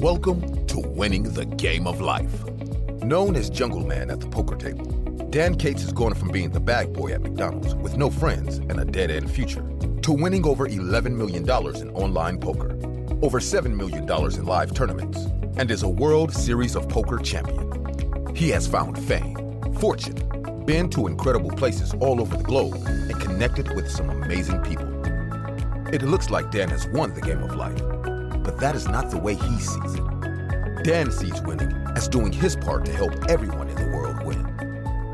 Welcome 0.00 0.64
to 0.68 0.78
Winning 0.78 1.24
the 1.24 1.44
Game 1.44 1.88
of 1.88 2.00
Life. 2.00 2.44
Known 3.02 3.34
as 3.34 3.50
Jungleman 3.50 4.12
at 4.12 4.20
the 4.20 4.28
poker 4.28 4.54
table, 4.54 4.84
Dan 5.30 5.56
Cates 5.56 5.82
has 5.82 5.92
gone 5.92 6.14
from 6.14 6.28
being 6.28 6.50
the 6.50 6.60
bag 6.60 6.92
boy 6.92 7.10
at 7.10 7.20
McDonald's 7.20 7.74
with 7.74 7.96
no 7.96 8.08
friends 8.08 8.58
and 8.58 8.78
a 8.78 8.84
dead 8.84 9.10
end 9.10 9.28
future 9.28 9.68
to 10.02 10.12
winning 10.12 10.46
over 10.46 10.68
$11 10.68 11.16
million 11.16 11.42
in 11.42 11.90
online 11.96 12.38
poker, 12.38 12.70
over 13.22 13.40
$7 13.40 13.74
million 13.74 14.04
in 14.08 14.46
live 14.46 14.72
tournaments, 14.72 15.18
and 15.56 15.68
is 15.68 15.82
a 15.82 15.88
World 15.88 16.32
Series 16.32 16.76
of 16.76 16.88
Poker 16.88 17.18
champion. 17.18 18.36
He 18.36 18.50
has 18.50 18.68
found 18.68 18.96
fame, 19.04 19.60
fortune, 19.80 20.64
been 20.64 20.88
to 20.90 21.08
incredible 21.08 21.50
places 21.50 21.92
all 21.94 22.20
over 22.20 22.36
the 22.36 22.44
globe, 22.44 22.76
and 22.86 23.20
connected 23.20 23.74
with 23.74 23.90
some 23.90 24.10
amazing 24.10 24.60
people. 24.62 24.86
It 25.92 26.02
looks 26.02 26.30
like 26.30 26.52
Dan 26.52 26.68
has 26.68 26.86
won 26.86 27.14
the 27.14 27.20
game 27.20 27.42
of 27.42 27.56
life, 27.56 27.82
but 28.48 28.56
that 28.60 28.74
is 28.74 28.88
not 28.88 29.10
the 29.10 29.18
way 29.18 29.34
he 29.34 29.58
sees 29.58 29.94
it. 29.94 30.82
Dan 30.82 31.12
sees 31.12 31.38
winning 31.42 31.70
as 31.94 32.08
doing 32.08 32.32
his 32.32 32.56
part 32.56 32.86
to 32.86 32.92
help 32.94 33.12
everyone 33.28 33.68
in 33.68 33.74
the 33.74 33.94
world 33.94 34.24
win. 34.24 34.42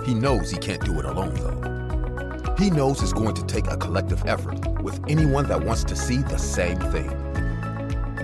He 0.07 0.15
knows 0.15 0.53
he 0.53 0.57
can't 0.57 0.85
do 0.85 1.01
it 1.01 1.05
alone, 1.05 1.35
though. 1.35 2.55
He 2.57 2.71
knows 2.71 3.03
it's 3.03 3.13
going 3.13 3.35
to 3.35 3.45
take 3.45 3.67
a 3.67 3.77
collective 3.77 4.25
effort 4.25 4.81
with 4.83 5.01
anyone 5.09 5.49
that 5.49 5.65
wants 5.65 5.83
to 5.83 5.97
see 5.97 6.19
the 6.19 6.39
same 6.39 6.79
thing. 6.93 7.11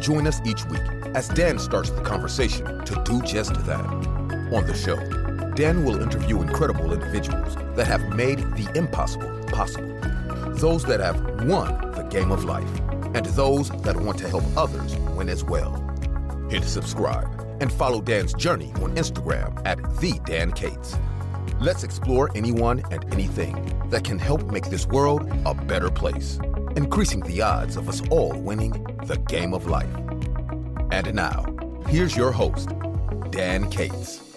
Join 0.01 0.29
us 0.29 0.41
each 0.45 0.65
week 0.67 0.81
as 1.17 1.27
Dan 1.27 1.59
starts 1.59 1.91
the 1.91 2.03
conversation 2.03 2.84
to 2.84 3.03
do 3.05 3.20
just 3.23 3.53
that. 3.67 3.84
On 4.55 4.65
the 4.65 4.75
show, 4.75 4.97
Dan 5.56 5.84
will 5.84 6.01
interview 6.01 6.41
incredible 6.41 6.92
individuals 6.92 7.56
that 7.75 7.89
have 7.89 8.15
made 8.15 8.39
the 8.55 8.70
impossible 8.77 9.42
possible. 9.48 9.89
Those 10.55 10.84
that 10.84 11.01
have 11.01 11.20
won 11.48 11.91
the 11.97 12.06
game 12.09 12.31
of 12.31 12.45
life, 12.45 12.70
and 13.14 13.27
those 13.27 13.70
that 13.82 13.96
want 13.96 14.19
to 14.19 14.28
help 14.28 14.45
others 14.56 14.96
win 15.16 15.28
as 15.28 15.45
well. 15.45 15.77
Hit 16.50 16.64
subscribe 16.64 17.28
and 17.60 17.73
follow 17.73 18.00
Dan's 18.00 18.33
journey 18.34 18.73
on 18.77 18.94
Instagram 18.97 19.61
at 19.67 19.78
the 20.00 20.19
Dan 20.25 20.52
Cates. 20.52 20.97
Let's 21.61 21.84
explore 21.84 22.30
anyone 22.34 22.83
and 22.91 23.05
anything 23.12 23.89
that 23.91 24.05
can 24.05 24.19
help 24.19 24.50
make 24.50 24.70
this 24.70 24.86
world 24.86 25.30
a 25.44 25.55
better 25.55 25.91
place, 25.91 26.39
increasing 26.77 27.20
the 27.20 27.42
odds 27.42 27.77
of 27.77 27.89
us 27.89 28.02
all 28.11 28.33
winning 28.33 28.72
the 29.06 29.17
game 29.28 29.52
of 29.52 29.67
life. 29.67 29.95
And 30.91 31.14
now, 31.14 31.45
here's 31.86 32.17
your 32.17 32.33
host, 32.33 32.70
Dan 33.30 33.70
Cates. 33.70 34.30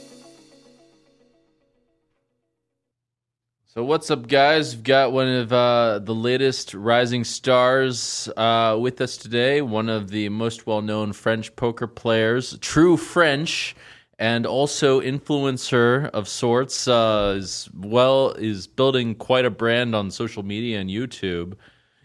So 3.73 3.83
what's 3.83 4.11
up, 4.11 4.27
guys? 4.27 4.75
We've 4.75 4.83
got 4.83 5.13
one 5.13 5.27
of 5.27 5.51
uh, 5.51 5.97
the 5.97 6.13
latest 6.13 6.75
rising 6.75 7.23
stars 7.23 8.29
uh, 8.37 8.77
with 8.79 9.01
us 9.01 9.17
today. 9.17 9.63
One 9.63 9.89
of 9.89 10.11
the 10.11 10.29
most 10.29 10.67
well-known 10.67 11.11
French 11.11 11.55
poker 11.55 11.87
players, 11.87 12.55
true 12.59 12.97
French, 12.97 13.75
and 14.19 14.45
also 14.45 15.01
influencer 15.01 16.07
of 16.11 16.27
sorts. 16.27 16.87
Uh, 16.87 17.33
is 17.39 17.67
well 17.73 18.33
is 18.33 18.67
building 18.67 19.15
quite 19.15 19.43
a 19.43 19.49
brand 19.49 19.95
on 19.95 20.11
social 20.11 20.43
media 20.43 20.79
and 20.79 20.91
YouTube. 20.91 21.55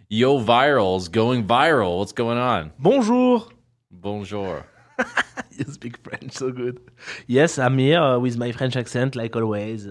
Yoh 0.08 0.42
Viral's 0.42 1.08
going 1.08 1.46
viral. 1.46 1.98
What's 1.98 2.12
going 2.12 2.38
on? 2.38 2.72
Bonjour. 2.78 3.46
Bonjour. 3.90 4.64
you 5.50 5.66
speak 5.66 5.98
French 5.98 6.32
so 6.32 6.50
good. 6.50 6.80
Yes, 7.26 7.58
I'm 7.58 7.76
here 7.76 8.00
uh, 8.00 8.18
with 8.18 8.38
my 8.38 8.52
French 8.52 8.74
accent, 8.74 9.16
like 9.16 9.36
always. 9.36 9.86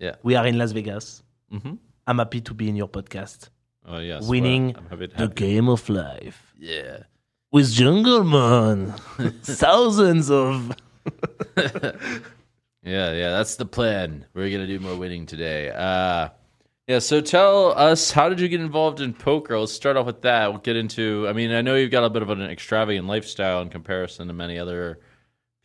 Yeah. 0.00 0.16
we 0.22 0.34
are 0.34 0.46
in 0.46 0.56
Las 0.58 0.72
Vegas. 0.72 1.22
Mhm. 1.52 1.78
I'm 2.06 2.18
happy 2.18 2.40
to 2.40 2.54
be 2.54 2.68
in 2.68 2.76
your 2.76 2.88
podcast. 2.88 3.50
Oh 3.86 3.98
yes. 3.98 4.26
Winning 4.26 4.74
well, 4.90 4.98
to 4.98 5.06
the 5.16 5.28
game 5.28 5.68
of 5.68 5.88
life 5.88 6.54
Yeah. 6.58 7.04
with 7.52 7.70
Jungleman. 7.72 8.98
Thousands 9.42 10.30
of. 10.30 10.74
Yeah, 12.82 13.12
yeah, 13.12 13.30
that's 13.32 13.56
the 13.56 13.66
plan. 13.66 14.24
We're 14.32 14.50
gonna 14.50 14.66
do 14.66 14.80
more 14.80 14.96
winning 14.96 15.26
today. 15.26 15.68
Uh 15.70 16.30
yeah, 16.88 16.98
so 16.98 17.20
tell 17.20 17.72
us 17.78 18.10
how 18.10 18.28
did 18.30 18.40
you 18.40 18.48
get 18.48 18.60
involved 18.60 19.00
in 19.00 19.12
poker? 19.12 19.58
Let's 19.58 19.72
start 19.72 19.96
off 19.98 20.06
with 20.06 20.22
that. 20.22 20.48
We'll 20.50 20.62
get 20.62 20.76
into 20.76 21.26
I 21.28 21.34
mean, 21.34 21.52
I 21.52 21.60
know 21.60 21.74
you've 21.76 21.90
got 21.90 22.04
a 22.04 22.10
bit 22.10 22.22
of 22.22 22.30
an 22.30 22.40
extravagant 22.42 23.06
lifestyle 23.06 23.60
in 23.60 23.68
comparison 23.68 24.28
to 24.28 24.32
many 24.32 24.58
other 24.58 24.98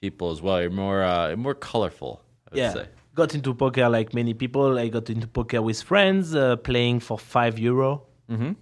people 0.01 0.29
as 0.31 0.41
well. 0.41 0.59
You're 0.61 0.71
more 0.71 1.03
uh 1.03 1.35
more 1.37 1.55
colorful, 1.55 2.21
I 2.47 2.55
would 2.55 2.59
Yeah. 2.59 2.73
say. 2.73 2.87
Got 3.15 3.33
into 3.33 3.53
poker 3.55 3.87
like 3.89 4.13
many 4.13 4.33
people. 4.33 4.77
I 4.77 4.89
got 4.89 5.09
into 5.09 5.27
poker 5.27 5.61
with 5.61 5.81
friends, 5.81 6.35
uh, 6.35 6.57
playing 6.57 6.99
for 6.99 7.17
five 7.17 7.57
euro 7.57 8.03
Mhm. 8.29 8.55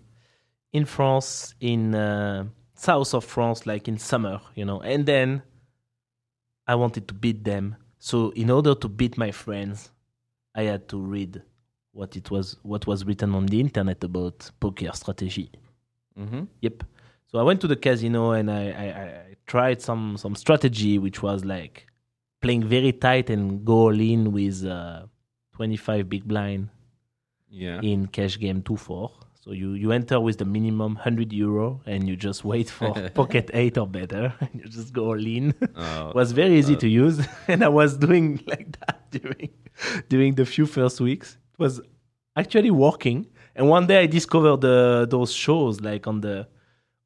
in 0.71 0.85
France, 0.85 1.55
in 1.59 1.95
uh, 1.95 2.45
south 2.75 3.13
of 3.15 3.25
France, 3.25 3.65
like 3.65 3.87
in 3.87 3.97
summer, 3.97 4.39
you 4.55 4.63
know. 4.65 4.79
And 4.81 5.05
then 5.07 5.41
I 6.67 6.75
wanted 6.75 7.07
to 7.07 7.13
beat 7.13 7.43
them. 7.43 7.75
So 7.99 8.29
in 8.35 8.49
order 8.51 8.75
to 8.75 8.87
beat 8.87 9.17
my 9.17 9.31
friends, 9.31 9.91
I 10.53 10.63
had 10.63 10.87
to 10.89 10.99
read 10.99 11.41
what 11.91 12.15
it 12.15 12.29
was, 12.29 12.57
what 12.63 12.85
was 12.85 13.05
written 13.05 13.33
on 13.33 13.47
the 13.47 13.59
internet 13.59 14.03
about 14.03 14.51
poker 14.59 14.91
strategy. 14.93 15.49
Mhm. 16.17 16.47
Yep. 16.61 16.83
So 17.25 17.39
I 17.39 17.43
went 17.43 17.59
to 17.61 17.67
the 17.67 17.75
casino 17.75 18.31
and 18.31 18.51
I, 18.51 18.69
I, 18.69 18.85
I 19.01 19.35
tried 19.47 19.81
some 19.81 20.15
some 20.17 20.35
strategy, 20.35 20.99
which 20.99 21.23
was 21.23 21.43
like 21.43 21.87
playing 22.43 22.63
very 22.67 22.91
tight 22.91 23.29
and 23.29 23.65
go 23.65 23.73
all 23.87 23.99
in 23.99 24.31
with 24.31 24.63
uh, 24.65 25.03
25 25.55 26.09
big 26.09 26.23
blind 26.27 26.69
Yeah. 27.49 27.79
in 27.81 28.07
cash 28.07 28.37
game 28.39 28.61
2-4. 28.61 29.11
So 29.43 29.51
you, 29.51 29.73
you 29.73 29.91
enter 29.91 30.19
with 30.19 30.37
the 30.37 30.45
minimum 30.45 30.93
100 30.95 31.33
euro 31.33 31.81
and 31.85 32.07
you 32.07 32.15
just 32.15 32.45
wait 32.45 32.69
for 32.69 32.93
pocket 33.21 33.49
8 33.53 33.77
or 33.77 33.87
better. 33.87 34.33
And 34.41 34.49
you 34.53 34.65
just 34.69 34.93
go 34.93 35.07
all 35.07 35.25
in. 35.37 35.53
Oh, 35.75 36.09
it 36.11 36.15
was 36.15 36.31
very 36.31 36.57
easy 36.57 36.75
to 36.77 36.87
use. 36.87 37.17
And 37.47 37.63
I 37.63 37.69
was 37.69 37.97
doing 37.97 38.39
like 38.47 38.77
that 38.79 38.99
during, 39.11 39.49
during 40.09 40.35
the 40.35 40.45
few 40.45 40.65
first 40.65 41.01
weeks. 41.01 41.37
It 41.53 41.59
was 41.59 41.81
actually 42.35 42.71
working. 42.71 43.27
And 43.55 43.67
one 43.69 43.85
day 43.87 43.99
I 43.99 44.05
discovered 44.07 44.61
the, 44.61 45.07
those 45.09 45.31
shows 45.33 45.81
like 45.81 46.07
on 46.07 46.21
the 46.21 46.47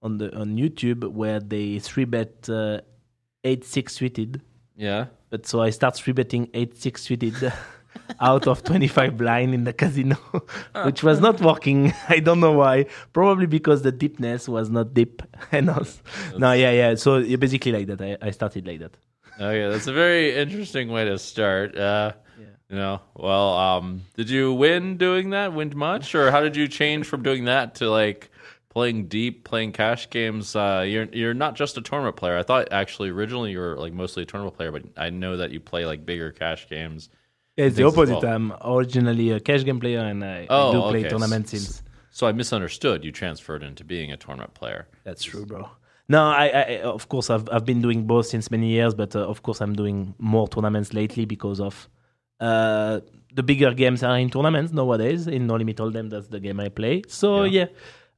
on 0.03 0.19
the 0.19 0.27
on 0.41 0.55
YouTube 0.57 1.01
where 1.11 1.39
they 1.39 1.79
three 1.79 2.05
bet 2.05 2.47
uh, 2.49 2.79
eight 3.43 3.65
six 3.65 3.95
suited. 3.95 4.41
Yeah. 4.77 5.05
But 5.29 5.45
so 5.45 5.61
I 5.61 5.71
start 5.71 5.95
three 5.97 6.13
betting 6.13 6.49
eight 6.53 6.77
six 6.77 7.03
suited 7.03 7.35
out 8.21 8.47
of 8.47 8.63
twenty 8.63 8.87
five 8.87 9.17
blind 9.17 9.53
in 9.53 9.63
the 9.65 9.73
casino, 9.73 10.15
which 10.85 11.03
was 11.03 11.19
not 11.19 11.41
working. 11.41 11.93
I 12.09 12.19
don't 12.19 12.39
know 12.39 12.53
why. 12.53 12.85
Probably 13.11 13.47
because 13.47 13.81
the 13.81 13.91
deepness 13.91 14.47
was 14.47 14.69
not 14.69 14.93
deep 14.93 15.21
enough. 15.51 16.01
No, 16.37 16.53
yeah, 16.53 16.71
yeah. 16.71 16.95
So 16.95 17.17
yeah, 17.17 17.35
basically 17.35 17.73
like 17.73 17.87
that. 17.87 18.01
I, 18.01 18.17
I 18.21 18.31
started 18.31 18.65
like 18.65 18.79
that. 18.79 18.97
Okay, 19.35 19.69
that's 19.69 19.87
a 19.87 19.93
very 19.93 20.35
interesting 20.35 20.89
way 20.89 21.05
to 21.05 21.17
start. 21.17 21.77
Uh 21.77 22.13
you 22.69 22.75
know, 22.75 22.99
well, 23.15 23.57
um, 23.57 24.01
did 24.15 24.29
you 24.29 24.53
win 24.53 24.97
doing 24.97 25.29
that? 25.29 25.53
Win 25.53 25.71
much, 25.73 26.13
or 26.15 26.31
how 26.31 26.41
did 26.41 26.57
you 26.57 26.67
change 26.67 27.07
from 27.07 27.23
doing 27.23 27.45
that 27.45 27.75
to 27.75 27.89
like 27.89 28.29
playing 28.77 29.07
deep, 29.07 29.35
playing 29.51 29.71
cash 29.83 30.03
games? 30.17 30.55
Uh, 30.55 30.83
you're 30.91 31.07
you're 31.19 31.33
not 31.45 31.53
just 31.61 31.77
a 31.77 31.81
tournament 31.89 32.15
player. 32.21 32.37
I 32.37 32.43
thought 32.49 32.63
actually 32.71 33.09
originally 33.17 33.51
you 33.55 33.59
were 33.65 33.75
like 33.85 33.93
mostly 34.03 34.21
a 34.23 34.25
tournament 34.31 34.55
player, 34.57 34.71
but 34.77 34.83
I 35.05 35.09
know 35.21 35.33
that 35.41 35.49
you 35.53 35.59
play 35.71 35.83
like 35.91 36.05
bigger 36.11 36.31
cash 36.31 36.61
games. 36.75 37.09
Yeah, 37.57 37.65
it's 37.67 37.75
the 37.77 37.85
opposite. 37.89 38.21
well. 38.23 38.33
I'm 38.35 38.47
originally 38.75 39.27
a 39.31 39.39
cash 39.39 39.63
game 39.67 39.79
player, 39.79 40.01
and 40.11 40.19
I, 40.23 40.37
I 40.41 40.47
Oh, 40.57 40.71
do 40.73 40.79
play 40.91 40.99
okay. 40.99 41.09
tournaments 41.13 41.53
S- 41.53 41.61
since. 41.61 41.83
So 42.11 42.21
I 42.29 42.31
misunderstood. 42.41 42.97
You 43.07 43.11
transferred 43.11 43.63
into 43.69 43.83
being 43.83 44.09
a 44.11 44.17
tournament 44.25 44.53
player. 44.59 44.81
That's 45.07 45.23
true, 45.23 45.45
bro. 45.51 45.61
No, 46.15 46.21
I, 46.43 46.45
I 46.61 46.63
of 46.97 47.03
course 47.13 47.27
I've 47.33 47.47
I've 47.53 47.65
been 47.71 47.81
doing 47.87 47.99
both 48.13 48.27
since 48.33 48.45
many 48.55 48.69
years, 48.77 48.93
but 49.01 49.11
uh, 49.15 49.33
of 49.33 49.37
course 49.45 49.59
I'm 49.63 49.73
doing 49.81 49.97
more 50.33 50.47
tournaments 50.53 50.89
lately 51.01 51.25
because 51.35 51.59
of 51.69 51.75
uh, 52.39 52.99
the 53.33 53.43
bigger 53.43 53.71
games 53.83 54.03
are 54.03 54.17
in 54.23 54.29
tournaments 54.29 54.71
nowadays. 54.71 55.21
In 55.37 55.41
No 55.49 55.55
Limit 55.61 55.77
Hold'em, 55.77 56.07
that's 56.13 56.27
the 56.35 56.39
game 56.47 56.59
I 56.67 56.69
play. 56.69 56.95
So 57.07 57.27
yeah, 57.57 57.67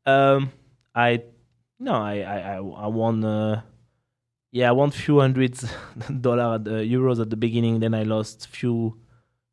um, 0.09 0.51
I 0.95 1.23
no, 1.79 1.93
I 1.93 2.19
I 2.19 2.37
I, 2.39 2.55
I 2.57 2.87
won. 2.87 3.23
Uh, 3.23 3.61
yeah, 4.51 4.69
I 4.69 4.71
won 4.71 4.91
few 4.91 5.19
hundreds 5.19 5.71
dollar 6.21 6.55
at 6.55 6.63
the 6.63 6.71
euros 6.71 7.21
at 7.21 7.29
the 7.29 7.37
beginning. 7.37 7.79
Then 7.79 7.93
I 7.93 8.03
lost 8.03 8.47
few 8.47 8.97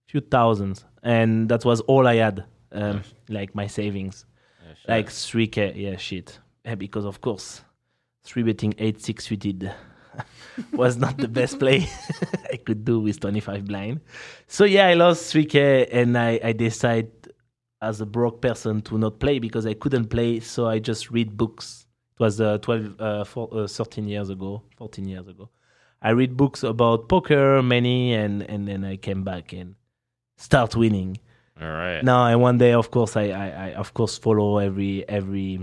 few 0.06 0.20
thousands, 0.20 0.85
and 1.03 1.49
that 1.49 1.64
was 1.64 1.81
all 1.82 2.06
I 2.06 2.17
had, 2.17 2.44
um, 2.73 3.03
like 3.29 3.55
my 3.55 3.67
savings. 3.67 4.25
Like 4.88 5.08
3k 5.08 5.75
yeah 5.76 5.97
shit. 5.97 6.38
Yeah, 6.64 6.76
because 6.76 7.05
of 7.05 7.20
course 7.20 7.62
three 8.23 8.43
betting 8.43 8.75
8 8.79 9.00
6 9.02 9.25
suited 9.25 9.73
was 10.73 10.97
not 10.97 11.17
the 11.17 11.29
best 11.29 11.59
play. 11.59 11.88
I 12.52 12.56
could 12.56 12.85
do 12.85 13.00
with 13.00 13.20
25 13.20 13.64
blind. 13.64 14.00
So 14.47 14.64
yeah 14.64 14.87
i 14.87 14.94
lost 14.94 15.32
3k 15.32 15.88
and 15.93 16.17
i 16.17 16.41
i 16.43 16.52
decided 16.52 17.16
as 17.82 18.00
a 18.00 18.06
broke 18.06 18.40
person 18.40 18.81
to 18.82 18.99
not 18.99 19.19
play 19.19 19.38
because 19.38 19.67
i 19.67 19.75
couldn't 19.75 20.06
play 20.06 20.40
so 20.40 20.67
i 20.67 20.78
just 20.78 21.11
read 21.11 21.37
books. 21.37 21.87
It 22.14 22.20
was 22.20 22.40
uh, 22.40 22.56
12 22.58 23.00
uh, 23.00 23.25
four, 23.25 23.49
uh, 23.52 23.67
13 23.67 24.08
years 24.08 24.31
ago 24.31 24.62
14 24.78 25.06
years 25.06 25.28
ago. 25.28 25.50
I 26.00 26.11
read 26.11 26.34
books 26.37 26.62
about 26.62 27.08
poker 27.08 27.62
many 27.62 28.14
and 28.14 28.43
and 28.43 28.67
then 28.67 28.84
i 28.84 28.96
came 28.96 29.23
back 29.23 29.52
and 29.52 29.75
start 30.37 30.76
winning. 30.76 31.19
All 31.61 31.69
right. 31.69 32.02
Now 32.02 32.26
and 32.26 32.40
one 32.40 32.58
day, 32.58 32.73
of 32.73 32.90
course, 32.90 33.17
I, 33.17 33.28
I, 33.28 33.49
I 33.49 33.73
of 33.75 33.94
course 33.94 34.19
follow 34.19 34.58
every 34.58 35.08
every 35.08 35.58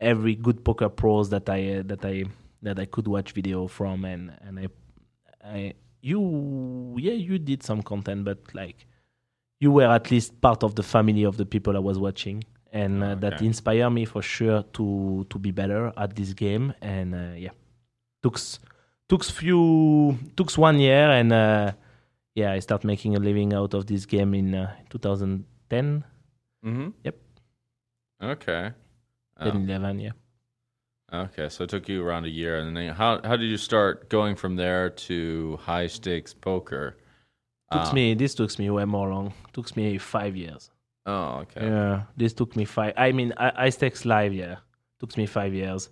every 0.00 0.34
good 0.34 0.64
poker 0.64 0.88
pros 0.88 1.30
that 1.30 1.48
I 1.48 1.78
uh, 1.78 1.82
that 1.86 2.04
I 2.04 2.24
that 2.62 2.78
I 2.78 2.86
could 2.86 3.06
watch 3.06 3.32
video 3.32 3.66
from, 3.68 4.04
and 4.04 4.32
and 4.42 4.58
I, 4.58 4.66
I 5.44 5.74
you 6.00 6.96
yeah 6.98 7.12
you 7.12 7.38
did 7.38 7.62
some 7.62 7.82
content, 7.82 8.24
but 8.24 8.38
like 8.54 8.86
you 9.60 9.70
were 9.70 9.86
at 9.86 10.10
least 10.10 10.40
part 10.40 10.62
of 10.62 10.74
the 10.74 10.82
family 10.82 11.22
of 11.24 11.36
the 11.36 11.44
people 11.46 11.76
I 11.76 11.80
was 11.80 11.98
watching, 11.98 12.44
and 12.72 13.02
uh, 13.02 13.14
that 13.16 13.40
inspired 13.42 13.90
me 13.90 14.04
for 14.06 14.22
sure 14.22 14.62
to 14.74 15.26
to 15.28 15.38
be 15.38 15.50
better 15.52 15.92
at 15.96 16.16
this 16.16 16.32
game, 16.32 16.72
and 16.80 17.14
uh, 17.14 17.34
yeah, 17.36 17.50
took 18.22 18.38
took 19.08 19.24
few 19.24 20.18
took 20.36 20.50
one 20.58 20.78
year, 20.78 21.10
and 21.10 21.32
uh, 21.32 21.72
yeah, 22.34 22.52
I 22.52 22.60
start 22.60 22.84
making 22.84 23.16
a 23.16 23.20
living 23.20 23.52
out 23.52 23.74
of 23.74 23.86
this 23.86 24.06
game 24.06 24.34
in 24.34 24.54
uh, 24.54 24.74
2010, 24.90 26.04
Mm-hmm. 26.64 26.88
Yep. 27.04 27.16
Okay. 28.22 28.70
10, 29.42 29.56
Oh, 29.56 29.74
11, 29.74 29.98
yeah. 30.00 30.10
okay. 31.12 31.48
So 31.48 31.64
it 31.64 31.70
took 31.70 31.88
you 31.88 32.04
around 32.04 32.24
a 32.26 32.28
year, 32.28 32.58
and 32.58 32.76
then 32.76 32.92
how 32.94 33.20
how 33.24 33.36
did 33.36 33.48
you 33.50 33.56
start 33.56 34.08
going 34.10 34.36
from 34.36 34.56
there 34.56 34.90
to 35.08 35.58
high 35.62 35.86
stakes 35.88 36.34
poker? 36.34 36.96
Took 37.70 37.86
Um, 37.88 37.94
me 37.94 38.14
this 38.14 38.34
took 38.34 38.58
me 38.58 38.68
way 38.70 38.84
more 38.84 39.08
long. 39.10 39.32
Took 39.52 39.76
me 39.76 39.98
five 39.98 40.36
years. 40.36 40.70
Oh, 41.06 41.40
okay. 41.42 41.66
Yeah, 41.66 42.02
this 42.16 42.32
took 42.32 42.56
me 42.56 42.64
five. 42.64 42.94
I 42.96 43.12
mean, 43.12 43.32
I, 43.36 43.52
I 43.66 43.70
stakes 43.70 44.04
live. 44.04 44.32
Yeah, 44.34 44.56
took 44.98 45.16
me 45.16 45.26
five 45.26 45.54
years. 45.54 45.88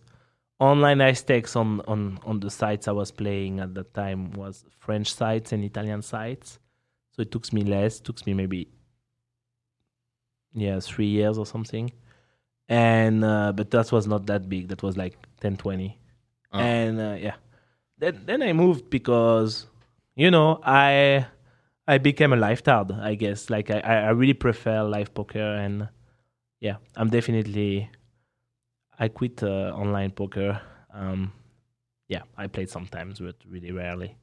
Online 0.61 1.01
I 1.01 1.13
stakes 1.13 1.55
on 1.57 1.81
on 1.87 2.19
on 2.25 2.41
the 2.41 2.51
sites 2.51 2.89
I 2.89 2.93
was 2.93 3.11
playing 3.13 3.61
at 3.61 3.75
that 3.75 3.95
time 3.95 4.33
was 4.33 4.65
French 4.79 5.15
sites 5.15 5.53
and 5.53 5.63
Italian 5.65 6.03
sites, 6.03 6.59
so 7.13 7.23
it 7.23 7.31
took 7.31 7.53
me 7.53 7.63
less. 7.63 8.01
Took 8.01 8.27
me 8.27 8.35
maybe 8.35 8.69
yeah 10.55 10.81
three 10.81 11.07
years 11.07 11.39
or 11.39 11.47
something, 11.47 11.93
and 12.69 13.25
uh, 13.25 13.53
but 13.53 13.71
that 13.71 13.93
was 13.93 14.07
not 14.09 14.27
that 14.27 14.49
big. 14.49 14.69
That 14.69 14.83
was 14.83 14.97
like 14.97 15.17
10, 15.41 15.57
20. 15.57 15.97
Oh. 16.51 16.59
and 16.59 16.99
uh, 17.01 17.17
yeah, 17.21 17.35
then 17.99 18.23
then 18.27 18.43
I 18.43 18.53
moved 18.53 18.91
because 18.91 19.67
you 20.17 20.31
know 20.31 20.61
I 20.65 21.27
I 21.89 21.99
became 21.99 22.35
a 22.35 22.37
lifetard, 22.37 22.93
I 23.01 23.15
guess. 23.15 23.49
Like 23.49 23.71
I, 23.71 23.81
I 23.81 24.11
really 24.11 24.35
prefer 24.35 24.83
live 24.83 25.15
poker, 25.15 25.55
and 25.57 25.89
yeah, 26.61 26.77
I'm 26.95 27.09
definitely. 27.09 27.91
I 28.99 29.09
quit 29.09 29.43
uh, 29.43 29.73
online 29.75 30.11
poker. 30.11 30.61
Um, 30.93 31.33
yeah, 32.09 32.23
I 32.37 32.47
played 32.49 32.69
sometimes, 32.69 33.21
but 33.21 33.37
really 33.49 33.73
rarely. 33.73 34.17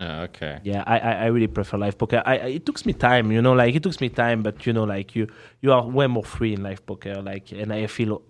Oh, 0.00 0.22
okay. 0.22 0.60
Yeah, 0.62 0.84
I, 0.86 0.98
I, 0.98 1.12
I 1.12 1.26
really 1.26 1.46
prefer 1.46 1.78
live 1.78 1.96
poker. 1.96 2.22
I, 2.26 2.38
I 2.38 2.46
it 2.46 2.66
took 2.66 2.84
me 2.84 2.92
time, 2.92 3.32
you 3.32 3.40
know, 3.40 3.54
like 3.54 3.74
it 3.74 3.82
took 3.82 4.00
me 4.00 4.10
time, 4.10 4.42
but 4.42 4.66
you 4.66 4.72
know, 4.72 4.84
like 4.84 5.16
you 5.16 5.28
you 5.62 5.72
are 5.72 5.86
way 5.86 6.06
more 6.06 6.24
free 6.24 6.52
in 6.52 6.62
live 6.62 6.84
poker, 6.84 7.22
like, 7.22 7.52
and 7.52 7.72
I 7.72 7.86
feel 7.86 8.22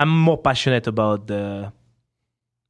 I'm 0.00 0.08
more 0.08 0.38
passionate 0.38 0.86
about 0.86 1.26
the 1.26 1.72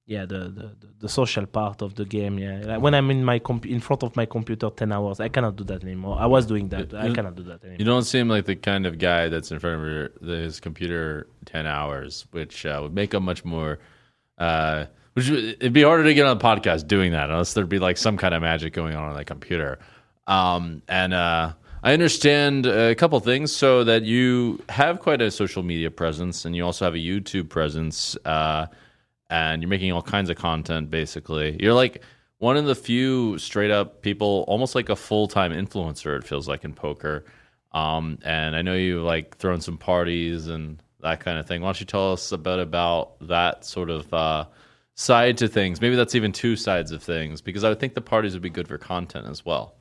yeah 0.06 0.26
the 0.26 0.48
the, 0.58 0.76
the, 1.00 1.08
social 1.08 1.46
part 1.46 1.82
of 1.82 1.94
the 1.94 2.04
game. 2.04 2.38
Yeah, 2.38 2.62
like 2.64 2.80
when 2.80 2.94
I'm 2.94 3.10
in 3.10 3.24
my 3.24 3.38
comp- 3.38 3.66
in 3.66 3.80
front 3.80 4.02
of 4.02 4.14
my 4.16 4.26
computer 4.26 4.70
ten 4.70 4.92
hours, 4.92 5.20
I 5.20 5.28
cannot 5.28 5.56
do 5.56 5.64
that 5.64 5.82
anymore. 5.82 6.16
I 6.18 6.26
was 6.26 6.46
doing 6.46 6.68
that, 6.68 6.92
I 6.94 7.12
cannot 7.12 7.36
do 7.36 7.42
that 7.44 7.62
anymore. 7.62 7.78
You 7.78 7.84
don't 7.84 8.04
seem 8.04 8.28
like 8.28 8.44
the 8.44 8.56
kind 8.56 8.86
of 8.86 8.98
guy 8.98 9.28
that's 9.28 9.50
in 9.50 9.58
front 9.58 9.80
of 9.80 9.88
your, 9.88 10.36
his 10.36 10.60
computer 10.60 11.28
ten 11.44 11.66
hours, 11.66 12.26
which 12.32 12.66
uh, 12.66 12.80
would 12.82 12.94
make 12.94 13.14
him 13.14 13.24
much 13.24 13.44
more. 13.44 13.78
Uh, 14.38 14.86
which 15.14 15.30
it'd 15.30 15.72
be 15.72 15.82
harder 15.82 16.02
to 16.04 16.12
get 16.12 16.26
on 16.26 16.36
a 16.36 16.40
podcast 16.40 16.88
doing 16.88 17.12
that 17.12 17.30
unless 17.30 17.54
there'd 17.54 17.68
be 17.68 17.78
like 17.78 17.96
some 17.96 18.16
kind 18.16 18.34
of 18.34 18.42
magic 18.42 18.72
going 18.72 18.94
on 18.96 19.08
on 19.08 19.16
that 19.16 19.26
computer. 19.26 19.78
Um, 20.26 20.82
and 20.88 21.14
uh, 21.14 21.52
I 21.82 21.92
understand 21.92 22.66
a 22.66 22.94
couple 22.94 23.20
things. 23.20 23.54
So 23.54 23.84
that 23.84 24.02
you 24.02 24.62
have 24.68 25.00
quite 25.00 25.20
a 25.22 25.30
social 25.30 25.62
media 25.62 25.90
presence, 25.90 26.44
and 26.44 26.56
you 26.56 26.64
also 26.64 26.84
have 26.84 26.94
a 26.94 26.98
YouTube 26.98 27.48
presence, 27.48 28.16
uh, 28.24 28.66
and 29.30 29.62
you're 29.62 29.68
making 29.68 29.92
all 29.92 30.02
kinds 30.02 30.30
of 30.30 30.36
content. 30.36 30.90
Basically, 30.90 31.56
you're 31.60 31.74
like 31.74 32.02
one 32.38 32.56
of 32.56 32.66
the 32.66 32.74
few 32.74 33.38
straight 33.38 33.70
up 33.70 34.02
people, 34.02 34.44
almost 34.48 34.74
like 34.74 34.88
a 34.88 34.96
full 34.96 35.28
time 35.28 35.52
influencer. 35.52 36.16
It 36.18 36.24
feels 36.24 36.48
like 36.48 36.64
in 36.64 36.74
poker. 36.74 37.24
Um, 37.72 38.18
and 38.22 38.54
I 38.54 38.62
know 38.62 38.74
you 38.74 39.02
like 39.02 39.36
throwing 39.38 39.60
some 39.60 39.78
parties 39.78 40.46
and 40.46 40.80
that 41.00 41.20
kind 41.20 41.38
of 41.38 41.46
thing. 41.46 41.60
Why 41.60 41.68
don't 41.68 41.80
you 41.80 41.86
tell 41.86 42.12
us 42.12 42.32
a 42.32 42.38
bit 42.38 42.58
about 42.58 43.16
that 43.26 43.64
sort 43.64 43.90
of 43.90 44.12
uh, 44.12 44.46
side 44.94 45.38
to 45.38 45.48
things? 45.48 45.80
Maybe 45.80 45.96
that's 45.96 46.14
even 46.14 46.32
two 46.32 46.56
sides 46.56 46.92
of 46.92 47.02
things 47.02 47.40
because 47.40 47.64
I 47.64 47.68
would 47.68 47.80
think 47.80 47.94
the 47.94 48.00
parties 48.00 48.34
would 48.34 48.42
be 48.42 48.50
good 48.50 48.68
for 48.68 48.78
content 48.78 49.26
as 49.26 49.44
well. 49.44 49.74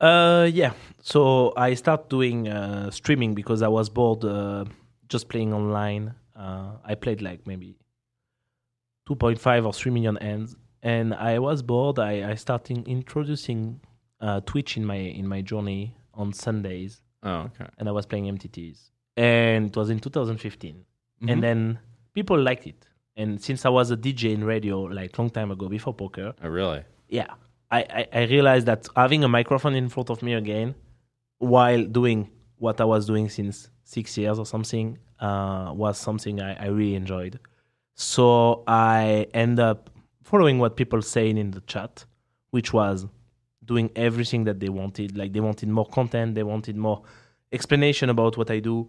Uh, 0.00 0.48
yeah. 0.50 0.72
So 1.02 1.52
I 1.56 1.74
start 1.74 2.08
doing 2.08 2.48
uh, 2.48 2.90
streaming 2.90 3.34
because 3.34 3.62
I 3.62 3.68
was 3.68 3.88
bored 3.88 4.24
uh, 4.24 4.64
just 5.08 5.28
playing 5.28 5.52
online. 5.52 6.14
Uh, 6.34 6.76
I 6.84 6.94
played 6.94 7.20
like 7.20 7.46
maybe 7.46 7.76
2.5 9.10 9.66
or 9.66 9.72
3 9.72 9.90
million 9.92 10.16
hands, 10.16 10.56
and 10.82 11.12
I 11.14 11.38
was 11.38 11.62
bored. 11.62 11.98
I, 11.98 12.30
I 12.30 12.34
started 12.36 12.86
introducing 12.86 13.80
uh, 14.20 14.40
Twitch 14.40 14.76
in 14.76 14.84
my 14.84 14.96
in 15.20 15.26
my 15.26 15.40
journey 15.40 15.96
on 16.14 16.32
Sundays, 16.32 17.02
Oh, 17.22 17.48
okay. 17.48 17.66
and 17.78 17.88
I 17.88 17.92
was 17.92 18.06
playing 18.06 18.26
MTTs. 18.26 18.90
And 19.16 19.66
it 19.70 19.76
was 19.76 19.90
in 19.90 19.98
2015, 19.98 20.84
Mhm. 21.22 21.30
and 21.32 21.42
then 21.42 21.78
people 22.14 22.38
liked 22.40 22.66
it. 22.66 22.86
And 23.16 23.42
since 23.42 23.66
I 23.66 23.68
was 23.68 23.90
a 23.90 23.96
DJ 23.96 24.32
in 24.32 24.44
radio 24.44 24.82
like 24.82 25.18
long 25.18 25.30
time 25.30 25.50
ago 25.50 25.68
before 25.68 25.92
poker, 25.94 26.32
Oh, 26.42 26.48
really? 26.48 26.82
yeah, 27.08 27.26
I, 27.70 27.80
I, 28.00 28.06
I 28.20 28.22
realized 28.26 28.66
that 28.66 28.88
having 28.96 29.24
a 29.24 29.28
microphone 29.28 29.74
in 29.74 29.88
front 29.88 30.10
of 30.10 30.22
me 30.22 30.34
again 30.34 30.74
while 31.38 31.84
doing 31.84 32.30
what 32.58 32.80
I 32.80 32.84
was 32.84 33.06
doing 33.06 33.28
since 33.28 33.70
six 33.84 34.16
years 34.16 34.38
or 34.38 34.46
something 34.46 34.98
uh, 35.18 35.72
was 35.74 35.98
something 35.98 36.40
I, 36.40 36.54
I 36.64 36.66
really 36.68 36.94
enjoyed. 36.94 37.38
So 38.00 38.62
I 38.66 39.26
end 39.34 39.60
up 39.60 39.90
following 40.22 40.58
what 40.58 40.74
people 40.74 41.02
saying 41.02 41.36
in 41.36 41.50
the 41.50 41.60
chat, 41.60 42.06
which 42.50 42.72
was 42.72 43.06
doing 43.62 43.90
everything 43.94 44.44
that 44.44 44.58
they 44.58 44.70
wanted. 44.70 45.18
Like 45.18 45.34
they 45.34 45.40
wanted 45.40 45.68
more 45.68 45.84
content, 45.84 46.34
they 46.34 46.42
wanted 46.42 46.78
more 46.78 47.02
explanation 47.52 48.08
about 48.08 48.38
what 48.38 48.50
I 48.50 48.60
do. 48.60 48.88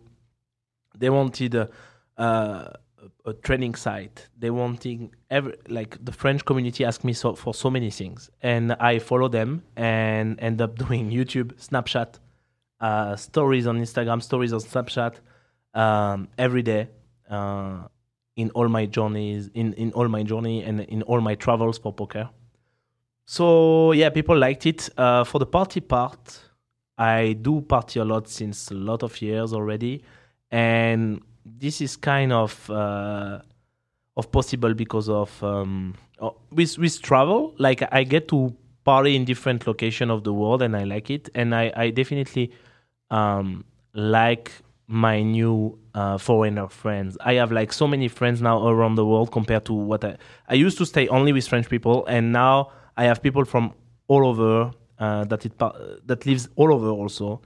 They 0.97 1.09
wanted 1.09 1.55
a, 1.55 1.69
a, 2.15 2.73
a 3.25 3.33
training 3.33 3.75
site. 3.75 4.29
They 4.39 4.49
wanted 4.49 5.09
every 5.29 5.57
like 5.67 5.97
the 6.05 6.13
French 6.13 6.45
community 6.45 6.85
asked 6.85 7.03
me 7.03 7.11
so, 7.11 7.35
for 7.35 7.53
so 7.53 7.69
many 7.69 7.91
things, 7.91 8.29
and 8.41 8.71
I 8.79 8.99
follow 8.99 9.27
them 9.27 9.63
and 9.75 10.39
end 10.39 10.61
up 10.61 10.77
doing 10.87 11.11
YouTube, 11.11 11.51
Snapchat, 11.55 12.19
uh, 12.79 13.17
stories 13.17 13.67
on 13.67 13.77
Instagram, 13.77 14.23
stories 14.23 14.53
on 14.53 14.61
Snapchat 14.61 15.15
um, 15.73 16.29
every 16.37 16.61
day 16.61 16.87
uh, 17.29 17.89
in 18.35 18.49
all 18.51 18.67
my 18.69 18.85
journeys, 18.85 19.49
in 19.53 19.73
in 19.73 19.91
all 19.93 20.07
my 20.07 20.23
journey 20.23 20.63
and 20.63 20.81
in 20.81 21.01
all 21.03 21.21
my 21.21 21.35
travels 21.35 21.77
for 21.77 21.93
poker. 21.93 22.29
So 23.25 23.91
yeah, 23.91 24.09
people 24.09 24.37
liked 24.37 24.65
it. 24.65 24.89
Uh, 24.97 25.23
for 25.23 25.39
the 25.39 25.45
party 25.45 25.79
part, 25.79 26.39
I 26.97 27.33
do 27.33 27.61
party 27.61 27.99
a 27.99 28.05
lot 28.05 28.27
since 28.27 28.71
a 28.71 28.73
lot 28.73 29.03
of 29.03 29.21
years 29.21 29.53
already, 29.53 30.03
and 30.51 31.21
this 31.45 31.81
is 31.81 31.95
kind 31.97 32.33
of 32.33 32.69
uh, 32.69 33.39
of 34.17 34.31
possible 34.31 34.73
because 34.73 35.09
of 35.09 35.43
um, 35.43 35.95
with 36.51 36.77
with 36.77 37.01
travel. 37.01 37.53
Like 37.57 37.83
I 37.91 38.03
get 38.03 38.27
to 38.29 38.55
party 38.83 39.15
in 39.15 39.25
different 39.25 39.67
location 39.67 40.09
of 40.09 40.23
the 40.23 40.33
world, 40.33 40.61
and 40.61 40.75
I 40.75 40.83
like 40.83 41.09
it. 41.09 41.29
And 41.35 41.55
I 41.55 41.71
I 41.75 41.89
definitely 41.89 42.51
um, 43.09 43.65
like 43.93 44.51
my 44.91 45.21
new 45.21 45.79
uh, 45.95 46.17
foreigner 46.17 46.67
friends. 46.67 47.17
I 47.21 47.35
have 47.35 47.51
like 47.51 47.71
so 47.73 47.87
many 47.87 48.07
friends 48.07 48.41
now 48.41 48.67
around 48.67 48.95
the 48.95 49.05
world 49.05 49.31
compared 49.31 49.65
to 49.65 49.73
what 49.73 50.03
I 50.03 50.17
I 50.47 50.55
used 50.55 50.77
to 50.79 50.85
stay 50.85 51.07
only 51.07 51.33
with 51.33 51.47
French 51.47 51.69
people, 51.69 52.05
and 52.07 52.31
now 52.31 52.71
I 52.97 53.05
have 53.05 53.21
people 53.21 53.45
from 53.45 53.73
all 54.07 54.27
over 54.27 54.71
uh, 54.99 55.23
that 55.25 55.45
it 55.45 55.57
that 55.57 56.25
lives 56.25 56.49
all 56.55 56.73
over 56.73 56.89
also. 56.89 57.41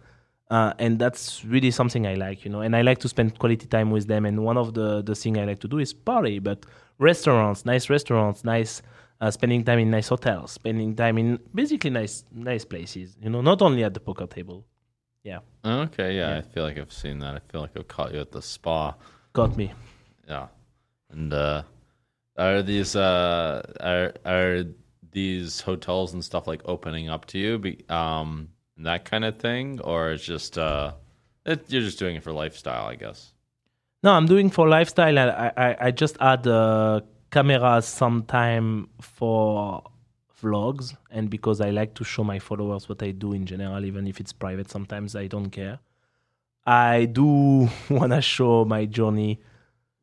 Uh, 0.52 0.74
and 0.78 1.00
that's 1.00 1.44
really 1.44 1.72
something 1.72 2.06
I 2.06 2.14
like, 2.14 2.46
you 2.46 2.52
know. 2.52 2.62
And 2.62 2.76
I 2.76 2.84
like 2.84 3.00
to 3.00 3.10
spend 3.10 3.40
quality 3.40 3.66
time 3.66 3.90
with 3.90 4.06
them. 4.08 4.26
And 4.26 4.44
one 4.44 4.58
of 4.58 4.74
the 4.74 5.02
the 5.02 5.16
thing 5.16 5.38
I 5.38 5.46
like 5.46 5.60
to 5.62 5.68
do 5.68 5.80
is 5.80 5.94
party, 5.94 6.40
but 6.40 6.66
restaurants, 7.00 7.66
nice 7.66 7.90
restaurants, 7.90 8.44
nice 8.44 8.82
uh, 9.22 9.32
spending 9.32 9.64
time 9.64 9.80
in 9.80 9.90
nice 9.90 10.10
hotels, 10.10 10.52
spending 10.52 10.96
time 10.96 11.18
in 11.18 11.40
basically 11.54 11.90
nice 11.90 12.24
nice 12.32 12.66
places, 12.66 13.18
you 13.22 13.30
know, 13.30 13.42
not 13.42 13.62
only 13.62 13.84
at 13.84 13.94
the 13.94 14.00
poker 14.00 14.28
table. 14.28 14.66
Yeah, 15.26 15.40
Okay, 15.66 16.16
yeah, 16.16 16.30
Yeah. 16.30 16.38
I 16.38 16.42
feel 16.42 16.64
like 16.64 16.78
I've 16.78 16.94
seen 16.94 17.18
that. 17.20 17.34
I 17.36 17.40
feel 17.52 17.62
like 17.62 17.76
I've 17.76 17.88
caught 17.88 18.14
you 18.14 18.22
at 18.22 18.32
the 18.32 18.42
spa. 18.42 18.94
got 19.34 19.58
me. 19.58 19.74
Yeah. 20.28 20.48
And 21.10 21.34
uh 21.34 21.64
are 22.38 22.62
these 22.62 22.96
uh 22.96 23.62
are 23.80 24.14
are 24.24 24.64
these 25.12 25.62
hotels 25.62 26.14
and 26.14 26.24
stuff 26.24 26.46
like 26.48 26.62
opening 26.66 27.10
up 27.10 27.26
to 27.32 27.40
you 27.40 27.58
be, 27.58 27.84
um 27.90 28.50
that 28.78 29.06
kind 29.06 29.26
of 29.26 29.38
thing 29.40 29.80
or 29.82 30.12
it's 30.12 30.24
just 30.26 30.58
uh 30.58 30.94
it, 31.46 31.66
you're 31.72 31.82
just 31.82 31.98
doing 32.00 32.16
it 32.16 32.24
for 32.24 32.32
lifestyle, 32.32 32.86
I 32.86 32.96
guess. 32.96 33.34
No, 34.04 34.12
I'm 34.12 34.28
doing 34.28 34.50
for 34.52 34.68
lifestyle. 34.70 35.18
I 35.18 35.52
I, 35.58 35.76
I 35.88 35.92
just 35.92 36.18
add 36.20 36.46
uh, 36.46 37.02
cameras 37.32 37.86
sometime 37.88 38.90
for 39.02 39.82
vlogs, 40.46 40.96
and 41.12 41.30
because 41.30 41.60
I 41.68 41.70
like 41.72 41.94
to 41.96 42.04
show 42.04 42.24
my 42.24 42.40
followers 42.40 42.88
what 42.90 43.02
I 43.04 43.12
do 43.12 43.34
in 43.34 43.46
general, 43.46 43.84
even 43.86 44.08
if 44.08 44.20
it's 44.20 44.34
private. 44.34 44.70
Sometimes 44.70 45.16
I 45.16 45.28
don't 45.28 45.50
care. 45.50 45.80
I 46.66 47.06
do 47.06 47.70
wanna 47.90 48.22
show 48.22 48.66
my 48.66 48.86
journey. 48.86 49.42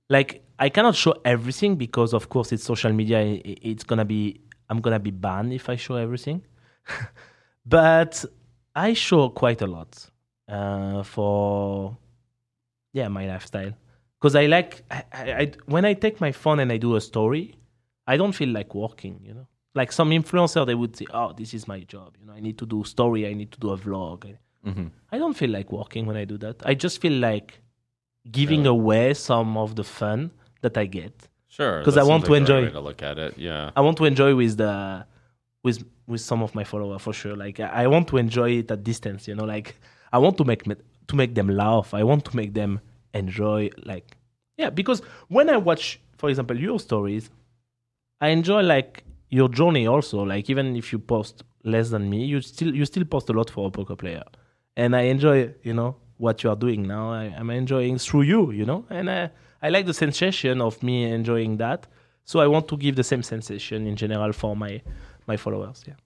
Like 0.09 0.31
I 0.59 0.69
cannot 0.69 0.95
show 0.95 1.15
everything 1.25 1.77
because, 1.77 2.13
of 2.13 2.29
course, 2.29 2.53
it's 2.53 2.65
social 2.65 2.93
media. 2.93 3.41
It's 3.45 3.85
gonna 3.85 4.05
be 4.05 4.41
I'm 4.69 4.81
gonna 4.81 5.01
be 5.01 5.11
banned 5.11 5.53
if 5.53 5.69
I 5.69 5.77
show 5.77 5.97
everything. 5.97 6.43
but 7.67 8.25
I 8.75 8.95
show 8.95 9.29
quite 9.29 9.61
a 9.63 9.67
lot 9.67 9.91
uh, 10.49 11.03
for 11.03 11.97
yeah 12.93 13.09
my 13.09 13.27
lifestyle 13.27 13.73
because 14.19 14.35
I 14.37 14.47
like 14.47 14.83
I, 14.91 15.05
I 15.43 15.53
when 15.67 15.85
I 15.85 15.95
take 15.95 16.21
my 16.21 16.33
phone 16.33 16.61
and 16.61 16.71
I 16.73 16.79
do 16.79 16.97
a 16.97 17.01
story, 17.01 17.57
I 18.07 18.17
don't 18.17 18.33
feel 18.33 18.49
like 18.51 18.75
working. 18.75 19.21
You 19.25 19.35
know, 19.35 19.49
like 19.75 19.91
some 19.93 20.11
influencer 20.11 20.67
they 20.67 20.75
would 20.75 20.95
say, 20.97 21.07
"Oh, 21.13 21.33
this 21.33 21.55
is 21.55 21.67
my 21.67 21.81
job. 21.81 22.11
You 22.21 22.27
know, 22.27 22.35
I 22.35 22.41
need 22.41 22.59
to 22.59 22.67
do 22.67 22.85
story. 22.85 23.27
I 23.27 23.33
need 23.35 23.51
to 23.53 23.61
do 23.61 23.71
a 23.71 23.79
vlog." 23.79 24.21
hmm 24.65 24.87
I 25.13 25.19
don't 25.19 25.37
feel 25.41 25.51
like 25.51 25.73
working 25.73 26.07
when 26.07 26.17
I 26.17 26.25
do 26.25 26.39
that. 26.39 26.57
I 26.65 26.75
just 26.75 27.01
feel 27.01 27.17
like 27.31 27.61
giving 28.31 28.67
away 28.67 29.15
some 29.15 29.57
of 29.57 29.75
the 29.75 29.85
fun 29.85 30.31
that 30.61 30.77
I 30.79 30.87
get. 30.87 31.15
sure 31.49 31.79
because 31.81 31.97
I 31.97 32.05
want 32.13 32.25
to 32.27 32.35
enjoy. 32.35 32.69
to 32.71 32.81
look 32.81 33.03
at 33.03 33.19
it. 33.19 33.33
Yeah. 33.39 33.71
I 33.79 33.81
want 33.87 33.97
to 33.99 34.05
enjoy 34.05 34.35
with 34.35 34.57
the 34.57 35.05
with 35.65 35.79
with 36.07 36.21
some 36.21 36.41
of 36.47 36.55
my 36.55 36.65
followers 36.65 37.03
for 37.03 37.13
sure. 37.13 37.35
Like 37.45 37.59
I 37.61 37.69
I 37.85 37.87
want 37.95 38.07
to 38.13 38.17
enjoy 38.25 38.51
it 38.61 38.71
at 38.71 38.81
distance. 38.93 39.23
You 39.29 39.35
know, 39.39 39.45
like 39.57 39.69
I 40.13 40.19
want 40.25 40.37
to 40.41 40.45
make 40.45 40.63
me- 40.69 40.83
to 41.09 41.15
make 41.17 41.33
them 41.35 41.49
laugh. 41.49 41.89
I 42.01 42.03
want 42.11 42.23
to 42.29 42.37
make 42.41 42.53
them 42.61 42.73
enjoy. 43.15 43.71
Like 43.93 44.07
yeah, 44.61 44.71
because 44.71 45.01
when 45.37 45.47
I 45.51 45.57
watch, 45.69 45.85
for 46.21 46.29
example, 46.31 46.57
your 46.67 46.79
stories, 46.89 47.25
I 48.21 48.29
enjoy 48.39 48.63
like 48.63 48.93
your 49.39 49.49
journey 49.49 49.87
also. 49.89 50.19
Like 50.33 50.51
even 50.51 50.77
if 50.77 50.93
you 50.93 50.99
post 50.99 51.43
less 51.65 51.89
than 51.91 52.09
me, 52.13 52.25
you 52.33 52.41
still 52.41 52.73
you 52.79 52.85
still 52.85 53.05
post 53.15 53.29
a 53.31 53.33
lot 53.33 53.49
for 53.51 53.67
a 53.69 53.71
poker 53.71 53.97
player, 53.97 54.25
and 54.77 54.95
I 54.95 55.03
enjoy 55.15 55.37
you 55.69 55.75
know 55.75 55.97
what 56.19 56.45
you 56.45 56.51
are 56.51 56.57
doing 56.67 56.83
now. 56.87 57.05
I, 57.13 57.25
I'm 57.39 57.51
enjoying 57.51 57.99
through 57.99 58.23
you, 58.33 58.51
you 58.53 58.65
know, 58.71 58.85
and 58.91 59.11
I 59.11 59.31
I 59.67 59.69
like 59.71 59.87
the 59.87 59.95
sensation 60.05 60.61
of 60.61 60.83
me 60.83 60.97
enjoying 61.19 61.57
that. 61.65 61.87
So 62.25 62.41
I 62.41 62.47
want 62.55 62.69
to 62.69 62.77
give 62.77 62.95
the 62.95 63.07
same 63.13 63.23
sensation 63.23 63.87
in 63.91 63.97
general 63.97 64.33
for 64.33 64.55
my 64.65 64.73
my 65.27 65.37
followers, 65.37 65.79
yeah, 65.89 65.99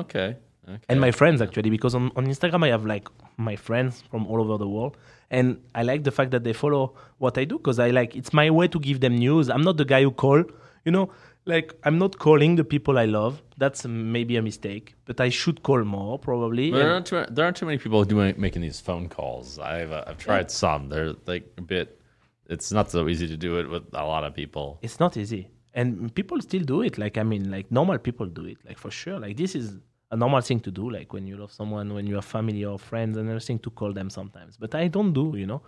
Okay. 0.00 0.36
Okay. 0.66 0.78
and 0.88 0.98
my 1.06 1.10
friends 1.10 1.42
actually, 1.42 1.70
because 1.76 1.94
on 1.94 2.04
on 2.16 2.24
Instagram 2.34 2.62
I 2.64 2.70
have 2.76 2.86
like 2.94 3.06
my 3.36 3.56
friends 3.66 4.02
from 4.10 4.26
all 4.30 4.40
over 4.44 4.56
the 4.64 4.70
world, 4.76 4.96
and 5.30 5.46
I 5.74 5.82
like 5.90 6.02
the 6.08 6.14
fact 6.18 6.30
that 6.30 6.42
they 6.46 6.54
follow 6.54 6.94
what 7.18 7.34
I 7.42 7.44
do 7.44 7.56
because 7.58 7.78
I 7.86 7.90
like 7.90 8.16
it's 8.20 8.32
my 8.32 8.48
way 8.58 8.66
to 8.68 8.78
give 8.88 8.98
them 9.04 9.14
news. 9.26 9.50
I'm 9.50 9.64
not 9.68 9.76
the 9.82 9.84
guy 9.94 10.02
who 10.06 10.12
call, 10.24 10.42
you 10.86 10.92
know, 10.96 11.06
like 11.46 11.74
I'm 11.84 11.98
not 11.98 12.18
calling 12.18 12.56
the 12.56 12.64
people 12.64 12.98
I 12.98 13.04
love. 13.04 13.42
That's 13.56 13.84
maybe 13.86 14.36
a 14.36 14.42
mistake, 14.42 14.94
but 15.04 15.20
I 15.20 15.28
should 15.28 15.62
call 15.62 15.84
more 15.84 16.18
probably. 16.18 16.70
There 16.70 16.90
aren't 16.90 17.06
too, 17.06 17.24
there 17.30 17.44
aren't 17.44 17.56
too 17.56 17.66
many 17.66 17.78
people 17.78 18.04
doing 18.04 18.34
making 18.38 18.62
these 18.62 18.80
phone 18.80 19.08
calls. 19.08 19.58
I've 19.58 19.92
uh, 19.92 20.04
I've 20.06 20.18
tried 20.18 20.50
some. 20.50 20.88
They're 20.88 21.14
like 21.26 21.52
a 21.58 21.62
bit. 21.62 22.00
It's 22.46 22.72
not 22.72 22.90
so 22.90 23.08
easy 23.08 23.26
to 23.28 23.36
do 23.36 23.58
it 23.58 23.68
with 23.68 23.84
a 23.94 24.04
lot 24.04 24.24
of 24.24 24.34
people. 24.34 24.78
it's 24.82 25.00
not 25.00 25.16
easy 25.16 25.48
and 25.72 26.14
people 26.14 26.40
still 26.40 26.62
do 26.62 26.82
it 26.82 26.98
like 26.98 27.16
i 27.18 27.22
mean 27.24 27.50
like 27.50 27.66
normal 27.78 27.98
people 27.98 28.26
do 28.26 28.44
it 28.44 28.58
like 28.68 28.78
for 28.78 28.90
sure 28.92 29.18
like 29.18 29.36
this 29.36 29.54
is 29.56 29.66
a 30.12 30.16
normal 30.16 30.40
thing 30.40 30.60
to 30.60 30.70
do 30.70 30.88
like 30.88 31.12
when 31.14 31.26
you 31.26 31.36
love 31.36 31.50
someone 31.50 31.92
when 31.96 32.06
you 32.06 32.14
have 32.14 32.24
family 32.24 32.64
or 32.64 32.78
friends 32.78 33.16
and 33.16 33.28
everything 33.28 33.58
to 33.58 33.70
call 33.70 33.92
them 33.92 34.08
sometimes 34.08 34.56
but 34.56 34.72
i 34.74 34.86
don't 34.86 35.12
do 35.12 35.32
you 35.36 35.46
know 35.46 35.60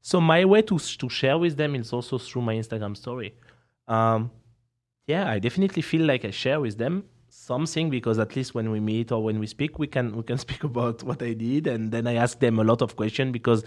so 0.00 0.20
my 0.20 0.44
way 0.44 0.62
to 0.62 0.76
to 1.02 1.08
share 1.08 1.38
with 1.44 1.54
them 1.56 1.74
is 1.76 1.92
also 1.92 2.18
through 2.18 2.42
my 2.50 2.54
instagram 2.62 2.96
story 2.96 3.30
um 3.86 4.30
yeah 5.06 5.30
i 5.30 5.38
definitely 5.38 5.82
feel 5.82 6.04
like 6.06 6.24
i 6.24 6.30
share 6.30 6.60
with 6.60 6.78
them 6.78 7.04
something 7.28 7.90
because 7.90 8.18
at 8.18 8.36
least 8.36 8.54
when 8.54 8.70
we 8.70 8.80
meet 8.80 9.10
or 9.10 9.22
when 9.22 9.38
we 9.38 9.46
speak 9.46 9.78
we 9.78 9.86
can 9.86 10.14
we 10.16 10.22
can 10.22 10.38
speak 10.46 10.64
about 10.64 11.02
what 11.02 11.22
i 11.22 11.32
did 11.32 11.66
and 11.66 11.90
then 11.90 12.06
i 12.06 12.14
ask 12.14 12.38
them 12.38 12.58
a 12.58 12.64
lot 12.64 12.82
of 12.82 12.94
questions 12.96 13.32
because 13.32 13.64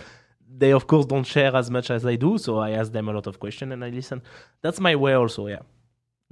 they 0.57 0.71
of 0.71 0.87
course 0.87 1.05
don't 1.05 1.25
share 1.25 1.55
as 1.55 1.69
much 1.69 1.89
as 1.89 2.05
i 2.05 2.15
do 2.15 2.37
so 2.37 2.59
i 2.59 2.71
ask 2.71 2.91
them 2.91 3.09
a 3.09 3.13
lot 3.13 3.27
of 3.27 3.39
questions 3.39 3.71
and 3.73 3.83
i 3.83 3.89
listen 3.89 4.21
that's 4.61 4.79
my 4.79 4.95
way 4.95 5.13
also 5.13 5.47
yeah 5.47 5.59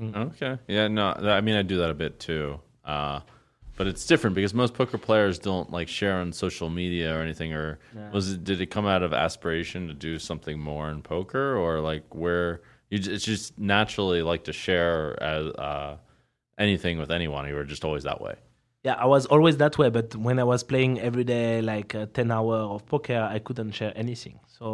Okay. 0.02 0.58
Yeah. 0.68 0.88
No. 0.88 1.14
I 1.14 1.42
mean, 1.42 1.56
I 1.56 1.62
do 1.62 1.78
that 1.78 1.90
a 1.90 1.94
bit 1.94 2.20
too. 2.20 2.60
Uh, 2.84 3.20
but 3.78 3.88
it's 3.88 4.06
different 4.06 4.36
because 4.36 4.54
most 4.54 4.74
poker 4.74 4.98
players 4.98 5.40
don't 5.40 5.72
like 5.72 5.88
share 5.88 6.16
on 6.16 6.34
social 6.34 6.70
media 6.70 7.16
or 7.16 7.22
anything. 7.22 7.54
Or 7.54 7.80
was 8.12 8.34
it? 8.34 8.44
Did 8.44 8.62
it 8.62 8.68
come 8.68 8.86
out 8.86 9.04
of 9.04 9.14
aspiration 9.14 9.88
to 9.88 9.94
do 9.94 10.20
something 10.20 10.60
more 10.60 10.90
in 10.90 11.02
poker, 11.02 11.56
or 11.56 11.80
like 11.80 12.14
where 12.14 12.62
you? 12.94 13.00
j- 13.04 13.12
It's 13.16 13.26
just 13.34 13.58
naturally 13.76 14.22
like 14.32 14.44
to 14.50 14.54
share 14.66 15.22
as 15.34 15.46
uh, 15.68 15.98
anything 16.66 16.96
with 17.02 17.12
anyone. 17.20 17.48
You 17.50 17.56
were 17.60 17.66
just 17.74 17.84
always 17.88 18.04
that 18.12 18.20
way. 18.28 18.36
yeah 18.88 18.98
i 19.06 19.08
was 19.16 19.24
always 19.34 19.56
that 19.64 19.76
way 19.82 19.90
but 19.98 20.08
when 20.28 20.38
i 20.44 20.46
was 20.54 20.62
playing 20.72 20.94
every 21.10 21.26
day 21.36 21.50
like 21.74 21.90
uh, 21.96 22.06
10 22.14 22.32
hour 22.38 22.58
of 22.76 22.80
poker 22.94 23.20
i 23.36 23.40
couldn't 23.48 23.72
share 23.80 23.94
anything 24.04 24.36
so 24.58 24.66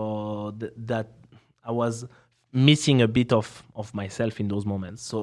th- 0.59 0.73
that 0.91 1.07
i 1.69 1.71
was 1.81 1.93
missing 2.69 2.97
a 3.07 3.09
bit 3.19 3.31
of 3.39 3.47
of 3.81 3.87
myself 4.01 4.33
in 4.43 4.47
those 4.53 4.65
moments 4.73 5.01
so 5.11 5.17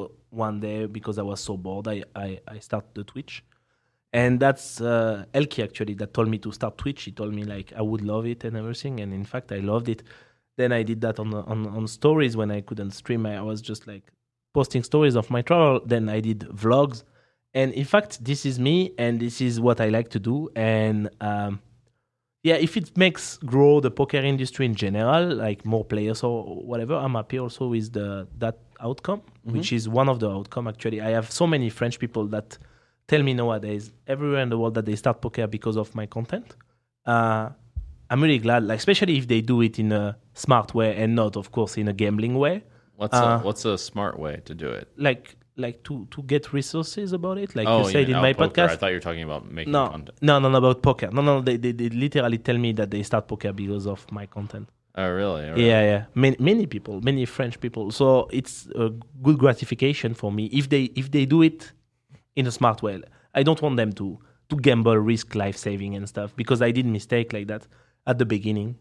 one 0.46 0.56
day 0.68 0.78
because 0.98 1.16
i 1.22 1.26
was 1.32 1.40
so 1.48 1.54
bored 1.66 1.86
i 1.94 1.96
i, 2.26 2.28
I 2.54 2.58
started 2.68 2.92
the 2.98 3.04
twitch 3.12 3.34
and 4.12 4.32
that's 4.44 4.66
uh, 4.92 5.24
ElkY 5.40 5.60
actually 5.68 5.94
that 6.00 6.10
told 6.14 6.28
me 6.34 6.38
to 6.38 6.50
start 6.52 6.74
Twitch. 6.82 7.00
He 7.08 7.12
told 7.20 7.32
me 7.38 7.42
like 7.54 7.68
I 7.76 7.82
would 7.90 8.02
love 8.12 8.24
it 8.34 8.40
and 8.44 8.56
everything, 8.56 8.94
and 9.02 9.10
in 9.20 9.24
fact 9.32 9.46
I 9.52 9.60
loved 9.72 9.88
it. 9.94 10.00
Then 10.56 10.72
I 10.72 10.82
did 10.82 11.00
that 11.02 11.18
on 11.18 11.34
on 11.34 11.66
on 11.66 11.86
stories 11.86 12.36
when 12.36 12.50
I 12.50 12.60
couldn't 12.60 12.92
stream. 12.92 13.26
I, 13.26 13.42
was 13.42 13.60
just 13.60 13.86
like 13.86 14.12
posting 14.54 14.82
stories 14.82 15.14
of 15.16 15.30
my 15.30 15.42
travel. 15.42 15.80
Then 15.84 16.08
I 16.08 16.20
did 16.20 16.40
vlogs, 16.40 17.04
and 17.54 17.72
in 17.72 17.84
fact 17.84 18.24
this 18.24 18.46
is 18.46 18.58
me, 18.58 18.92
and 18.98 19.20
this 19.20 19.40
is 19.40 19.60
what 19.60 19.80
I 19.80 19.88
like 19.88 20.08
to 20.10 20.18
do. 20.18 20.48
And 20.56 21.10
um, 21.20 21.60
yeah, 22.42 22.54
if 22.54 22.76
it 22.76 22.96
makes 22.96 23.38
grow 23.38 23.80
the 23.80 23.90
poker 23.90 24.18
industry 24.18 24.66
in 24.66 24.74
general, 24.74 25.34
like 25.34 25.66
more 25.66 25.84
players 25.84 26.22
or 26.22 26.44
whatever, 26.64 26.94
I'm 26.94 27.14
happy 27.14 27.38
also 27.38 27.68
with 27.68 27.92
the 27.92 28.26
that 28.38 28.58
outcome, 28.80 29.22
which 29.42 29.72
is 29.72 29.88
one 29.88 30.08
of 30.08 30.20
the 30.20 30.30
outcome 30.30 30.68
actually. 30.68 31.00
I 31.00 31.10
have 31.10 31.30
so 31.30 31.46
many 31.46 31.68
French 31.70 31.98
people 31.98 32.26
that 32.28 32.58
tell 33.08 33.22
me 33.22 33.34
nowadays 33.34 33.92
everywhere 34.06 34.40
in 34.40 34.48
the 34.48 34.58
world 34.58 34.74
that 34.74 34.86
they 34.86 34.96
start 34.96 35.20
poker 35.20 35.46
because 35.46 35.76
of 35.76 35.94
my 35.94 36.06
content. 36.06 36.56
Uh, 37.04 37.50
I'm 38.10 38.22
really 38.22 38.38
glad, 38.38 38.64
like 38.64 38.78
especially 38.78 39.16
if 39.18 39.26
they 39.26 39.40
do 39.40 39.60
it 39.62 39.78
in 39.78 39.92
a 39.92 40.16
smart 40.34 40.74
way 40.74 40.96
and 40.96 41.14
not, 41.14 41.36
of 41.36 41.50
course, 41.50 41.76
in 41.76 41.88
a 41.88 41.92
gambling 41.92 42.36
way. 42.38 42.62
What's 42.96 43.16
Uh, 43.16 43.38
a, 43.40 43.44
what's 43.44 43.64
a 43.64 43.76
smart 43.76 44.18
way 44.18 44.40
to 44.44 44.54
do 44.54 44.68
it? 44.70 44.88
Like 44.96 45.36
like 45.56 45.82
to 45.84 46.06
to 46.10 46.22
get 46.22 46.52
resources 46.52 47.12
about 47.12 47.38
it, 47.38 47.56
like 47.56 47.66
oh, 47.66 47.78
you 47.86 47.92
said 47.92 48.06
mean 48.06 48.16
in 48.16 48.22
my 48.22 48.32
poker. 48.32 48.62
podcast. 48.62 48.70
I 48.70 48.76
thought 48.76 48.86
you 48.88 48.96
were 48.96 49.00
talking 49.00 49.22
about 49.22 49.50
making 49.50 49.72
No, 49.72 49.88
content. 49.88 50.18
no, 50.22 50.38
no, 50.38 50.48
no, 50.50 50.58
about 50.58 50.82
poker. 50.82 51.08
No, 51.12 51.22
no, 51.22 51.40
they, 51.40 51.56
they, 51.56 51.72
they 51.72 51.88
literally 51.88 52.38
tell 52.38 52.58
me 52.58 52.72
that 52.72 52.90
they 52.90 53.02
start 53.02 53.26
poker 53.28 53.52
because 53.52 53.86
of 53.86 54.06
my 54.12 54.26
content. 54.26 54.68
Oh, 54.98 55.10
really? 55.10 55.42
Really? 55.50 55.66
Yeah, 55.66 55.82
yeah. 55.82 56.04
Many, 56.14 56.36
many 56.38 56.66
people, 56.66 57.00
many 57.02 57.26
French 57.26 57.60
people. 57.60 57.90
So 57.90 58.28
it's 58.32 58.66
a 58.76 58.90
good 59.22 59.38
gratification 59.38 60.14
for 60.14 60.30
me 60.32 60.46
if 60.46 60.68
they 60.68 60.84
if 60.94 61.10
they 61.10 61.26
do 61.26 61.42
it 61.42 61.72
in 62.34 62.46
a 62.46 62.50
smart 62.52 62.82
way. 62.82 63.02
I 63.34 63.42
don't 63.42 63.60
want 63.60 63.76
them 63.76 63.92
to 63.94 64.18
to 64.48 64.56
gamble, 64.56 64.96
risk 64.96 65.34
life 65.34 65.56
saving 65.56 65.96
and 65.96 66.08
stuff 66.08 66.34
because 66.36 66.62
I 66.62 66.70
did 66.70 66.86
mistake 66.86 67.32
like 67.32 67.48
that 67.48 67.66
at 68.06 68.18
the 68.18 68.24
beginning. 68.26 68.76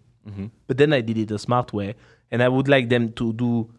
But 0.67 0.77
then 0.77 0.91
I 0.91 1.01
did 1.01 1.17
it 1.20 1.29
a 1.32 1.38
smart 1.38 1.72
way, 1.72 1.94
and 2.32 2.41
I 2.41 2.50
would 2.50 2.67
like 2.67 2.89
them 2.89 3.12
to 3.13 3.32
do 3.34 3.70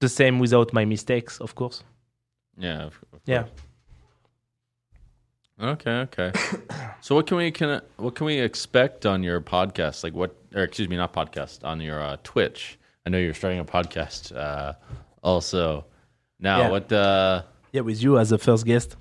the 0.00 0.08
same 0.08 0.40
without 0.40 0.72
my 0.72 0.84
mistakes, 0.84 1.38
of 1.40 1.54
course. 1.54 1.84
Yeah. 2.58 2.82
of- 2.86 3.00
of 3.12 3.20
Yeah. 3.24 3.42
course. 3.44 3.52
Okay. 5.60 5.90
Okay. 6.08 6.32
so 7.00 7.14
what 7.14 7.26
can 7.26 7.36
we 7.36 7.50
can 7.50 7.80
what 7.98 8.14
can 8.14 8.26
we 8.26 8.38
expect 8.40 9.04
on 9.06 9.22
your 9.22 9.40
podcast? 9.40 10.02
Like 10.02 10.14
what? 10.14 10.34
Or 10.54 10.62
excuse 10.62 10.88
me, 10.88 10.96
not 10.96 11.12
podcast 11.12 11.62
on 11.64 11.80
your 11.80 12.00
uh, 12.02 12.16
Twitch. 12.24 12.78
I 13.06 13.10
know 13.10 13.18
you're 13.18 13.34
starting 13.34 13.60
a 13.60 13.64
podcast. 13.64 14.34
Uh, 14.34 14.72
also, 15.22 15.84
now 16.38 16.58
Yeah. 16.60 16.70
what? 16.70 16.92
Uh, 16.92 17.42
Yeah, 17.72 17.82
with 17.82 18.02
you 18.02 18.18
as 18.18 18.32
a 18.32 18.38
first 18.38 18.64
guest, 18.66 18.96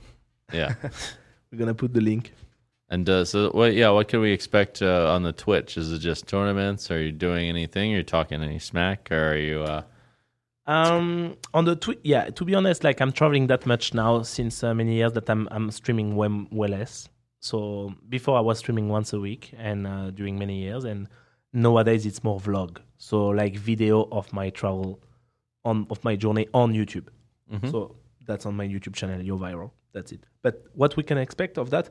yeah. 0.54 0.76
we're 1.52 1.58
gonna 1.58 1.74
put 1.74 1.94
the 1.94 2.02
link. 2.02 2.34
And 2.92 3.08
uh, 3.10 3.24
so, 3.26 3.50
what? 3.52 3.74
Yeah, 3.74 3.90
what 3.90 4.08
can 4.08 4.20
we 4.20 4.32
expect 4.32 4.82
uh, 4.82 5.12
on 5.14 5.24
the 5.24 5.32
Twitch? 5.32 5.78
Is 5.78 5.92
it 5.92 6.00
just 6.00 6.28
tournaments? 6.28 6.90
Are 6.90 7.02
you 7.02 7.12
doing 7.12 7.48
anything? 7.48 7.94
Are 7.94 7.98
you 7.98 8.04
talking 8.04 8.42
any 8.42 8.60
smack? 8.60 9.10
Or 9.12 9.34
are 9.34 9.38
you? 9.38 9.62
Uh, 9.64 9.84
Um, 10.66 11.36
on 11.54 11.66
the 11.66 11.76
Twitch, 11.76 12.00
yeah. 12.04 12.30
To 12.30 12.46
be 12.46 12.54
honest, 12.56 12.84
like 12.84 13.02
I'm 13.02 13.12
traveling 13.12 13.48
that 13.48 13.66
much 13.66 13.94
now 13.94 14.22
since 14.24 14.64
uh, 14.64 14.74
many 14.74 14.94
years 14.96 15.14
that 15.14 15.30
I'm 15.30 15.48
I'm 15.52 15.72
streaming 15.72 16.16
way, 16.16 16.30
way 16.52 16.68
less. 16.68 17.10
So 17.40 17.94
before 18.10 18.38
I 18.38 18.42
was 18.42 18.60
streaming 18.60 18.88
once 18.90 19.14
a 19.14 19.20
week, 19.20 19.52
and 19.58 19.88
uh, 19.88 20.12
during 20.12 20.38
many 20.38 20.58
years, 20.60 20.84
and 20.84 21.08
nowadays 21.54 22.06
it's 22.06 22.24
more 22.24 22.40
vlog. 22.40 22.78
So 22.98 23.28
like 23.30 23.56
video 23.58 24.08
of 24.12 24.32
my 24.34 24.50
travel, 24.52 25.00
on 25.64 25.88
of 25.90 26.04
my 26.04 26.16
journey 26.16 26.48
on 26.54 26.74
YouTube. 26.74 27.08
Mhm. 27.52 27.72
So 27.72 27.96
that's 28.28 28.46
on 28.46 28.56
my 28.56 28.68
YouTube 28.68 28.94
channel. 28.96 29.22
Yoh 29.22 29.38
Viral. 29.40 29.72
That's 29.94 30.12
it. 30.12 30.22
But 30.44 30.66
what 30.76 30.96
we 30.98 31.04
can 31.04 31.18
expect 31.18 31.58
of 31.58 31.70
that, 31.72 31.90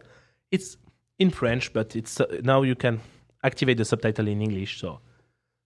it's 0.52 0.76
in 1.19 1.31
French, 1.31 1.73
but 1.73 1.97
it's 1.97 2.21
uh, 2.21 2.41
now 2.43 2.63
you 2.63 2.75
can 2.75 3.01
activate 3.43 3.77
the 3.79 3.85
subtitle 3.85 4.29
in 4.29 4.41
English. 4.43 4.81
So 4.81 5.01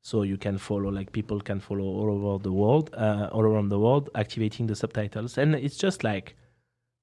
so 0.02 0.22
you 0.22 0.36
can 0.36 0.58
follow 0.58 0.90
like 0.90 1.12
people 1.12 1.40
can 1.40 1.60
follow 1.60 1.84
all 1.84 2.10
over 2.10 2.42
the 2.42 2.52
world 2.52 2.90
uh, 2.94 3.28
all 3.32 3.42
around 3.42 3.68
the 3.68 3.78
world 3.78 4.10
activating 4.16 4.66
the 4.66 4.74
subtitles 4.74 5.38
and 5.38 5.54
it's 5.54 5.76
just 5.76 6.02
like 6.02 6.34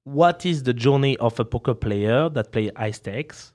what 0.04 0.44
is 0.44 0.64
the 0.64 0.74
journey 0.74 1.16
of 1.16 1.40
a 1.40 1.44
poker 1.46 1.72
player 1.72 2.28
that 2.28 2.52
play 2.52 2.70
high 2.76 2.90
stakes 2.90 3.54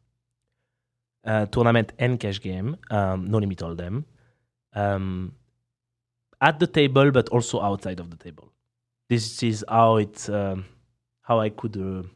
uh, 1.26 1.46
tournament 1.46 1.94
and 2.00 2.20
cash 2.20 2.42
game 2.42 2.76
um, 2.90 3.30
no 3.30 3.38
limit 3.38 3.60
hold'em 3.60 4.04
um, 4.76 5.34
at 6.42 6.60
the 6.60 6.68
table, 6.68 7.12
but 7.12 7.30
also 7.30 7.62
outside 7.62 8.00
of 8.00 8.10
the 8.12 8.18
table. 8.18 8.52
This 9.10 9.42
is 9.44 9.64
how 9.68 9.98
it 9.98 10.30
um, 10.30 10.66
how 11.22 11.40
I 11.40 11.50
could 11.50 11.78
uh, 11.78 12.08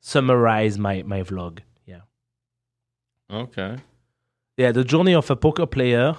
summarize 0.00 0.78
my 0.78 1.02
my 1.02 1.22
vlog. 1.22 1.60
Okay. 3.30 3.76
yeah. 4.56 4.72
The 4.72 4.84
journey 4.84 5.14
of 5.14 5.30
a 5.30 5.36
poker 5.36 5.66
player 5.66 6.16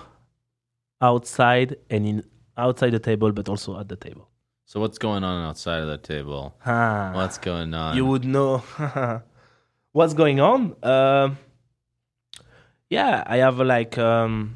outside 1.02 1.76
and 1.90 2.08
in 2.08 2.24
outside 2.58 2.92
the 2.92 3.00
table, 3.00 3.32
but 3.32 3.50
also 3.50 3.80
at 3.80 3.88
the 3.90 3.96
table. 3.96 4.30
So 4.66 4.80
what's 4.80 4.98
going 4.98 5.24
on 5.24 5.46
outside 5.48 5.82
of 5.82 5.88
the 5.88 5.98
table? 5.98 6.56
Ah. 6.66 7.12
What's 7.14 7.38
going 7.38 7.74
on? 7.74 7.96
you 7.96 8.06
would 8.06 8.26
know 8.26 8.64
what's 9.92 10.14
going 10.14 10.40
on. 10.40 10.76
Um 10.84 11.38
yeah, 12.90 13.24
I 13.26 13.38
have 13.38 13.60
like 13.60 13.98
um, 13.98 14.56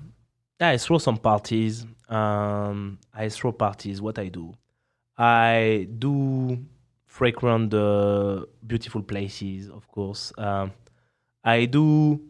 yeah, 0.59 0.69
I 0.69 0.77
throw 0.77 0.97
some 0.97 1.17
parties. 1.17 1.85
Um, 2.07 2.99
I 3.13 3.29
throw 3.29 3.51
parties. 3.51 4.01
What 4.01 4.19
I 4.19 4.27
do, 4.29 4.53
I 5.17 5.87
do 5.97 6.59
frequent 7.05 7.71
the 7.71 8.47
beautiful 8.65 9.01
places, 9.01 9.69
of 9.69 9.87
course. 9.87 10.31
Um, 10.37 10.71
I 11.43 11.65
do 11.65 12.21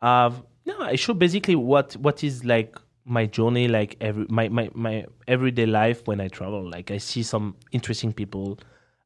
have 0.00 0.42
no. 0.64 0.80
I 0.80 0.96
show 0.96 1.14
basically 1.14 1.56
what 1.56 1.94
what 1.96 2.22
is 2.24 2.44
like 2.44 2.76
my 3.04 3.26
journey, 3.26 3.68
like 3.68 3.96
every 4.00 4.26
my 4.28 4.48
my 4.48 4.70
my 4.74 5.06
everyday 5.28 5.66
life 5.66 6.06
when 6.06 6.20
I 6.20 6.28
travel. 6.28 6.68
Like 6.68 6.90
I 6.90 6.98
see 6.98 7.22
some 7.22 7.56
interesting 7.72 8.12
people, 8.12 8.58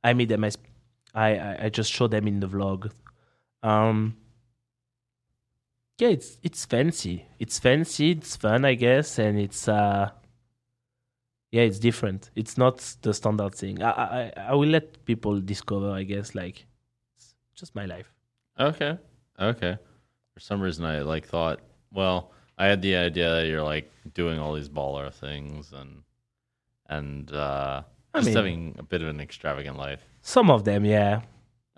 I 0.02 0.14
meet 0.14 0.28
them. 0.28 0.44
I 0.44 0.50
I 1.14 1.38
I, 1.38 1.64
I 1.64 1.68
just 1.68 1.92
show 1.92 2.06
them 2.06 2.26
in 2.26 2.40
the 2.40 2.49
vlog. 2.49 2.90
Um, 3.62 4.16
yeah, 5.99 6.09
it's 6.09 6.38
it's 6.42 6.64
fancy. 6.64 7.26
It's 7.38 7.59
fancy. 7.59 8.12
It's 8.12 8.37
fun, 8.37 8.64
I 8.64 8.75
guess, 8.75 9.18
and 9.18 9.38
it's 9.38 9.68
uh, 9.68 10.11
yeah, 11.52 11.62
it's 11.62 11.78
different. 11.78 12.30
It's 12.35 12.56
not 12.56 12.78
the 13.02 13.12
standard 13.12 13.54
thing. 13.54 13.82
I 13.82 13.90
I 13.90 14.32
I 14.49 14.54
will 14.54 14.68
let 14.68 15.04
people 15.04 15.40
discover. 15.40 15.90
I 15.90 16.04
guess 16.04 16.35
like 16.35 16.66
it's 17.16 17.35
just 17.54 17.75
my 17.75 17.85
life. 17.85 18.11
Okay. 18.59 18.99
Okay. 19.38 19.78
For 20.40 20.44
some 20.44 20.62
reason, 20.62 20.87
I 20.87 21.00
like 21.02 21.26
thought. 21.26 21.61
Well, 21.92 22.30
I 22.56 22.64
had 22.64 22.80
the 22.80 22.97
idea 22.97 23.28
that 23.35 23.47
you're 23.47 23.62
like 23.62 23.92
doing 24.14 24.38
all 24.38 24.54
these 24.54 24.70
baller 24.70 25.12
things 25.12 25.73
and 25.73 26.02
and 26.88 27.30
uh, 27.30 27.82
I 28.14 28.18
just 28.20 28.28
mean- 28.28 28.37
having 28.37 28.76
a 28.78 28.82
bit 28.82 29.02
of 29.02 29.09
an 29.09 29.20
extravagant 29.20 29.76
life. 29.76 30.02
Some 30.23 30.50
of 30.50 30.64
them, 30.64 30.87
yeah, 30.87 31.20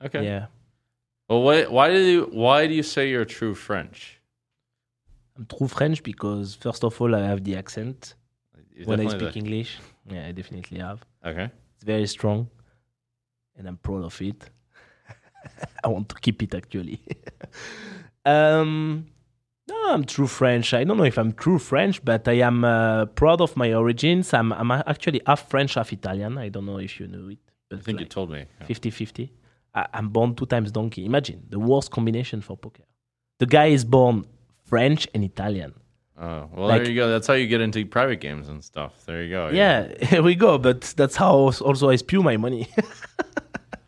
Okay. 0.05 0.25
yeah. 0.25 0.47
Well, 1.29 1.43
why 1.43 1.65
why 1.67 1.91
do 1.91 1.99
you 1.99 2.23
why 2.33 2.69
do 2.69 2.75
you 2.75 2.85
say 2.85 3.11
you're 3.11 3.25
true 3.25 3.55
French? 3.57 4.21
I'm 5.37 5.47
true 5.47 5.67
French 5.67 6.01
because 6.05 6.55
first 6.55 6.85
of 6.85 7.01
all, 7.01 7.17
I 7.17 7.23
have 7.33 7.43
the 7.43 7.57
accent 7.57 8.15
You 8.77 8.85
when 8.85 9.01
I 9.01 9.09
speak 9.09 9.37
English. 9.37 9.81
Yeah, 10.09 10.29
I 10.29 10.33
definitely 10.33 10.79
have. 10.79 11.01
Okay. 11.27 11.51
It's 11.75 11.85
very 11.85 12.07
strong, 12.07 12.49
and 13.57 13.67
I'm 13.67 13.79
proud 13.79 14.05
of 14.05 14.23
it. 14.23 14.51
I 15.85 15.89
want 15.89 16.09
to 16.11 16.15
keep 16.15 16.41
it 16.45 16.55
actually. 16.55 17.01
um, 18.25 19.07
no, 19.69 19.77
I'm 19.93 20.05
true 20.05 20.27
French. 20.27 20.75
I 20.75 20.85
don't 20.85 20.97
know 20.97 21.05
if 21.05 21.19
I'm 21.19 21.33
true 21.33 21.59
French, 21.59 22.05
but 22.05 22.27
I 22.29 22.35
am 22.41 22.65
uh, 22.65 23.07
proud 23.07 23.41
of 23.41 23.57
my 23.57 23.73
origins. 23.73 24.33
I'm, 24.35 24.53
I'm 24.53 24.71
actually 24.71 25.21
half 25.27 25.49
French, 25.49 25.75
half 25.75 25.93
Italian. 25.93 26.39
I 26.39 26.49
don't 26.49 26.67
know 26.67 26.79
if 26.79 26.99
you 26.99 27.07
know 27.07 27.29
it. 27.29 27.39
I 27.73 27.77
think 27.81 28.01
you 28.01 28.07
told 28.07 28.31
me. 28.31 28.45
50 28.67 28.91
50. 28.91 29.33
I, 29.75 29.87
I'm 29.95 30.09
born 30.09 30.35
two 30.35 30.47
times 30.47 30.71
donkey. 30.71 31.05
Imagine 31.07 31.47
the 31.49 31.59
worst 31.59 31.91
combination 31.91 32.41
for 32.43 32.57
poker. 32.57 32.83
The 33.39 33.47
guy 33.47 33.67
is 33.67 33.85
born 33.85 34.27
French 34.67 35.09
and 35.15 35.25
Italian. 35.25 35.75
Oh, 36.21 36.49
well, 36.55 36.69
Like- 36.69 36.83
there 36.83 36.91
you 36.93 36.97
go. 36.97 37.09
That's 37.09 37.27
how 37.27 37.35
you 37.35 37.47
get 37.47 37.61
into 37.61 37.85
private 37.87 38.21
games 38.21 38.49
and 38.49 38.63
stuff. 38.63 38.93
There 39.07 39.23
you 39.23 39.31
go. 39.31 39.49
Yeah, 39.49 39.89
here 40.05 40.23
we 40.31 40.35
go. 40.35 40.59
But 40.59 40.83
that's 40.97 41.17
how 41.17 41.33
also 41.35 41.89
I 41.89 41.97
spew 41.97 42.23
my 42.23 42.37
money. 42.37 42.69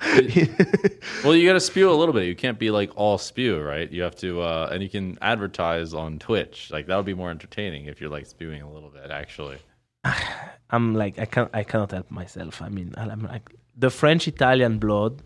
Well, 1.25 1.35
you 1.35 1.47
got 1.49 1.55
to 1.55 1.61
spew 1.61 1.91
a 1.91 1.95
little 1.95 2.13
bit. 2.13 2.25
You 2.25 2.37
can't 2.37 2.59
be 2.59 2.71
like 2.71 2.91
all 2.97 3.17
spew, 3.19 3.61
right? 3.61 3.91
You 3.91 4.03
have 4.03 4.17
to, 4.17 4.43
uh, 4.43 4.69
and 4.73 4.83
you 4.83 4.89
can 4.91 5.19
advertise 5.23 5.95
on 5.95 6.19
Twitch. 6.19 6.71
Like 6.71 6.87
that 6.87 6.97
would 6.97 7.07
be 7.07 7.15
more 7.15 7.31
entertaining 7.31 7.87
if 7.87 8.01
you're 8.01 8.11
like 8.11 8.27
spewing 8.27 8.63
a 8.63 8.71
little 8.71 8.91
bit, 8.91 9.11
actually. 9.11 9.59
I'm 10.71 10.95
like 10.95 11.19
I 11.19 11.25
can't 11.25 11.51
I 11.55 11.63
cannot 11.63 11.93
help 11.93 12.11
myself. 12.11 12.61
I 12.61 12.69
mean 12.69 12.95
I'm 12.97 13.23
like 13.23 13.49
the 13.77 13.91
French 13.91 14.27
Italian 14.29 14.79
blood. 14.79 15.23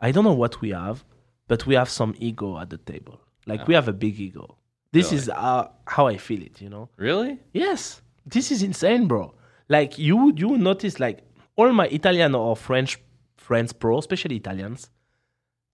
I 0.00 0.12
don't 0.12 0.24
know 0.24 0.32
what 0.44 0.60
we 0.60 0.70
have, 0.70 1.04
but 1.48 1.66
we 1.66 1.74
have 1.74 1.88
some 1.88 2.14
ego 2.18 2.58
at 2.58 2.70
the 2.70 2.78
table. 2.78 3.20
Like 3.46 3.66
we 3.66 3.74
have 3.74 3.88
a 3.88 3.92
big 3.92 4.18
ego. 4.20 4.56
This 4.92 5.06
Really? 5.06 5.16
is 5.16 5.28
uh, 5.30 5.68
how 5.86 6.06
I 6.06 6.16
feel 6.18 6.42
it. 6.42 6.60
You 6.60 6.68
know. 6.68 6.88
Really? 6.96 7.38
Yes, 7.52 8.02
this 8.26 8.52
is 8.52 8.62
insane, 8.62 9.08
bro. 9.08 9.34
Like 9.68 9.98
you 9.98 10.16
would 10.16 10.38
you 10.38 10.48
would 10.50 10.60
notice 10.60 11.00
like 11.00 11.20
all 11.56 11.72
my 11.72 11.86
Italian 11.86 12.34
or 12.34 12.54
French 12.56 12.98
friends, 13.42 13.72
pro, 13.72 13.98
especially 13.98 14.36
Italians, 14.36 14.90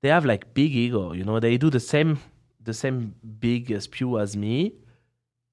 they 0.02 0.09
have 0.09 0.24
like 0.24 0.54
big 0.54 0.74
ego. 0.74 1.12
You 1.12 1.24
know, 1.24 1.38
they 1.40 1.57
do 1.57 1.70
the 1.70 1.81
same 1.81 2.18
the 2.62 2.74
same 2.74 3.14
big 3.40 3.81
spew 3.81 4.18
as 4.18 4.37
me, 4.37 4.74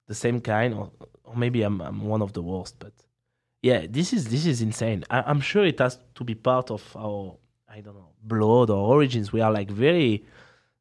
the 0.06 0.14
same 0.14 0.40
kind, 0.40 0.74
or, 0.74 0.90
or 1.24 1.36
maybe 1.36 1.62
I'm 1.62 1.80
I'm 1.80 2.00
one 2.04 2.22
of 2.22 2.32
the 2.32 2.42
worst. 2.42 2.74
But 2.78 2.92
yeah, 3.62 3.86
this 3.88 4.12
is 4.12 4.28
this 4.28 4.46
is 4.46 4.62
insane. 4.62 5.04
I, 5.10 5.22
I'm 5.22 5.40
sure 5.40 5.64
it 5.64 5.78
has 5.78 5.98
to 6.14 6.24
be 6.24 6.34
part 6.34 6.70
of 6.70 6.82
our 6.96 7.36
I 7.68 7.80
don't 7.80 7.94
know 7.94 8.10
blood 8.22 8.70
or 8.70 8.80
origins. 8.94 9.32
We 9.32 9.40
are 9.40 9.52
like 9.52 9.70
very 9.70 10.24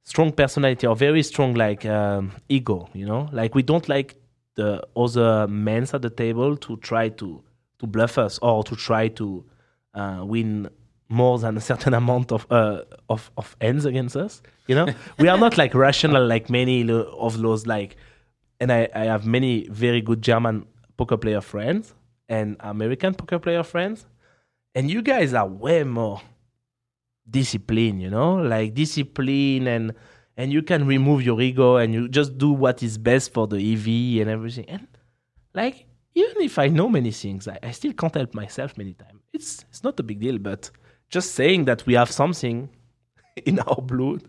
strong 0.04 0.32
personality 0.32 0.88
or 0.88 0.96
very 0.96 1.24
strong 1.24 1.54
like 1.56 1.86
um, 1.86 2.32
ego. 2.50 2.90
You 2.94 3.06
know, 3.06 3.30
like 3.32 3.56
we 3.56 3.64
don't 3.64 3.88
like 3.90 4.16
the 4.56 4.82
other 4.96 5.48
men 5.48 5.84
at 5.94 6.02
the 6.02 6.10
table 6.10 6.56
to 6.58 6.78
try 6.78 7.10
to 7.10 7.44
to 7.80 7.88
bluff 7.88 8.18
us 8.18 8.40
or 8.42 8.64
to 8.64 8.76
try 8.76 9.10
to 9.10 9.44
uh, 9.94 10.22
win 10.24 10.70
more 11.10 11.38
than 11.40 11.58
a 11.58 11.62
certain 11.62 11.94
amount 12.02 12.32
of 12.32 12.46
uh, 12.50 12.82
of 13.10 13.32
of 13.38 13.56
ends 13.62 13.86
against 13.86 14.16
us. 14.16 14.42
You 14.68 14.76
know, 14.76 14.88
we 15.20 15.28
are 15.28 15.38
not 15.38 15.58
like 15.58 15.74
rational 15.74 16.26
like 16.26 16.50
many 16.50 16.90
of 16.90 17.40
those 17.40 17.68
like. 17.68 17.98
And 18.62 18.72
I, 18.72 18.88
I 18.96 19.04
have 19.04 19.26
many 19.26 19.68
very 19.68 20.00
good 20.00 20.22
German 20.22 20.66
poker 20.96 21.18
player 21.18 21.42
friends 21.42 21.94
and 22.30 22.56
American 22.62 23.14
poker 23.14 23.38
player 23.38 23.64
friends, 23.64 24.06
and 24.74 24.90
you 24.90 25.02
guys 25.02 25.34
are 25.34 25.46
way 25.46 25.84
more 25.84 26.22
discipline, 27.30 28.00
you 28.00 28.10
know, 28.10 28.36
like 28.36 28.74
discipline 28.74 29.68
and 29.68 29.94
and 30.38 30.52
you 30.52 30.62
can 30.62 30.86
remove 30.86 31.24
your 31.24 31.42
ego 31.42 31.78
and 31.78 31.94
you 31.94 32.08
just 32.08 32.38
do 32.38 32.52
what 32.52 32.84
is 32.84 32.98
best 32.98 33.34
for 33.34 33.48
the 33.48 33.58
EV 33.58 34.22
and 34.22 34.30
everything. 34.30 34.66
And 34.68 34.88
like 35.54 35.86
even 36.14 36.42
if 36.42 36.58
I 36.58 36.68
know 36.68 36.88
many 36.88 37.12
things, 37.12 37.48
I, 37.48 37.60
I 37.62 37.72
still 37.72 37.94
can't 37.94 38.14
help 38.14 38.34
myself 38.34 38.78
many 38.78 38.94
times. 38.94 39.22
It's 39.34 39.66
it's 39.70 39.84
not 39.84 40.00
a 40.00 40.04
big 40.04 40.20
deal, 40.20 40.38
but 40.38 40.70
just 41.10 41.34
saying 41.36 41.66
that 41.66 41.86
we 41.86 41.94
have 41.94 42.12
something 42.12 42.70
in 43.46 43.60
our 43.60 43.82
blood. 43.82 44.24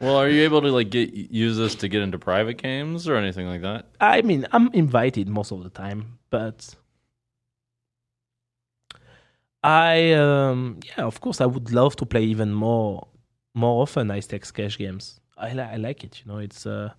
Well, 0.00 0.16
are 0.16 0.28
you 0.28 0.42
able 0.42 0.60
to 0.62 0.68
like 0.68 0.90
get 0.90 1.12
use 1.12 1.56
this 1.56 1.74
to 1.76 1.88
get 1.88 2.02
into 2.02 2.18
private 2.18 2.62
games 2.62 3.08
or 3.08 3.16
anything 3.16 3.48
like 3.48 3.62
that? 3.62 3.86
I 4.00 4.22
mean, 4.22 4.46
I'm 4.52 4.70
invited 4.72 5.28
most 5.28 5.50
of 5.50 5.64
the 5.64 5.70
time, 5.70 6.18
but 6.30 6.74
I 9.64 10.12
um 10.12 10.78
yeah, 10.86 11.04
of 11.04 11.20
course 11.20 11.40
I 11.40 11.46
would 11.46 11.72
love 11.72 11.96
to 11.96 12.06
play 12.06 12.22
even 12.24 12.52
more 12.52 13.08
more 13.54 13.82
often 13.82 14.08
high 14.10 14.20
stakes 14.20 14.52
cash 14.52 14.78
games. 14.78 15.20
I 15.36 15.52
li- 15.52 15.62
I 15.62 15.76
like 15.76 16.04
it, 16.04 16.22
you 16.24 16.32
know, 16.32 16.38
it's 16.38 16.64
uh 16.64 16.92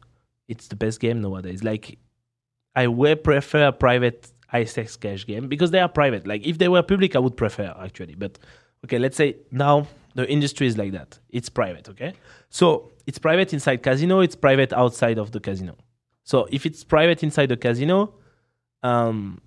it's 0.49 0.67
the 0.67 0.75
best 0.75 0.99
game 0.99 1.21
nowadays. 1.21 1.63
Like 1.63 1.97
I 2.75 2.87
way 2.87 3.15
prefer 3.15 3.71
private 3.71 4.31
stakes 4.65 4.97
cash 4.97 5.25
game 5.25 5.47
because 5.47 5.71
they 5.71 5.79
are 5.79 5.87
private. 5.87 6.27
Like 6.27 6.45
if 6.45 6.57
they 6.57 6.67
were 6.67 6.83
public 6.83 7.15
I 7.15 7.19
would 7.19 7.37
prefer 7.37 7.73
actually. 7.79 8.15
But 8.15 8.39
okay, 8.85 8.99
let's 8.99 9.17
say 9.17 9.37
now 9.51 9.87
the 10.15 10.29
industry 10.29 10.67
is 10.67 10.77
like 10.77 10.91
that. 10.93 11.19
It's 11.29 11.49
private, 11.49 11.89
okay? 11.89 12.13
So 12.49 12.91
it's 13.05 13.19
private 13.19 13.53
inside 13.53 13.77
casino, 13.83 14.19
it's 14.19 14.35
private 14.35 14.73
outside 14.73 15.17
of 15.17 15.31
the 15.31 15.39
casino. 15.39 15.75
So 16.23 16.47
if 16.51 16.65
it's 16.65 16.83
private 16.83 17.23
inside 17.23 17.47
the 17.47 17.57
casino, 17.57 18.13
um, 18.83 19.41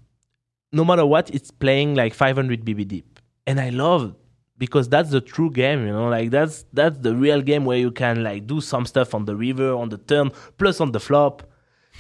no 0.72 0.84
matter 0.84 1.06
what, 1.06 1.30
it's 1.34 1.50
playing 1.50 1.94
like 1.94 2.14
500 2.14 2.64
BB 2.64 2.88
deep, 2.88 3.20
and 3.46 3.60
I 3.60 3.70
love 3.70 4.14
because 4.58 4.88
that's 4.88 5.10
the 5.10 5.20
true 5.20 5.50
game, 5.50 5.86
you 5.86 5.92
know. 5.92 6.08
Like 6.08 6.30
that's 6.30 6.64
that's 6.72 6.98
the 6.98 7.14
real 7.14 7.42
game 7.42 7.64
where 7.64 7.78
you 7.78 7.90
can 7.90 8.22
like 8.22 8.46
do 8.46 8.60
some 8.60 8.86
stuff 8.86 9.14
on 9.14 9.24
the 9.24 9.36
river, 9.36 9.74
on 9.74 9.88
the 9.88 9.98
turn, 9.98 10.30
plus 10.58 10.80
on 10.80 10.92
the 10.92 11.00
flop. 11.00 11.42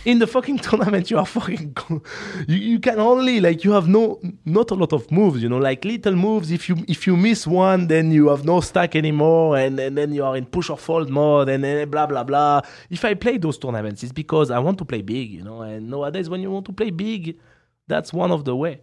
In 0.04 0.18
the 0.18 0.26
fucking 0.26 0.58
tournament, 0.66 1.10
you 1.10 1.18
are 1.18 1.26
fucking. 1.26 1.76
You, 2.48 2.56
you 2.56 2.80
can 2.80 2.98
only 2.98 3.40
like 3.40 3.62
you 3.62 3.72
have 3.72 3.86
no 3.86 4.20
not 4.44 4.70
a 4.70 4.74
lot 4.74 4.92
of 4.92 5.10
moves, 5.12 5.42
you 5.42 5.48
know, 5.48 5.58
like 5.58 5.84
little 5.84 6.16
moves. 6.16 6.50
If 6.50 6.68
you 6.68 6.76
if 6.88 7.06
you 7.06 7.16
miss 7.16 7.46
one, 7.46 7.86
then 7.86 8.10
you 8.10 8.28
have 8.28 8.44
no 8.44 8.60
stack 8.60 8.96
anymore, 8.96 9.56
and, 9.58 9.78
and 9.78 9.96
then 9.96 10.12
you 10.12 10.24
are 10.24 10.36
in 10.36 10.46
push 10.46 10.70
or 10.70 10.78
fold 10.78 11.08
mode, 11.08 11.48
and 11.48 11.62
then 11.62 11.88
blah 11.88 12.06
blah 12.06 12.24
blah. 12.24 12.62
If 12.90 13.04
I 13.04 13.14
play 13.14 13.38
those 13.38 13.58
tournaments, 13.58 14.02
it's 14.02 14.12
because 14.12 14.50
I 14.50 14.58
want 14.58 14.78
to 14.78 14.84
play 14.84 15.02
big, 15.02 15.30
you 15.30 15.44
know. 15.44 15.62
And 15.62 15.88
nowadays, 15.90 16.28
when 16.28 16.40
you 16.40 16.50
want 16.50 16.66
to 16.66 16.72
play 16.72 16.90
big, 16.90 17.38
that's 17.86 18.12
one 18.12 18.32
of 18.32 18.44
the 18.44 18.56
way. 18.56 18.80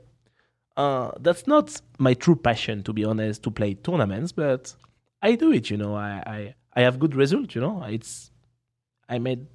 Uh, 0.78 1.12
that's 1.19 1.45
not 1.45 1.82
my 1.98 2.13
true 2.13 2.36
passion, 2.38 2.84
to 2.84 2.93
be 2.93 3.04
honest, 3.04 3.43
to 3.43 3.52
play 3.52 3.74
tournaments, 3.74 4.32
but 4.32 4.74
I 5.22 5.36
do 5.36 5.52
it. 5.52 5.69
You 5.69 5.78
know, 5.78 5.95
I 5.95 6.24
I, 6.26 6.56
I 6.76 6.82
have 6.82 7.00
good 7.00 7.15
results. 7.15 7.56
You 7.56 7.62
know, 7.62 7.84
it's 7.84 8.32
I 9.10 9.19
made 9.19 9.48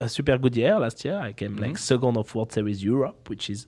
a 0.00 0.08
super 0.08 0.38
good 0.38 0.56
year 0.56 0.78
last 0.78 1.04
year. 1.04 1.18
I 1.18 1.32
came 1.32 1.56
like 1.56 1.72
mm-hmm. 1.72 1.76
second 1.76 2.16
of 2.16 2.34
World 2.34 2.52
Series 2.52 2.82
Europe, 2.82 3.28
which 3.28 3.50
is 3.50 3.66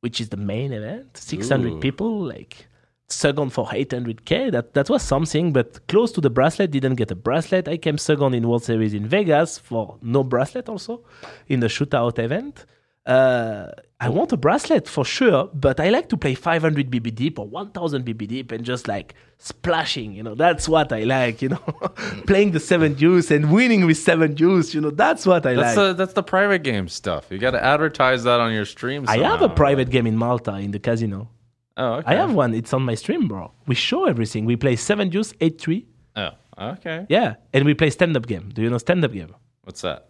which 0.00 0.20
is 0.20 0.28
the 0.28 0.36
main 0.36 0.72
event. 0.72 1.16
600 1.16 1.80
people, 1.80 2.20
like 2.20 2.68
second 3.08 3.52
for 3.52 3.66
800k. 3.66 4.52
That 4.52 4.74
that 4.74 4.90
was 4.90 5.02
something, 5.02 5.52
but 5.52 5.86
close 5.88 6.12
to 6.12 6.20
the 6.20 6.30
bracelet. 6.30 6.70
Didn't 6.70 6.96
get 6.96 7.10
a 7.10 7.16
bracelet. 7.16 7.68
I 7.68 7.76
came 7.78 7.98
second 7.98 8.34
in 8.34 8.48
World 8.48 8.64
Series 8.64 8.94
in 8.94 9.06
Vegas 9.06 9.58
for 9.58 9.98
no 10.02 10.22
bracelet 10.22 10.68
also 10.68 11.02
in 11.48 11.60
the 11.60 11.68
shootout 11.68 12.18
event. 12.18 12.66
Uh, 13.06 13.70
I 13.98 14.08
want 14.10 14.32
a 14.32 14.36
bracelet 14.36 14.88
for 14.88 15.04
sure, 15.04 15.48
but 15.54 15.80
I 15.80 15.88
like 15.88 16.08
to 16.10 16.16
play 16.16 16.34
500 16.34 16.90
BB 16.90 17.14
deep 17.14 17.38
or 17.38 17.46
1000 17.46 18.04
BB 18.04 18.28
deep 18.28 18.52
and 18.52 18.62
just 18.64 18.88
like 18.88 19.14
splashing. 19.38 20.12
You 20.12 20.22
know, 20.22 20.34
that's 20.34 20.68
what 20.68 20.92
I 20.92 21.04
like. 21.04 21.40
You 21.40 21.50
know, 21.50 21.56
playing 22.26 22.50
the 22.50 22.60
seven 22.60 22.94
deuce 22.94 23.30
and 23.30 23.50
winning 23.52 23.86
with 23.86 23.96
seven 23.96 24.34
deuce. 24.34 24.74
You 24.74 24.80
know, 24.82 24.90
that's 24.90 25.24
what 25.24 25.46
I 25.46 25.54
That's 25.54 25.76
like. 25.76 25.86
the 25.86 25.92
that's 25.94 26.12
the 26.12 26.22
private 26.22 26.62
game 26.62 26.88
stuff. 26.88 27.26
You 27.30 27.38
got 27.38 27.52
to 27.52 27.64
advertise 27.64 28.24
that 28.24 28.40
on 28.40 28.52
your 28.52 28.66
streams. 28.66 29.08
I 29.08 29.18
have 29.18 29.40
a 29.40 29.48
private 29.48 29.88
game 29.90 30.06
in 30.06 30.16
Malta 30.16 30.56
in 30.56 30.72
the 30.72 30.78
casino. 30.78 31.30
Oh, 31.78 31.94
okay. 31.94 32.12
I 32.12 32.14
have 32.16 32.34
one. 32.34 32.54
It's 32.54 32.72
on 32.72 32.82
my 32.82 32.94
stream, 32.96 33.28
bro. 33.28 33.52
We 33.66 33.74
show 33.74 34.06
everything. 34.06 34.46
We 34.46 34.56
play 34.56 34.76
seven 34.76 35.08
deuce, 35.10 35.32
eight 35.40 35.60
three. 35.60 35.86
Oh, 36.16 36.30
okay. 36.58 37.06
Yeah, 37.08 37.34
and 37.52 37.64
we 37.64 37.74
play 37.74 37.90
stand 37.90 38.16
up 38.16 38.26
game. 38.26 38.50
Do 38.52 38.62
you 38.62 38.70
know 38.70 38.78
stand 38.78 39.04
up 39.04 39.12
game? 39.12 39.34
What's 39.62 39.82
that? 39.82 40.08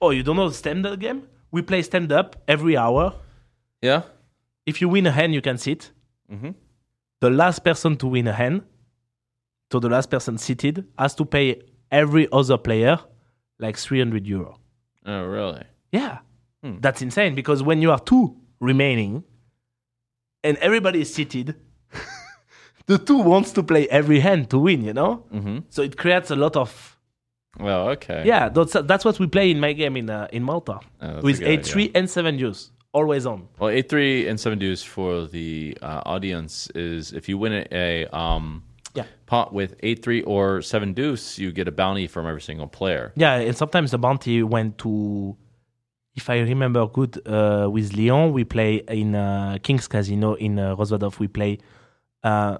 Oh, 0.00 0.10
you 0.10 0.22
don't 0.22 0.36
know 0.36 0.48
stand 0.50 0.86
up 0.86 0.98
game? 0.98 1.22
We 1.52 1.62
play 1.62 1.82
stand 1.82 2.10
up 2.10 2.36
every 2.48 2.76
hour. 2.76 3.14
Yeah. 3.80 4.02
If 4.66 4.80
you 4.80 4.88
win 4.88 5.06
a 5.06 5.12
hand, 5.12 5.34
you 5.34 5.40
can 5.42 5.58
sit. 5.58 5.92
Mhm. 6.32 6.54
The 7.20 7.30
last 7.30 7.62
person 7.64 7.96
to 7.98 8.06
win 8.08 8.26
a 8.26 8.32
hand, 8.32 8.62
so 9.70 9.78
the 9.78 9.88
last 9.88 10.10
person 10.10 10.38
seated, 10.38 10.86
has 10.98 11.14
to 11.16 11.24
pay 11.24 11.62
every 11.90 12.26
other 12.32 12.56
player 12.58 12.98
like 13.58 13.76
300 13.76 14.26
euro. 14.26 14.58
Oh, 15.06 15.24
really? 15.24 15.64
Yeah. 15.92 16.18
Hmm. 16.62 16.78
That's 16.80 17.02
insane 17.02 17.34
because 17.34 17.62
when 17.62 17.82
you 17.82 17.90
are 17.90 18.00
two 18.00 18.36
remaining 18.60 19.24
and 20.42 20.56
everybody 20.58 21.00
is 21.02 21.12
seated, 21.14 21.54
the 22.86 22.98
two 22.98 23.18
wants 23.18 23.52
to 23.52 23.62
play 23.62 23.88
every 23.88 24.20
hand 24.20 24.48
to 24.50 24.58
win, 24.58 24.82
you 24.84 24.92
know? 24.92 25.26
Mm-hmm. 25.32 25.58
So 25.68 25.82
it 25.82 25.96
creates 25.96 26.30
a 26.30 26.36
lot 26.36 26.56
of 26.56 26.91
Well, 27.60 27.88
okay. 27.90 28.22
yeah. 28.26 28.48
That's 28.48 28.72
that's 28.72 29.04
what 29.04 29.18
we 29.18 29.26
play 29.26 29.50
in 29.50 29.60
my 29.60 29.72
game 29.72 29.96
in 29.96 30.08
uh, 30.10 30.28
in 30.32 30.42
Malta 30.42 30.80
Oh, 31.00 31.20
with 31.20 31.38
good 31.40 31.48
eight 31.48 31.66
three 31.66 31.90
and 31.94 32.08
seven 32.08 32.36
deuce, 32.36 32.70
always 32.92 33.26
on. 33.26 33.48
Well, 33.58 33.70
A3 33.70 34.28
and 34.28 34.38
seven 34.40 34.58
deuce 34.58 34.82
for 34.82 35.26
the 35.26 35.76
uh, 35.82 36.02
audience 36.06 36.68
is 36.74 37.12
if 37.12 37.28
you 37.28 37.36
win 37.38 37.66
a, 37.70 38.06
um 38.06 38.62
Yeah. 38.94 39.04
pot 39.26 39.52
with 39.54 39.78
A3 39.82 40.22
or 40.26 40.62
seven 40.62 40.92
deuce, 40.94 41.38
you 41.38 41.52
get 41.52 41.68
a 41.68 41.72
bounty 41.72 42.06
from 42.08 42.26
every 42.26 42.42
single 42.42 42.66
player. 42.68 43.12
Yeah, 43.16 43.34
and 43.48 43.56
sometimes 43.56 43.90
the 43.90 43.98
bounty 43.98 44.42
went 44.42 44.76
to, 44.78 45.36
if 46.14 46.28
I 46.28 46.40
remember 46.40 46.86
good, 46.86 47.16
uh, 47.26 47.68
with 47.72 47.92
Lyon 47.96 48.32
we 48.32 48.44
play 48.44 48.82
in 48.88 49.14
uh, 49.14 49.56
King's 49.62 49.88
Casino 49.88 50.34
in 50.34 50.58
uh, 50.58 50.76
Rozvadov. 50.76 51.18
We 51.18 51.28
play, 51.28 51.58
uh, 52.22 52.58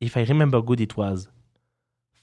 if 0.00 0.16
I 0.16 0.22
remember 0.24 0.60
good, 0.62 0.80
it 0.80 0.96
was 0.96 1.28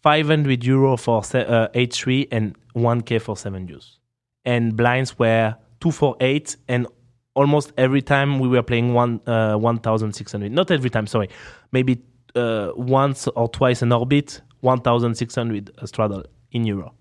500 0.07 0.63
euro 0.63 0.95
for 0.95 1.21
uh, 1.33 1.67
eight 1.73 1.91
three 1.91 2.29
and 2.31 2.55
1k 2.77 3.21
for 3.21 3.35
seven 3.35 3.65
deuce, 3.65 3.97
and 4.45 4.77
blinds 4.77 5.19
were 5.19 5.53
two 5.81 5.91
for 5.91 6.15
eight 6.21 6.55
and 6.69 6.87
almost 7.33 7.73
every 7.77 8.01
time 8.01 8.39
we 8.39 8.47
were 8.47 8.63
playing 8.63 8.93
one 8.93 9.19
uh, 9.27 9.57
1600 9.57 10.49
not 10.49 10.71
every 10.71 10.89
time 10.89 11.07
sorry. 11.07 11.27
Maybe 11.73 12.01
uh, 12.35 12.71
once 12.77 13.27
or 13.27 13.49
twice 13.49 13.81
an 13.81 13.91
orbit 13.91 14.39
1600 14.61 15.71
straddle 15.83 16.23
in 16.53 16.63
euro. 16.65 16.93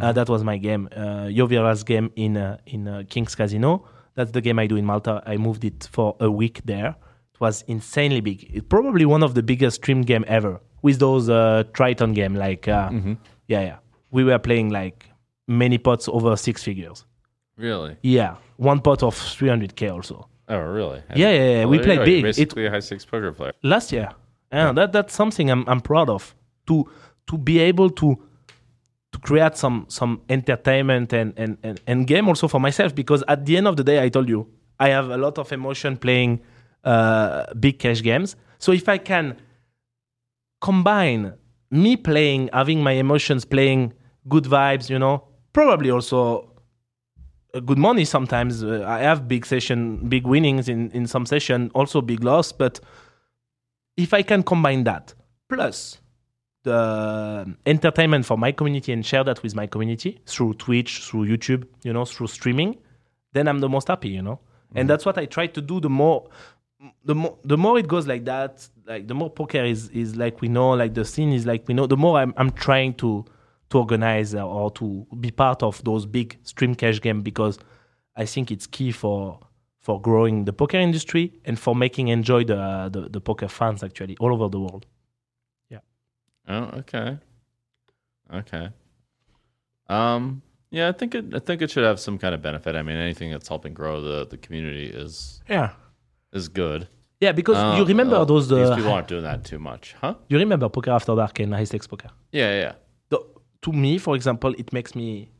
Uh, 0.00 0.10
that 0.10 0.28
was 0.28 0.42
my 0.42 0.56
game. 0.56 0.88
Uh, 0.96 1.28
Yoh 1.30 1.46
Viral's 1.46 1.84
game 1.84 2.10
in 2.16 2.36
uh, 2.36 2.56
in 2.66 2.88
uh, 2.88 3.04
King's 3.08 3.36
Casino. 3.36 3.86
That's 4.16 4.32
the 4.32 4.40
game 4.40 4.58
I 4.58 4.66
do 4.66 4.74
in 4.74 4.84
Malta. 4.84 5.22
I 5.24 5.36
moved 5.36 5.64
it 5.64 5.88
for 5.92 6.16
a 6.18 6.28
week 6.28 6.62
there. 6.64 6.96
It 7.34 7.40
was 7.40 7.62
insanely 7.68 8.20
big. 8.20 8.50
It's 8.52 8.66
probably 8.68 9.04
one 9.04 9.22
of 9.22 9.34
the 9.34 9.44
biggest 9.44 9.76
stream 9.76 10.02
game 10.02 10.24
ever 10.26 10.60
with 10.82 10.98
those 10.98 11.28
uh, 11.30 11.62
Triton 11.72 12.12
game 12.12 12.34
like 12.34 12.68
uh, 12.68 12.90
yeah 13.48 13.60
yeah 13.62 13.76
we 14.10 14.24
were 14.24 14.38
playing 14.38 14.70
like 14.70 15.06
many 15.48 15.78
pots 15.78 16.08
over 16.08 16.36
six 16.36 16.62
figures 16.62 17.06
Really? 17.56 17.96
yeah, 18.02 18.36
one 18.56 18.80
pot 18.80 19.02
of 19.02 19.14
300k 19.14 19.92
also 19.92 20.28
Oh, 20.48 20.58
really? 20.58 21.02
Yeah, 21.14 21.30
yeah, 21.30 21.50
yeah. 21.58 21.64
We 21.64 21.76
there 21.78 21.84
played 21.86 21.98
big. 22.04 22.08
You're 22.08 22.18
It- 22.18 22.22
basically 22.36 22.66
a 22.66 22.70
high 22.70 22.80
six 22.80 23.04
poker 23.06 23.32
player. 23.32 23.52
last 23.62 23.92
year. 23.92 24.08
Yeah, 24.52 24.72
that 24.72 24.92
that's 24.92 25.14
something 25.14 25.50
I'm 25.50 25.64
I'm 25.68 25.80
proud 25.80 26.10
of 26.10 26.34
to 26.66 26.84
to 27.28 27.38
be 27.38 27.58
able 27.60 27.88
to 27.90 28.16
to 29.12 29.18
create 29.20 29.56
some 29.56 29.86
some 29.88 30.20
entertainment 30.28 31.12
and 31.12 31.32
and 31.38 31.56
and, 31.62 31.80
and 31.86 32.06
game 32.06 32.28
also 32.28 32.48
for 32.48 32.60
myself 32.60 32.94
because 32.94 33.24
at 33.28 33.46
the 33.46 33.56
end 33.56 33.66
of 33.68 33.76
the 33.76 33.84
day, 33.84 34.02
I 34.04 34.10
told 34.10 34.28
you 34.28 34.46
I 34.80 34.88
have 34.88 35.10
a 35.10 35.16
lot 35.16 35.38
of 35.38 35.52
emotion 35.52 35.96
playing 35.96 36.40
uh, 36.84 37.44
big 37.60 37.78
cash 37.78 38.02
games. 38.02 38.36
So 38.58 38.72
if 38.72 38.88
I 38.88 38.98
can 38.98 39.36
combine 40.62 41.34
me 41.70 41.96
playing, 41.96 42.48
having 42.52 42.82
my 42.82 42.92
emotions 42.92 43.44
playing 43.44 43.92
good 44.28 44.44
vibes, 44.44 44.88
you 44.88 44.98
know, 44.98 45.24
probably 45.52 45.90
also 45.90 46.48
good 47.60 47.78
money 47.78 48.04
sometimes. 48.04 48.64
Uh, 48.64 48.84
I 48.86 49.00
have 49.00 49.28
big 49.28 49.44
session, 49.44 50.08
big 50.08 50.26
winnings 50.26 50.68
in, 50.68 50.90
in 50.92 51.06
some 51.06 51.26
session, 51.26 51.70
also 51.74 52.00
big 52.00 52.24
loss. 52.24 52.52
But 52.52 52.80
if 53.96 54.14
I 54.14 54.22
can 54.22 54.42
combine 54.42 54.84
that 54.84 55.14
plus 55.48 55.98
the 56.64 57.54
entertainment 57.66 58.24
for 58.24 58.38
my 58.38 58.52
community 58.52 58.92
and 58.92 59.04
share 59.04 59.24
that 59.24 59.42
with 59.42 59.54
my 59.54 59.66
community 59.66 60.20
through 60.26 60.54
Twitch, 60.54 61.02
through 61.04 61.26
YouTube, 61.26 61.66
you 61.82 61.92
know, 61.92 62.04
through 62.04 62.28
streaming, 62.28 62.78
then 63.32 63.48
I'm 63.48 63.58
the 63.58 63.68
most 63.68 63.88
happy, 63.88 64.10
you 64.10 64.22
know. 64.22 64.38
And 64.74 64.88
that's 64.88 65.04
what 65.04 65.18
I 65.18 65.26
try 65.26 65.48
to 65.48 65.60
do. 65.60 65.80
The 65.80 65.90
more, 65.90 66.28
the 67.04 67.14
more, 67.14 67.38
the 67.44 67.56
more 67.56 67.78
it 67.78 67.88
goes 67.88 68.06
like 68.06 68.24
that, 68.24 68.68
like 68.86 69.06
the 69.06 69.14
more 69.14 69.30
poker 69.30 69.64
is 69.64 69.88
is 69.90 70.16
like 70.16 70.40
we 70.40 70.48
know, 70.48 70.70
like 70.70 70.94
the 70.94 71.04
scene 71.04 71.32
is 71.32 71.46
like 71.46 71.66
we 71.68 71.74
know. 71.74 71.86
The 71.86 71.96
more 71.96 72.18
I'm 72.18 72.34
I'm 72.36 72.50
trying 72.50 72.94
to 72.94 73.24
to 73.70 73.78
organize 73.78 74.34
uh, 74.34 74.46
or 74.46 74.70
to 74.72 75.06
be 75.20 75.30
part 75.30 75.62
of 75.62 75.82
those 75.84 76.06
big 76.06 76.38
stream 76.42 76.74
cash 76.74 77.00
game 77.00 77.22
because 77.22 77.58
I 78.16 78.26
think 78.26 78.50
it's 78.50 78.66
key 78.66 78.92
for 78.92 79.38
for 79.80 80.00
growing 80.00 80.44
the 80.44 80.52
poker 80.52 80.78
industry 80.78 81.32
and 81.44 81.58
for 81.58 81.74
making 81.74 82.08
enjoy 82.08 82.44
the 82.44 82.88
the, 82.92 83.08
the 83.08 83.20
poker 83.20 83.48
fans 83.48 83.82
actually 83.82 84.16
all 84.18 84.32
over 84.32 84.48
the 84.48 84.60
world. 84.60 84.86
Yeah. 85.70 85.80
Oh, 86.48 86.70
okay. 86.78 87.18
Okay. 88.32 88.70
Um. 89.88 90.42
Yeah, 90.70 90.88
I 90.88 90.92
think 90.92 91.14
it. 91.14 91.34
I 91.34 91.38
think 91.38 91.60
it 91.60 91.70
should 91.70 91.84
have 91.84 92.00
some 92.00 92.18
kind 92.18 92.34
of 92.34 92.40
benefit. 92.40 92.74
I 92.76 92.82
mean, 92.82 92.96
anything 92.96 93.30
that's 93.30 93.46
helping 93.46 93.74
grow 93.74 94.00
the 94.00 94.26
the 94.26 94.38
community 94.38 94.86
is 94.86 95.42
Yeah. 95.48 95.72
Is 96.32 96.48
good. 96.48 96.88
Yeah, 97.20 97.32
because 97.32 97.56
Uh, 97.56 97.76
you 97.78 97.84
remember 97.84 98.16
uh, 98.16 98.24
those 98.24 98.48
these 98.48 98.68
uh, 98.68 98.74
people 98.76 98.92
aren't 98.92 99.08
doing 99.08 99.22
that 99.22 99.44
too 99.44 99.58
much, 99.58 99.94
huh? 100.00 100.14
you 100.28 100.38
remember 100.38 100.68
poker 100.68 100.90
after 100.90 101.14
dark 101.14 101.38
and 101.38 101.54
high 101.54 101.64
stakes 101.64 101.86
poker. 101.86 102.10
Yeah, 102.32 102.50
yeah. 102.50 102.60
yeah. 102.60 102.72
The, 103.10 103.18
to 103.62 103.72
me, 103.72 103.98
for 103.98 104.16
example, 104.16 104.54
it 104.58 104.72
makes 104.72 104.94
me 104.94 105.30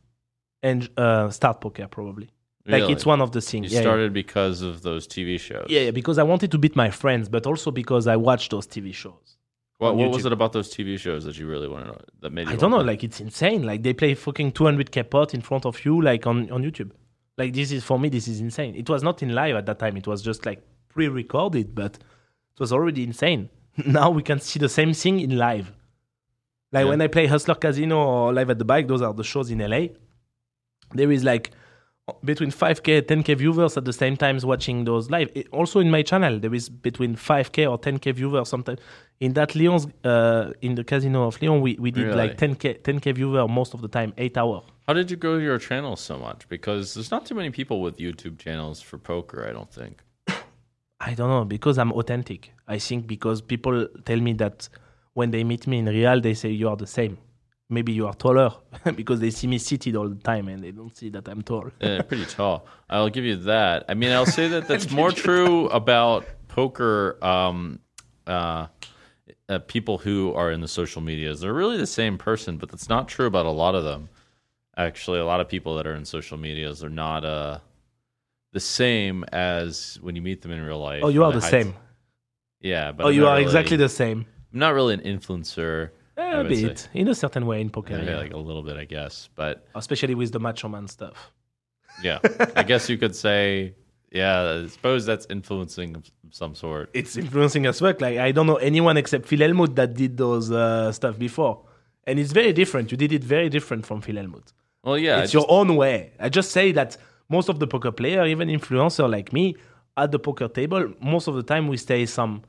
and 0.61 0.89
uh, 0.97 1.29
start 1.29 1.59
poker 1.61 1.87
probably. 1.87 2.29
Like 2.65 2.89
it's 2.89 3.05
one 3.05 3.19
of 3.19 3.33
the 3.33 3.41
things. 3.41 3.73
Yeah, 3.73 3.79
yeah. 3.79 3.83
started 3.83 4.13
because 4.13 4.61
of 4.61 4.83
those 4.83 5.05
TV 5.05 5.37
shows. 5.37 5.65
Yeah, 5.69 5.81
yeah, 5.81 5.91
because 5.91 6.17
I 6.17 6.23
wanted 6.23 6.49
to 6.51 6.57
beat 6.57 6.77
my 6.77 6.89
friends, 6.89 7.27
but 7.27 7.45
also 7.45 7.71
because 7.71 8.07
I 8.07 8.15
watched 8.15 8.51
those 8.51 8.65
TV 8.65 8.93
shows. 8.93 9.37
What, 9.79 9.97
what 9.97 10.11
was 10.11 10.25
it 10.25 10.31
about 10.31 10.53
those 10.53 10.73
TV 10.73 10.97
shows 10.97 11.25
that 11.25 11.37
you 11.37 11.45
really 11.45 11.67
wanted 11.67 11.87
to, 11.87 11.99
that 12.21 12.31
made 12.31 12.47
you? 12.47 12.53
I 12.53 12.55
don't 12.55 12.71
know, 12.71 12.77
want 12.77 12.87
like 12.87 13.03
it's 13.03 13.19
insane. 13.19 13.63
Like 13.63 13.83
they 13.83 13.91
play 13.91 14.13
fucking 14.13 14.53
200k 14.53 15.09
pot 15.09 15.33
in 15.33 15.41
front 15.41 15.65
of 15.65 15.83
you, 15.83 16.01
like 16.01 16.25
on, 16.25 16.49
on 16.51 16.63
YouTube. 16.63 16.91
Like 17.37 17.51
this 17.53 17.73
is 17.73 17.83
for 17.83 17.99
me, 17.99 18.07
this 18.07 18.29
is 18.29 18.39
insane. 18.39 18.75
It 18.75 18.89
was 18.89 19.03
not 19.03 19.21
in 19.21 19.35
live 19.35 19.57
at 19.57 19.65
that 19.65 19.79
time. 19.79 19.97
It 19.97 20.07
was 20.07 20.21
just 20.21 20.45
like 20.45 20.61
pre-recorded, 20.93 21.73
but 21.75 21.95
it 22.53 22.59
was 22.59 22.71
already 22.71 23.03
insane. 23.03 23.49
now 23.85 24.09
we 24.09 24.21
can 24.23 24.39
see 24.39 24.59
the 24.59 24.69
same 24.69 24.93
thing 24.93 25.19
in 25.19 25.37
live. 25.37 25.71
Like 26.71 26.83
Yeah. 26.85 26.89
when 26.91 27.01
I 27.01 27.07
play 27.07 27.25
Hustler 27.27 27.55
Casino 27.55 27.97
or 27.97 28.33
Live 28.33 28.49
at 28.49 28.59
the 28.59 28.65
Bike, 28.65 28.87
those 28.87 29.01
are 29.01 29.13
the 29.13 29.23
shows 29.23 29.49
in 29.51 29.59
LA. 29.59 29.87
There 30.93 31.11
is 31.11 31.23
like 31.23 31.51
between 32.25 32.51
5k 32.51 33.03
10k 33.03 33.37
viewers 33.37 33.77
at 33.77 33.85
the 33.85 33.93
same 33.93 34.17
times 34.17 34.45
watching 34.45 34.83
those 34.83 35.09
live 35.09 35.29
It- 35.35 35.47
also 35.53 35.79
in 35.79 35.89
my 35.89 36.01
channel 36.01 36.37
there 36.37 36.53
is 36.53 36.67
between 36.67 37.15
5k 37.15 37.65
or 37.71 37.77
10k 37.79 38.13
viewers 38.13 38.49
sometimes 38.49 38.79
in 39.21 39.31
that 39.37 39.55
Lyon's 39.55 39.87
uh, 40.03 40.51
in 40.61 40.75
the 40.75 40.83
casino 40.83 41.23
of 41.27 41.41
Lyon 41.41 41.61
we, 41.61 41.77
we 41.79 41.91
did 41.91 42.07
Really? 42.07 42.17
like 42.17 42.37
10k 42.37 42.81
10k 42.81 43.15
viewer 43.15 43.47
most 43.47 43.73
of 43.73 43.79
the 43.81 43.87
time 43.87 44.11
8 44.17 44.37
hour 44.37 44.63
How 44.85 44.91
did 44.91 45.09
you 45.11 45.15
grow 45.15 45.37
your 45.37 45.57
channel 45.59 45.95
so 45.95 46.19
much? 46.19 46.49
Because 46.49 46.93
there's 46.93 47.09
not 47.09 47.25
too 47.25 47.35
many 47.35 47.51
people 47.51 47.79
with 47.81 47.95
YouTube 48.05 48.37
channels 48.37 48.81
for 48.81 48.97
poker. 48.97 49.47
I 49.49 49.53
don't 49.53 49.71
think. 49.71 50.03
I 50.99 51.13
don't 51.13 51.29
know 51.29 51.45
because 51.45 51.77
I'm 51.77 51.91
authentic 51.93 52.51
I 52.67 52.79
think 52.79 53.07
because 53.07 53.41
people 53.41 53.87
tell 54.05 54.19
me 54.19 54.33
that 54.33 54.69
when 55.13 55.31
they 55.31 55.43
meet 55.43 55.67
me 55.67 55.79
in 55.79 55.85
real 55.85 56.21
they 56.21 56.33
say 56.33 56.49
you 56.49 56.69
are 56.69 56.77
the 56.77 56.87
same 56.87 57.17
maybe 57.69 57.91
you 57.91 58.07
are 58.07 58.13
taller 58.13 58.51
because 58.95 59.19
they 59.19 59.31
see 59.31 59.47
me 59.47 59.57
seated 59.57 59.95
all 59.95 60.07
the 60.07 60.15
time 60.15 60.47
and 60.47 60.63
they 60.63 60.71
don't 60.71 60.95
see 60.95 61.09
that 61.09 61.27
I'm 61.27 61.41
tall 61.41 61.71
Yeah, 61.79 62.01
pretty 62.01 62.25
tall. 62.25 62.65
I'll 62.89 63.09
give 63.09 63.25
you 63.25 63.35
that. 63.37 63.85
I 63.89 63.93
mean, 63.95 64.11
I'll 64.11 64.25
say 64.25 64.47
that 64.49 64.67
that's 64.69 64.91
more 64.91 65.11
true 65.11 65.67
about 65.69 66.25
poker. 66.47 67.17
Um, 67.21 67.79
uh, 68.27 68.67
uh, 69.49 69.59
people 69.59 69.97
who 69.97 70.33
are 70.33 70.51
in 70.51 70.61
the 70.61 70.67
social 70.67 71.01
medias, 71.01 71.41
they're 71.41 71.53
really 71.53 71.77
the 71.77 71.87
same 71.87 72.17
person, 72.17 72.57
but 72.57 72.69
that's 72.69 72.87
not 72.87 73.07
true 73.07 73.25
about 73.25 73.45
a 73.45 73.51
lot 73.51 73.75
of 73.75 73.83
them. 73.83 74.09
Actually, 74.77 75.19
a 75.19 75.25
lot 75.25 75.39
of 75.39 75.47
people 75.49 75.75
that 75.75 75.85
are 75.85 75.95
in 75.95 76.05
social 76.05 76.37
medias 76.37 76.83
are 76.83 76.89
not. 76.89 77.25
Uh, 77.25 77.59
the 78.53 78.59
same 78.59 79.23
as 79.33 79.99
when 80.01 80.15
you 80.15 80.21
meet 80.21 80.41
them 80.41 80.51
in 80.51 80.61
real 80.61 80.79
life. 80.79 81.01
Oh, 81.03 81.09
you 81.09 81.23
are 81.25 81.31
the 81.33 81.41
hide- 81.41 81.51
same. 81.51 81.73
Yeah, 82.61 82.91
but 82.93 83.03
Oh, 83.05 83.09
I'm 83.09 83.15
you 83.15 83.27
are 83.27 83.33
really- 83.33 83.43
exactly 83.43 83.77
the 83.77 83.89
same. 83.89 84.25
I'm 84.53 84.59
not 84.59 84.73
really 84.73 84.93
an 84.93 85.01
influencer. 85.01 85.89
I 86.17 86.21
A 86.35 86.43
would 86.43 86.55
say. 86.55 86.63
bit, 86.67 86.89
in 86.93 87.07
a 87.07 87.15
certain 87.15 87.45
way 87.47 87.59
in 87.59 87.69
poker, 87.71 87.97
Yeah, 87.97 88.03
yeah. 88.11 88.17
like 88.17 88.33
a 88.33 88.37
little 88.37 88.61
bit, 88.63 88.77
I 88.77 88.85
guess. 88.85 89.29
But 89.35 89.67
especially 89.75 90.15
with 90.15 90.31
the 90.31 90.39
macho 90.39 90.69
man 90.69 90.87
stuff. 90.87 91.31
yeah, 92.03 92.19
I 92.55 92.63
guess 92.63 92.87
you 92.89 92.97
could 92.97 93.15
say, 93.15 93.73
yeah. 94.11 94.61
I 94.63 94.67
suppose 94.67 95.05
that's 95.07 95.25
influencing 95.29 95.95
of 95.95 96.03
some 96.29 96.53
sort. 96.55 96.91
It's 96.93 97.17
influencing 97.17 97.65
as 97.65 97.81
well. 97.81 97.95
Like 97.99 98.17
I 98.19 98.31
don't 98.31 98.45
know 98.45 98.57
anyone 98.57 98.95
except 98.97 99.25
Phil 99.25 99.39
Hellmuth 99.39 99.73
that 99.75 99.95
did 99.95 100.15
those 100.17 100.51
uh, 100.51 100.91
stuff 100.91 101.17
before, 101.17 101.65
and 102.05 102.19
it's 102.19 102.31
very 102.31 102.53
different. 102.53 102.91
You 102.91 102.97
did 102.97 103.11
it 103.11 103.23
very 103.23 103.49
different 103.49 103.85
from 103.87 104.01
Phil 104.01 104.15
Hellmuth. 104.15 104.53
Well, 104.83 104.97
yeah, 104.99 105.21
it's 105.23 105.33
your 105.33 105.45
own 105.49 105.75
way. 105.75 106.13
I 106.19 106.29
just 106.29 106.51
say 106.51 106.71
that 106.73 106.95
most 107.29 107.49
of 107.49 107.59
the 107.59 107.67
poker 107.67 107.91
player, 107.91 108.25
even 108.25 108.47
influencer 108.47 109.09
like 109.09 109.33
me, 109.33 109.55
at 109.97 110.11
the 110.11 110.19
poker 110.19 110.47
table, 110.47 110.93
most 110.99 111.27
of 111.27 111.35
the 111.35 111.43
time 111.43 111.67
we 111.67 111.77
stay 111.77 112.05
some, 112.05 112.43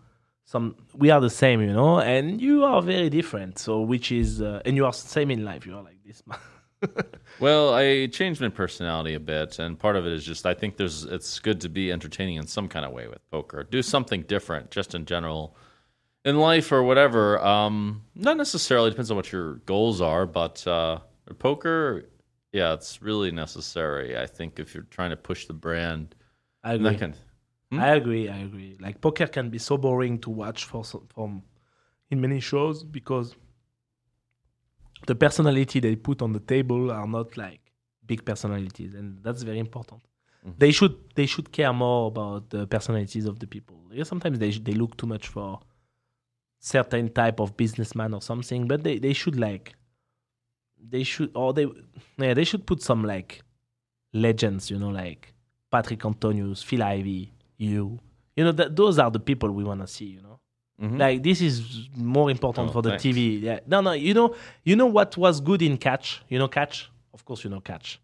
some. 0.45 0.77
We 0.95 1.11
are 1.11 1.21
the 1.21 1.31
same, 1.31 1.61
you 1.61 1.73
know, 1.73 2.01
and 2.01 2.41
you 2.41 2.65
are 2.65 2.81
very 2.83 3.11
different. 3.11 3.59
So 3.59 3.81
which 3.81 4.13
is, 4.13 4.41
uh, 4.41 4.63
and 4.65 4.77
you 4.77 4.87
are 4.87 4.93
same 4.93 5.31
in 5.31 5.45
life. 5.45 5.67
You 5.67 5.77
are 5.77 5.83
like 5.83 6.03
this. 6.05 6.23
Man. 6.27 6.39
well, 7.41 7.75
I 7.75 8.07
changed 8.07 8.41
my 8.41 8.49
personality 8.49 9.15
a 9.15 9.21
bit, 9.21 9.59
and 9.59 9.79
part 9.79 9.97
of 9.97 10.07
it 10.07 10.13
is 10.13 10.25
just 10.25 10.47
I 10.47 10.55
think 10.55 10.77
there's 10.77 11.05
it's 11.05 11.39
good 11.39 11.61
to 11.63 11.69
be 11.69 11.93
entertaining 11.93 12.37
in 12.37 12.47
some 12.47 12.69
kind 12.69 12.85
of 12.85 12.93
way 12.93 13.09
with 13.09 13.29
poker. 13.31 13.65
Do 13.65 13.83
something 13.83 14.23
different, 14.23 14.71
just 14.71 14.95
in 14.95 15.05
general, 15.05 15.57
in 16.25 16.39
life 16.39 16.73
or 16.73 16.83
whatever. 16.83 17.39
Um, 17.45 18.03
not 18.15 18.37
necessarily 18.37 18.91
depends 18.91 19.11
on 19.11 19.17
what 19.17 19.33
your 19.33 19.55
goals 19.67 20.01
are, 20.01 20.27
but 20.27 20.67
uh, 20.67 20.99
poker, 21.39 22.07
yeah, 22.55 22.73
it's 22.73 23.03
really 23.03 23.33
necessary. 23.33 24.17
I 24.17 24.27
think 24.27 24.61
if 24.61 24.75
you're 24.75 24.85
trying 24.85 25.11
to 25.11 25.17
push 25.17 25.47
the 25.47 25.53
brand, 25.53 26.15
I 26.63 26.75
agree. 26.75 26.85
that 26.85 26.95
hmm? 26.95 27.01
kind. 27.01 27.17
I 27.73 27.89
agree. 27.97 28.29
I 28.29 28.39
agree. 28.39 28.77
Like 28.81 29.01
poker 29.01 29.27
can 29.27 29.51
be 29.51 29.59
so 29.59 29.77
boring 29.77 30.21
to 30.21 30.31
watch 30.31 30.65
for 30.65 30.85
from 30.85 31.43
in 32.11 32.21
many 32.21 32.39
shows 32.39 32.85
because 32.85 33.35
the 35.09 35.17
personality 35.17 35.81
they 35.81 35.97
put 35.97 36.23
on 36.23 36.33
the 36.33 36.39
table 36.39 36.93
are 36.93 37.09
not 37.09 37.37
like 37.37 37.61
big 38.07 38.25
personalities, 38.25 38.95
and 38.95 39.19
that's 39.25 39.43
very 39.43 39.59
important. 39.59 40.03
Mm-hmm. 40.47 40.59
They 40.59 40.71
should 40.71 40.97
they 41.17 41.27
should 41.27 41.51
care 41.51 41.73
more 41.73 42.07
about 42.07 42.51
the 42.51 42.69
personalities 42.69 43.27
of 43.27 43.41
the 43.41 43.49
people. 43.49 43.79
Sometimes 44.05 44.39
they 44.39 44.53
they 44.53 44.75
look 44.75 44.97
too 44.97 45.09
much 45.09 45.27
for 45.27 45.59
certain 46.61 47.09
type 47.09 47.41
of 47.41 47.57
businessman 47.57 48.15
or 48.15 48.23
something, 48.23 48.69
but 48.69 48.85
they, 48.85 48.99
they 48.99 49.13
should 49.13 49.39
like 49.39 49.75
they 50.91 51.03
should 51.03 51.31
or 51.35 51.53
they 51.53 51.67
yeah 52.19 52.35
they 52.35 52.45
should 52.45 52.67
put 52.67 52.83
some 52.83 53.05
like 53.05 53.43
legends, 54.13 54.71
you 54.71 54.79
know, 54.79 54.91
like 54.91 55.33
Patrik 55.73 56.05
Antonius, 56.05 56.63
Phil 56.63 56.83
Ivey 56.83 57.33
you. 57.59 57.99
You 58.37 58.45
know, 58.45 58.53
that 58.53 58.75
those 58.75 58.99
are 58.99 59.11
the 59.11 59.21
people 59.21 59.51
we 59.53 59.63
want 59.65 59.81
to 59.81 59.87
see, 59.87 60.07
you 60.07 60.21
know. 60.23 60.41
Mhm. 60.83 60.99
Like 60.99 61.23
this 61.23 61.41
is 61.41 61.89
more 61.97 62.31
important 62.31 62.69
Oh, 62.71 62.73
for 62.73 62.83
the 62.83 62.91
thanks. 62.91 63.05
TV. 63.05 63.41
Yeah. 63.41 63.61
No, 63.67 63.81
no, 63.81 63.93
you 63.93 64.13
know, 64.13 64.35
you 64.65 64.75
know 64.75 64.87
what 64.87 65.17
was 65.17 65.41
good 65.41 65.63
in 65.63 65.77
catch? 65.79 66.21
You 66.29 66.39
know 66.41 66.49
catch? 66.49 66.91
Of 67.13 67.25
course 67.25 67.45
you 67.45 67.51
know 67.51 67.61
catch. 67.61 68.01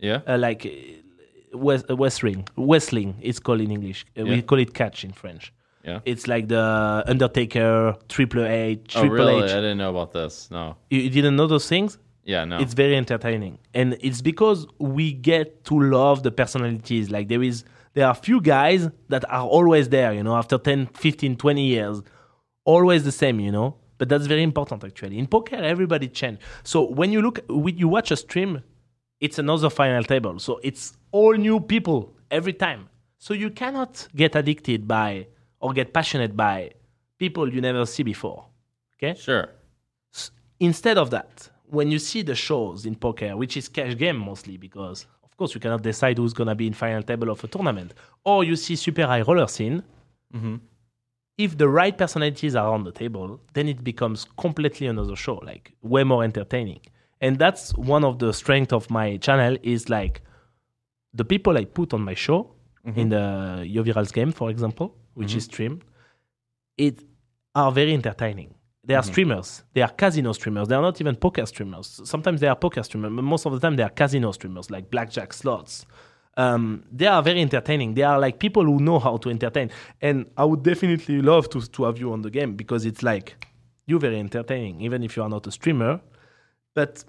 Yeah, 0.00 0.20
Uh, 0.26 0.36
like 0.38 0.66
uh, 0.66 1.58
west, 1.58 1.86
uh, 1.90 1.96
wrestling. 1.96 2.46
Wrestling 2.56 3.16
it's 3.20 3.38
called 3.38 3.60
in 3.60 3.70
English. 3.70 4.04
Uh, 4.16 4.24
Yeah. 4.24 4.34
We 4.34 4.42
call 4.42 4.58
it 4.58 4.74
catch 4.74 5.04
in 5.04 5.12
French. 5.12 5.52
yeah. 5.84 6.00
It's 6.04 6.26
like 6.26 6.48
the 6.48 7.04
Undertaker, 7.06 7.94
Triple 8.08 8.44
H, 8.44 8.80
Triple 8.88 9.10
Oh, 9.10 9.14
really? 9.14 9.44
H. 9.44 9.50
I 9.52 9.60
didn't 9.60 9.78
know 9.78 9.90
about 9.90 10.12
this. 10.12 10.50
No. 10.50 10.76
You, 10.90 11.00
you 11.00 11.10
didn't 11.10 11.36
know 11.36 11.46
those 11.46 11.68
things? 11.68 11.98
Yeah, 12.28 12.44
no. 12.44 12.58
it's 12.58 12.74
very 12.74 12.94
entertaining. 12.94 13.58
And 13.72 13.96
it's 14.00 14.20
because 14.20 14.66
we 14.78 15.12
get 15.12 15.64
to 15.64 15.80
love 15.80 16.22
the 16.22 16.30
personalities. 16.30 17.10
Like 17.10 17.28
there 17.28 17.42
is 17.42 17.64
there 17.94 18.06
are 18.06 18.14
few 18.14 18.42
guys 18.42 18.88
that 19.08 19.24
are 19.32 19.46
always 19.46 19.88
there 19.88 20.12
you 20.12 20.22
know 20.22 20.36
after 20.36 20.58
10 20.58 20.86
15 20.88 21.36
20 21.36 21.64
years 21.64 22.02
always 22.64 23.02
the 23.04 23.12
same 23.12 23.40
you 23.40 23.50
know? 23.50 23.76
But 23.96 24.08
that's 24.10 24.26
very 24.26 24.42
important 24.42 24.84
actually. 24.84 25.18
In 25.18 25.26
poker 25.26 25.56
everybody 25.56 26.06
change. 26.08 26.38
So 26.64 26.82
when 27.00 27.12
you 27.12 27.22
look 27.22 27.40
when 27.48 27.78
you 27.78 27.88
watch 27.88 28.10
a 28.10 28.16
stream 28.16 28.62
it's 29.20 29.38
another 29.38 29.70
final 29.70 30.04
table. 30.04 30.38
So 30.38 30.60
it's 30.62 30.92
all 31.12 31.32
new 31.34 31.60
people 31.60 32.14
every 32.30 32.52
time. 32.52 32.88
So 33.18 33.32
you 33.34 33.50
cannot 33.50 34.06
get 34.14 34.36
addicted 34.36 34.86
by 34.86 35.28
or 35.60 35.72
get 35.72 35.94
passionate 35.94 36.36
by 36.36 36.72
people 37.18 37.52
you 37.52 37.60
never 37.62 37.86
see 37.86 38.02
before. 38.02 38.44
Okay? 38.96 39.18
Sure. 39.18 39.48
S- 40.14 40.30
instead 40.60 40.98
of 40.98 41.10
that, 41.10 41.50
when 41.70 41.90
you 41.90 41.98
see 41.98 42.22
the 42.22 42.34
shows 42.34 42.86
in 42.86 42.94
poker, 42.94 43.36
which 43.36 43.56
is 43.56 43.68
cash 43.68 43.96
game 43.96 44.18
mostly, 44.18 44.56
because 44.56 45.06
of 45.24 45.36
course 45.36 45.54
you 45.54 45.60
cannot 45.60 45.82
decide 45.82 46.18
who's 46.18 46.32
gonna 46.32 46.54
be 46.54 46.66
in 46.66 46.72
final 46.72 47.02
table 47.02 47.30
of 47.30 47.42
a 47.44 47.48
tournament, 47.48 47.94
or 48.24 48.44
you 48.44 48.56
see 48.56 48.76
super 48.76 49.06
high 49.06 49.22
roller 49.22 49.46
scene, 49.46 49.82
mm-hmm. 50.34 50.56
if 51.36 51.56
the 51.56 51.68
right 51.68 51.96
personalities 51.96 52.54
are 52.56 52.72
on 52.72 52.84
the 52.84 52.92
table, 52.92 53.40
then 53.54 53.68
it 53.68 53.84
becomes 53.84 54.26
completely 54.36 54.86
another 54.86 55.16
show, 55.16 55.36
like 55.36 55.72
way 55.82 56.04
more 56.04 56.24
entertaining. 56.24 56.80
And 57.20 57.38
that's 57.38 57.74
one 57.76 58.04
of 58.04 58.18
the 58.18 58.32
strength 58.32 58.72
of 58.72 58.90
my 58.90 59.16
channel 59.16 59.56
is 59.62 59.88
like 59.88 60.22
the 61.14 61.24
people 61.24 61.56
I 61.56 61.64
put 61.64 61.92
on 61.92 62.02
my 62.02 62.14
show 62.14 62.54
mm-hmm. 62.86 62.98
in 62.98 63.08
the 63.08 63.64
Yoh 63.66 63.82
Virals 63.82 64.12
game, 64.12 64.32
for 64.32 64.50
example, 64.50 64.94
which 65.14 65.28
mm-hmm. 65.28 65.38
is 65.38 65.44
streamed, 65.44 65.84
it 66.76 67.02
are 67.54 67.72
very 67.72 67.92
entertaining. 67.92 68.54
They 68.88 68.94
are 68.94 69.02
streamers. 69.02 69.62
They 69.74 69.82
are 69.82 69.90
casino 69.90 70.32
streamers. 70.32 70.66
They 70.68 70.74
are 70.74 70.82
not 70.82 70.98
even 71.00 71.14
poker 71.16 71.44
streamers. 71.46 72.00
Sometimes 72.04 72.40
they 72.40 72.48
are 72.48 72.56
poker 72.56 72.82
streamers. 72.82 73.12
but 73.14 73.22
Most 73.22 73.44
of 73.46 73.52
the 73.52 73.60
time 73.60 73.76
they 73.76 73.82
are 73.82 73.90
casino 73.90 74.32
streamers, 74.32 74.70
like 74.70 74.90
blackjack 74.90 75.32
slots. 75.34 75.84
Um, 76.38 76.84
they 76.90 77.06
are 77.06 77.22
very 77.22 77.40
entertaining. 77.42 77.94
They 77.94 78.02
are 78.02 78.18
like 78.18 78.38
people 78.38 78.64
who 78.64 78.78
know 78.80 78.98
how 78.98 79.16
to 79.18 79.28
entertain. 79.30 79.70
And 80.00 80.26
I 80.36 80.44
would 80.44 80.62
definitely 80.62 81.20
love 81.20 81.44
to 81.50 81.60
to 81.76 81.84
have 81.84 81.98
you 81.98 82.12
on 82.12 82.22
the 82.22 82.30
game 82.30 82.54
because 82.56 82.86
it's 82.86 83.02
like 83.02 83.26
you're 83.86 84.00
very 84.00 84.18
entertaining, 84.18 84.80
even 84.80 85.02
if 85.02 85.16
you 85.16 85.22
are 85.22 85.28
not 85.28 85.46
a 85.46 85.50
streamer. 85.52 86.00
But 86.74 87.04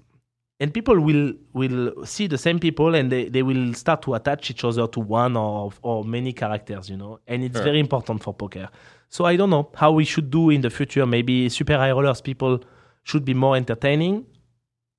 and 0.60 0.74
people 0.74 1.00
will 1.00 1.32
will 1.54 2.04
see 2.04 2.26
the 2.26 2.36
same 2.46 2.58
people 2.58 2.94
and 2.94 3.10
they, 3.10 3.28
they 3.30 3.42
will 3.42 3.72
start 3.74 4.02
to 4.02 4.14
attach 4.14 4.50
each 4.50 4.64
other 4.64 4.86
to 4.88 5.00
one 5.00 5.36
or 5.36 5.72
or 5.82 6.04
many 6.04 6.32
characters 6.32 6.90
you 6.90 6.96
know 6.98 7.18
and 7.26 7.42
it's 7.42 7.56
Sure. 7.56 7.64
very 7.64 7.80
important 7.80 8.22
for 8.22 8.34
poker 8.34 8.68
so 9.10 9.24
i 9.24 9.36
don't 9.36 9.50
know 9.50 9.70
how 9.74 9.90
we 9.92 10.04
should 10.04 10.30
do 10.30 10.50
in 10.50 10.60
the 10.62 10.70
future. 10.70 11.04
Maybe 11.06 11.48
super 11.48 11.76
high 11.76 11.90
rollers 11.90 12.20
people 12.20 12.60
should 13.02 13.24
be 13.24 13.34
more 13.34 13.56
entertaining 13.56 14.24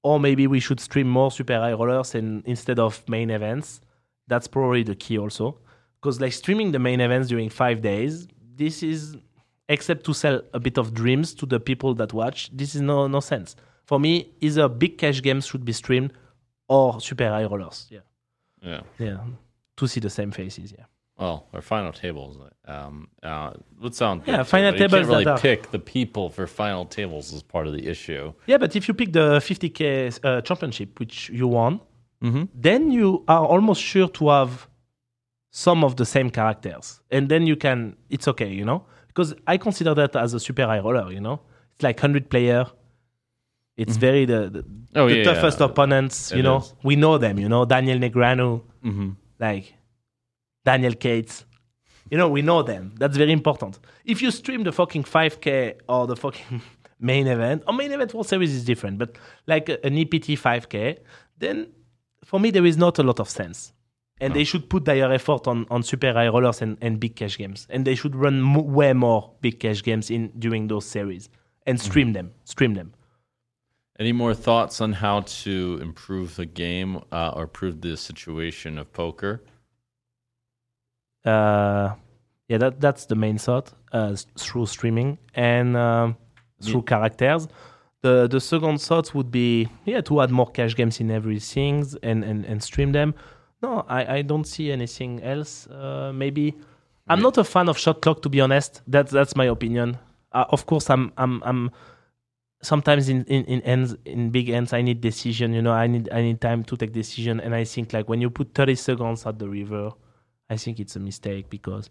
or 0.04 0.20
maybe 0.20 0.48
we 0.48 0.60
should 0.60 0.80
stream 0.80 1.08
more 1.10 1.32
super 1.32 1.58
high 1.58 1.74
rollers 1.74 2.14
and 2.16 2.44
instead 2.46 2.78
of 2.80 3.08
main 3.08 3.30
events. 3.30 3.82
That's 4.28 4.48
probably 4.48 4.84
the 4.84 4.96
key 4.96 5.18
also. 5.18 5.58
Because 6.00 6.20
like 6.20 6.34
streaming 6.34 6.72
the 6.72 6.80
main 6.80 7.00
events 7.00 7.30
during 7.30 7.50
five 7.50 7.82
days 7.82 8.28
this 8.56 8.84
is 8.84 9.16
except 9.70 10.06
to 10.06 10.14
sell 10.14 10.42
a 10.54 10.60
bit 10.60 10.78
of 10.78 10.94
dreams 10.94 11.34
to 11.36 11.46
the 11.46 11.60
people 11.60 11.94
that 11.96 12.12
watch 12.14 12.50
this 12.54 12.76
is 12.76 12.82
no 12.82 13.08
no 13.08 13.22
sense. 13.22 13.56
For 13.86 14.00
me 14.00 14.32
either 14.42 14.68
big 14.68 14.98
cash 14.98 15.22
games 15.22 15.46
should 15.46 15.64
be 15.64 15.74
streamed 15.74 16.12
or 16.68 17.00
super 17.00 17.30
high 17.30 17.46
rollers. 17.46 17.88
Yeah. 17.90 18.06
Yeah. 18.62 18.82
yeah. 19.00 19.18
To 19.78 19.88
see 19.88 20.00
the 20.00 20.10
same 20.10 20.32
faces 20.32 20.74
yeah 20.78 20.86
Well, 21.22 21.48
our 21.54 21.62
final 21.62 21.92
tables 21.94 22.38
um, 22.66 23.08
uh, 23.22 23.52
would 23.82 23.94
sound 23.96 24.24
Yeah, 24.26 24.38
too, 24.38 24.44
final 24.56 24.72
but 24.72 24.80
you 24.80 24.88
tables 24.88 25.00
can't 25.08 25.10
really 25.10 25.26
are- 25.28 25.38
pick 25.40 25.62
the 25.72 25.80
people 25.80 26.26
for 26.36 26.48
final 26.48 26.86
tables 26.86 27.32
as 27.34 27.44
part 27.44 27.66
of 27.68 27.74
the 27.78 27.84
issue. 27.94 28.34
yeah 28.48 28.58
but 28.64 28.76
if 28.76 28.88
you 28.88 28.94
pick 29.02 29.14
the 29.14 29.28
50k 29.50 29.82
uh, 30.24 30.42
championship 30.42 31.00
which 31.00 31.30
you 31.40 31.48
won 31.48 31.80
Mm-hmm. 32.24 32.44
then 32.68 32.92
you 32.92 33.24
are 33.28 33.46
almost 33.54 33.82
sure 33.82 34.08
to 34.20 34.30
have 34.30 34.52
some 35.50 35.84
of 35.88 35.96
the 35.96 36.06
same 36.06 36.30
characters 36.30 37.02
and 37.16 37.30
then 37.30 37.48
you 37.48 37.56
can 37.56 37.96
it's 38.16 38.28
okay 38.28 38.52
you 38.60 38.64
know 38.70 38.80
because 39.08 39.30
i 39.48 39.58
consider 39.58 39.94
that 39.96 40.16
as 40.16 40.34
a 40.36 40.40
super 40.40 40.66
high 40.72 40.80
roller 40.86 41.12
you 41.12 41.20
know 41.20 41.38
it's 41.74 41.84
like 41.84 41.98
100 41.98 42.30
player 42.30 42.64
it's 43.76 43.98
very 43.98 44.26
the, 44.26 44.40
the, 44.56 44.62
Oh, 45.00 45.08
the 45.10 45.16
yeah, 45.18 45.24
toughest 45.24 45.60
yeah. 45.60 45.66
opponents 45.66 46.32
you 46.32 46.40
It 46.40 46.44
know 46.44 46.58
is. 46.58 46.76
we 46.84 46.96
know 46.96 47.18
them 47.18 47.40
you 47.40 47.50
know 47.50 47.66
daniel 47.66 47.98
Negreanu 47.98 48.62
Mm-hmm. 48.86 49.10
like 49.40 49.74
daniel 50.66 50.94
cates. 50.94 51.46
You 52.10 52.18
know 52.18 52.30
we 52.30 52.42
know 52.42 52.62
them. 52.64 52.94
That's 52.98 53.18
very 53.18 53.32
important. 53.32 53.80
If 54.06 54.22
you 54.22 54.32
stream 54.32 54.64
the 54.64 54.72
fucking 54.72 55.04
5k 55.04 55.82
or 55.88 56.08
the 56.08 56.16
fucking 56.16 56.62
main 57.00 57.28
event 57.28 57.64
or 57.68 57.74
main 57.74 57.92
event 57.92 58.14
world 58.14 58.28
series 58.28 58.54
is 58.54 58.64
different 58.64 59.00
but 59.00 59.18
like 59.48 59.70
an 59.70 59.98
ept 59.98 60.28
5k 60.28 61.00
then 61.40 61.68
for 62.24 62.40
me 62.40 62.52
there 62.52 62.66
is 62.66 62.78
not 62.78 63.00
a 63.00 63.04
lot 63.04 63.20
of 63.20 63.30
sense. 63.30 63.74
And 64.20 64.36
they 64.36 64.44
should 64.44 64.70
put 64.70 64.86
their 64.86 65.12
effort 65.12 65.48
on, 65.48 65.66
on 65.72 65.82
super 65.82 66.14
high 66.14 66.28
rollers 66.28 66.62
and, 66.62 66.78
and 66.80 67.00
big 67.00 67.16
cash 67.16 67.40
games. 67.40 67.66
And 67.72 67.86
they 67.86 67.96
should 67.96 68.16
run 68.16 68.40
mo- 68.40 68.62
way 68.62 68.94
more 68.94 69.32
big 69.42 69.60
cash 69.60 69.82
games 69.82 70.12
in 70.12 70.32
during 70.38 70.68
those 70.68 70.86
series 70.86 71.28
and 71.66 71.80
stream 71.80 72.14
them 72.14 72.32
stream 72.44 72.76
them. 72.76 72.94
Any 74.00 74.12
more 74.12 74.34
thoughts 74.34 74.82
on 74.82 74.94
how 74.94 75.22
to 75.22 75.80
improve 75.82 76.36
the 76.36 76.46
game 76.46 77.02
uh, 77.12 77.34
or 77.36 77.44
improve 77.44 77.82
the 77.82 77.98
situation 77.98 78.78
of 78.78 78.92
poker? 78.94 79.44
Uh, 81.26 81.94
yeah, 82.48 82.58
that 82.58 82.82
that's 82.82 83.06
the 83.06 83.16
main 83.16 83.38
thought 83.38 83.72
uh, 83.92 84.16
through 84.38 84.66
streaming 84.66 85.18
and 85.36 85.78
um, 85.78 86.18
through 86.62 86.84
characters. 86.84 87.48
The 88.02 88.28
the 88.28 88.42
second 88.42 88.82
thought 88.82 89.14
would 89.14 89.32
be 89.32 89.70
yeah 89.86 90.02
to 90.02 90.22
add 90.22 90.32
more 90.32 90.50
cash 90.50 90.76
games 90.76 91.00
in 91.00 91.12
everything 91.12 91.86
and, 92.04 92.24
and, 92.24 92.46
and 92.46 92.62
stream 92.62 92.92
them. 92.92 93.14
No, 93.62 93.86
I, 93.88 94.18
I 94.18 94.22
don't 94.24 94.46
see 94.46 94.72
anything 94.72 95.22
else. 95.22 95.68
Uh, 95.68 96.12
maybe 96.14 96.56
I'm 97.08 97.22
not 97.22 97.38
a 97.38 97.44
fan 97.44 97.70
of 97.70 97.78
shot 97.78 98.02
clock 98.02 98.22
to 98.24 98.30
be 98.30 98.42
honest. 98.42 98.82
That's 98.88 99.12
that's 99.12 99.36
my 99.36 99.46
opinion. 99.46 99.98
Uh, 100.32 100.46
of 100.50 100.66
course, 100.66 100.90
I'm 100.90 101.12
I'm 101.18 101.44
I'm 101.44 101.72
sometimes 102.64 103.10
in 103.10 103.24
in 103.26 103.46
in 103.46 103.62
ends 103.62 103.96
in 104.06 104.30
big 104.32 104.50
ends 104.50 104.74
I 104.74 104.82
need 104.82 105.02
decision. 105.02 105.54
You 105.54 105.62
know, 105.62 105.74
I 105.74 105.88
need 105.88 106.10
I 106.12 106.22
need 106.22 106.42
time 106.42 106.64
to 106.64 106.76
take 106.78 106.92
decision, 106.94 107.40
and 107.40 107.54
I 107.54 107.64
think 107.66 107.94
like 107.94 108.10
when 108.10 108.22
you 108.22 108.30
put 108.30 108.54
30 108.54 108.76
seconds 108.76 109.26
at 109.26 109.40
the 109.40 109.48
river, 109.48 109.92
I 110.52 110.58
think 110.58 110.80
it's 110.80 110.96
a 110.98 111.00
mistake 111.00 111.50
because 111.50 111.90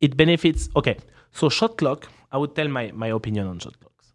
it 0.00 0.16
benefits. 0.16 0.68
Okay, 0.74 0.96
so 1.30 1.48
shot 1.48 1.78
clock. 1.78 2.08
I 2.32 2.36
would 2.38 2.54
tell 2.56 2.68
my 2.68 2.90
my 2.92 3.08
opinion 3.18 3.46
on 3.46 3.58
shot 3.60 3.78
clocks. 3.80 4.06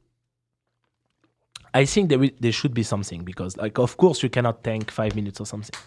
I 1.74 1.86
think 1.86 2.10
there 2.10 2.20
will, 2.20 2.36
there 2.40 2.52
should 2.52 2.74
be 2.74 2.84
something 2.84 3.24
because 3.24 3.56
like 3.58 3.78
of 3.80 3.96
course 3.98 4.22
you 4.24 4.30
cannot 4.30 4.64
tank 4.64 4.92
five 4.92 5.16
minutes 5.16 5.40
or 5.40 5.46
something. 5.46 5.80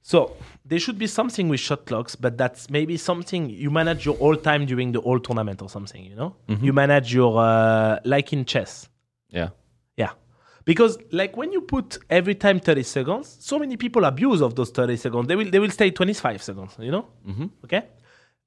So 0.00 0.18
there 0.64 0.78
should 0.78 0.98
be 0.98 1.06
something 1.06 1.48
with 1.50 1.60
shot 1.60 1.84
clocks, 1.84 2.16
but 2.16 2.38
that's 2.38 2.70
maybe 2.70 2.96
something 2.96 3.50
you 3.50 3.70
manage 3.70 4.06
your 4.06 4.16
whole 4.16 4.36
time 4.36 4.64
during 4.64 4.92
the 4.92 5.02
whole 5.02 5.20
tournament 5.20 5.60
or 5.60 5.68
something. 5.68 6.02
You 6.04 6.16
know, 6.16 6.36
you 6.62 6.72
manage 6.72 7.12
your 7.12 7.38
uh, 7.38 7.98
like 8.04 8.32
in 8.32 8.46
chess. 8.46 8.88
Yeah. 9.28 9.48
Yeah. 9.96 10.12
Because 10.68 10.98
like 11.12 11.34
when 11.34 11.50
you 11.50 11.62
put 11.62 11.96
every 12.10 12.34
time 12.34 12.60
30 12.60 12.82
seconds, 12.82 13.38
so 13.40 13.58
many 13.58 13.78
people 13.78 14.04
abuse 14.04 14.42
of 14.42 14.54
those 14.54 14.68
30 14.68 14.98
seconds. 14.98 15.26
They 15.26 15.34
will 15.34 15.50
they 15.50 15.58
will 15.58 15.70
stay 15.70 15.90
25 15.90 16.42
seconds, 16.42 16.76
you 16.78 16.90
know? 16.90 17.06
Mm-hmm. 17.26 17.46
Okay? 17.64 17.84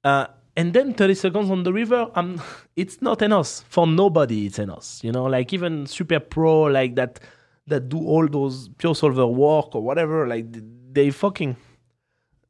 Uh, 0.04 0.26
and 0.56 0.72
then 0.72 0.94
30 0.94 1.14
seconds 1.16 1.50
on 1.50 1.64
the 1.64 1.72
river, 1.72 2.08
um, 2.14 2.40
it's 2.76 3.02
not 3.02 3.22
enough. 3.22 3.64
For 3.68 3.88
nobody, 3.88 4.46
it's 4.46 4.60
enough. 4.60 5.00
You 5.02 5.10
know, 5.10 5.24
like 5.24 5.52
even 5.52 5.84
super 5.88 6.20
pro 6.20 6.62
like 6.62 6.94
that 6.94 7.18
that 7.66 7.88
do 7.88 7.98
all 7.98 8.28
those 8.28 8.68
pure 8.78 8.94
solver 8.94 9.26
work 9.26 9.74
or 9.74 9.82
whatever, 9.82 10.28
like 10.28 10.46
they 10.92 11.10
fucking 11.10 11.56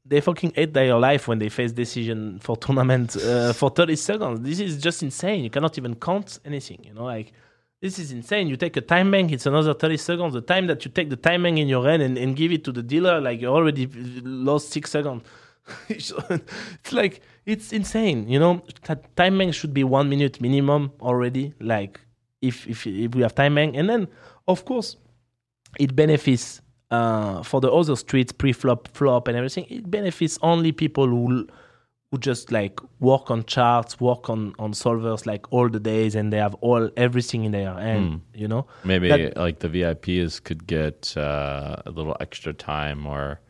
they 0.05 0.21
fucking 0.21 0.53
hate 0.55 0.75
their 0.75 0.99
life 0.99 1.29
when 1.29 1.39
they 1.39 1.49
face 1.49 1.73
decision 1.73 2.39
for 2.41 2.57
tournament 2.67 3.17
uh, 3.17 3.55
for 3.55 3.71
30 3.71 3.97
seconds. 3.97 4.41
This 4.43 4.61
is 4.61 4.77
just 4.83 5.03
insane. 5.03 5.43
You 5.45 5.49
cannot 5.49 5.79
even 5.79 5.95
count 5.95 6.41
anything, 6.45 6.85
you 6.85 6.93
know, 6.93 7.05
like 7.05 7.33
this 7.83 7.99
is 7.99 8.13
insane. 8.13 8.47
You 8.47 8.57
take 8.57 8.77
a 8.77 8.81
time 8.81 9.11
bank, 9.11 9.33
it's 9.33 9.45
another 9.45 9.75
30 9.75 9.97
seconds. 9.97 10.35
The 10.35 10.41
time 10.41 10.69
that 10.69 10.85
you 10.85 10.91
take 10.93 11.11
the 11.11 11.17
time 11.17 11.43
bank 11.43 11.59
in 11.59 11.67
your 11.67 11.85
hand 11.85 12.01
and, 12.01 12.17
and 12.17 12.37
give 12.37 12.53
it 12.53 12.63
to 12.65 12.73
the 12.73 12.83
dealer, 12.83 13.21
like 13.21 13.41
you 13.41 13.49
already 13.49 13.89
lost 14.23 14.71
six 14.71 14.93
seconds. 14.93 15.25
it's 15.89 16.13
like, 16.93 17.23
it's 17.45 17.73
insane. 17.73 18.29
You 18.29 18.39
know, 18.39 18.63
that 18.85 19.15
time 19.17 19.37
bank 19.37 19.53
should 19.53 19.75
be 19.75 19.83
one 19.83 20.09
minute 20.09 20.41
minimum 20.41 20.93
already. 21.01 21.55
Like, 21.59 22.01
if, 22.41 22.69
if, 22.69 22.87
if 22.87 23.17
we 23.17 23.23
have 23.23 23.35
time 23.35 23.57
bank. 23.57 23.75
And 23.77 23.91
then, 23.91 24.07
of 24.47 24.65
course, 24.65 24.97
it 25.81 25.97
benefits 25.97 26.61
uh, 26.93 27.43
for 27.43 27.61
the 27.61 27.73
other 27.73 27.97
streets, 27.97 28.31
pre-flop, 28.31 28.87
flop, 28.95 29.27
and 29.27 29.37
everything. 29.37 29.67
It 29.69 29.91
benefits 29.91 30.39
only 30.41 30.71
people 30.71 31.09
who 31.09 31.49
who 32.13 32.19
just 32.19 32.53
like 32.53 32.79
work 33.01 33.31
on 33.31 33.43
charts, 33.45 33.99
work 33.99 34.29
on 34.31 34.55
on 34.59 34.73
solvers 34.75 35.25
like 35.27 35.51
all 35.51 35.69
the 35.71 35.81
days, 35.81 36.15
and 36.15 36.31
they 36.33 36.37
have 36.37 36.55
all 36.61 36.91
everything 36.97 37.45
in 37.45 37.53
their 37.53 37.73
hand. 37.75 38.21
You 38.35 38.47
know, 38.49 38.67
Maybe 38.85 39.09
That- 39.09 39.37
like 39.37 39.59
the 39.61 39.69
VIPs 39.69 40.45
could 40.45 40.67
get 40.67 41.17
uh, 41.17 41.77
a 41.87 41.91
little 41.91 42.15
extra 42.21 42.53
time, 42.53 43.07
or 43.07 43.41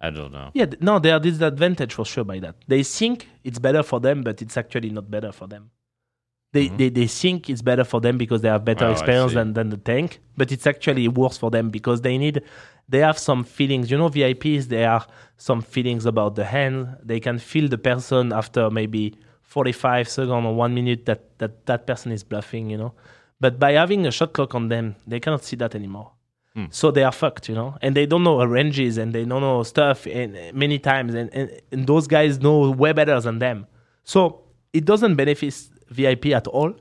I 0.00 0.10
don't 0.10 0.32
know. 0.32 0.50
yeah. 0.54 0.66
No, 0.80 0.98
they 1.00 1.10
are 1.10 1.18
disadvantaged 1.20 1.92
for 1.92 2.04
sure 2.04 2.24
by 2.24 2.38
that. 2.38 2.54
They 2.68 2.84
think 2.84 3.28
it's 3.42 3.58
better 3.58 3.82
for 3.82 3.98
them, 4.00 4.22
but 4.22 4.40
it's 4.40 4.56
actually 4.56 4.90
not 4.90 5.10
better 5.10 5.32
for 5.32 5.48
them. 5.48 5.70
They, 6.54 6.68
they, 6.78 6.88
they 6.98 7.06
think 7.08 7.50
it's 7.50 7.62
better 7.70 7.84
for 7.92 8.00
them 8.00 8.16
because 8.16 8.40
they 8.42 8.48
have 8.48 8.64
better 8.64 8.86
Oh, 8.86 8.92
experience 8.92 9.32
than, 9.38 9.48
than 9.58 9.68
the 9.74 9.76
tank, 9.92 10.20
but 10.38 10.52
it's 10.54 10.66
actually 10.66 11.06
worse 11.08 11.36
for 11.42 11.50
them 11.50 11.66
because 11.70 11.98
they 12.06 12.16
need 12.24 12.36
they 12.92 13.00
have 13.08 13.18
some 13.18 13.42
feelings. 13.44 13.90
You 13.90 13.98
know, 13.98 14.08
VIPs 14.08 14.62
they 14.74 14.84
are 14.94 15.04
some 15.36 15.60
feelings 15.74 16.06
about 16.06 16.36
the 16.36 16.44
hand. 16.44 16.76
They 17.10 17.20
can 17.26 17.38
feel 17.50 17.66
the 17.68 17.78
person 17.90 18.32
after 18.32 18.70
maybe 18.70 19.02
forty 19.54 19.72
five 19.72 20.08
seconds 20.08 20.46
or 20.46 20.54
one 20.54 20.72
minute 20.74 21.00
that, 21.06 21.20
that 21.40 21.66
that 21.66 21.80
person 21.88 22.12
is 22.12 22.22
bluffing. 22.22 22.70
You 22.70 22.78
know, 22.82 22.92
but 23.40 23.58
by 23.58 23.72
having 23.72 24.06
a 24.06 24.12
shot 24.12 24.32
clock 24.32 24.54
on 24.54 24.68
them, 24.68 24.94
they 25.06 25.20
cannot 25.20 25.42
see 25.44 25.56
that 25.56 25.74
anymore. 25.74 26.10
So 26.70 26.92
they 26.92 27.02
are 27.02 27.10
fucked, 27.10 27.48
you 27.48 27.56
know, 27.56 27.70
and 27.82 27.96
they 27.96 28.06
don't 28.06 28.22
know 28.22 28.36
ranges 28.44 28.96
and 28.96 29.12
they 29.12 29.24
don't 29.24 29.40
know 29.40 29.64
stuff 29.64 30.06
and 30.06 30.36
uh, 30.36 30.40
many 30.54 30.78
times, 30.78 31.12
and, 31.12 31.28
and, 31.34 31.50
and 31.72 31.84
those 31.84 32.06
guys 32.06 32.38
know 32.38 32.70
way 32.70 32.92
better 32.92 33.20
than 33.20 33.40
them. 33.40 33.66
So 34.04 34.44
it 34.72 34.84
doesn't 34.84 35.16
benefit 35.16 35.52
VIP 35.88 36.26
at 36.26 36.46
all. 36.46 36.74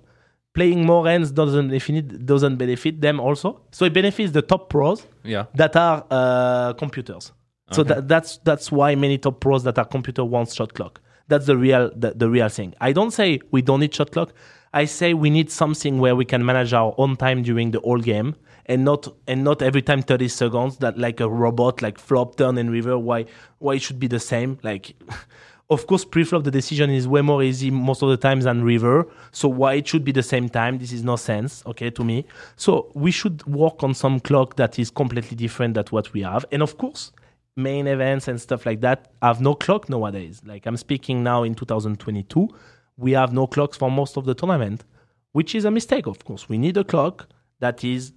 Playing 0.53 0.85
more 0.85 1.07
hands 1.07 1.31
doesn't 1.31 1.67
benefit 1.69 2.25
doesn't 2.25 2.57
benefit 2.57 3.01
them 3.01 3.19
also. 3.19 3.61
So 3.71 3.85
it 3.85 3.93
benefits 3.93 4.31
the 4.31 4.41
top 4.43 4.69
pros 4.69 5.07
Yeah. 5.23 5.45
that 5.55 5.75
are 5.75 6.05
uh, 6.11 6.73
computers. 6.73 7.31
So 7.71 7.83
that, 7.85 8.07
that's 8.07 8.37
that's 8.43 8.71
why 8.71 8.93
many 8.93 9.17
top 9.17 9.39
pros 9.39 9.63
that 9.63 9.79
are 9.79 9.85
computer 9.85 10.23
want 10.23 10.51
shot 10.51 10.75
clock. 10.75 11.01
That's 11.27 11.47
the 11.47 11.57
real 11.57 11.89
the, 11.95 12.11
the 12.11 12.29
real 12.29 12.49
thing. 12.49 12.75
I 12.79 12.91
don't 12.91 13.09
say 13.11 13.39
we 13.49 13.63
don't 13.63 13.79
need 13.79 13.95
shot 13.95 14.11
clock. 14.11 14.31
I 14.75 14.85
say 14.85 15.15
we 15.15 15.31
need 15.31 15.49
something 15.49 15.99
where 15.99 16.15
we 16.15 16.25
can 16.25 16.45
manage 16.45 16.71
our 16.73 16.93
own 16.99 17.15
time 17.15 17.41
during 17.41 17.71
the 17.71 17.79
whole 17.79 17.99
game 17.99 18.35
and 18.67 18.85
not 18.85 19.07
and 19.27 19.43
not 19.43 19.61
every 19.63 19.81
time 19.81 20.01
30 20.03 20.27
seconds 20.27 20.77
that 20.77 20.97
like 20.99 21.19
a 21.19 21.27
robot 21.29 21.81
like 21.81 21.97
flop 21.97 22.35
turn 22.37 22.57
and 22.59 22.69
river 22.71 22.97
why 22.97 23.25
why 23.59 23.73
it 23.75 23.81
should 23.81 23.99
be 23.99 24.07
the 24.07 24.19
same 24.19 24.57
like 24.63 24.95
of 25.69 25.87
course 25.87 26.05
pre-flop 26.05 26.43
the 26.43 26.51
decision 26.51 26.89
is 26.89 27.07
way 27.07 27.21
more 27.21 27.41
easy 27.41 27.71
most 27.71 28.01
of 28.01 28.09
the 28.09 28.17
times 28.17 28.43
than 28.43 28.63
river. 28.63 29.07
So 29.31 29.47
why 29.47 29.75
it 29.75 29.87
should 29.87 30.03
be 30.03 30.11
the 30.11 30.23
same 30.23 30.49
time 30.49 30.77
this 30.77 30.91
is 30.91 31.03
no 31.03 31.15
sense 31.15 31.63
okay 31.65 31.89
to 31.91 32.03
me. 32.03 32.25
So 32.55 32.91
we 32.93 33.11
should 33.11 33.45
work 33.45 33.83
on 33.83 33.93
some 33.93 34.19
clock 34.19 34.55
that 34.57 34.77
is 34.77 34.89
completely 34.89 35.35
different 35.35 35.75
than 35.75 35.85
what 35.89 36.13
we 36.13 36.21
have. 36.21 36.45
And 36.51 36.61
of 36.61 36.77
course 36.77 37.11
main 37.55 37.85
events 37.85 38.27
and 38.27 38.41
stuff 38.41 38.65
like 38.65 38.81
that 38.81 39.11
have 39.21 39.39
no 39.39 39.53
clock 39.53 39.89
nowadays. 39.89 40.41
Like 40.45 40.65
i'm 40.65 40.77
speaking 40.77 41.23
now 41.23 41.43
in 41.43 41.55
2022 41.55 42.49
we 42.97 43.11
have 43.13 43.33
no 43.33 43.47
clocks 43.47 43.77
for 43.77 43.89
most 43.89 44.17
of 44.17 44.25
the 44.25 44.33
tournament 44.33 44.83
which 45.31 45.55
is 45.55 45.65
a 45.65 45.71
mistake 45.71 46.07
of 46.07 46.23
course. 46.25 46.49
We 46.49 46.57
need 46.57 46.77
a 46.77 46.83
clock 46.83 47.27
that 47.59 47.83
is 47.83 48.13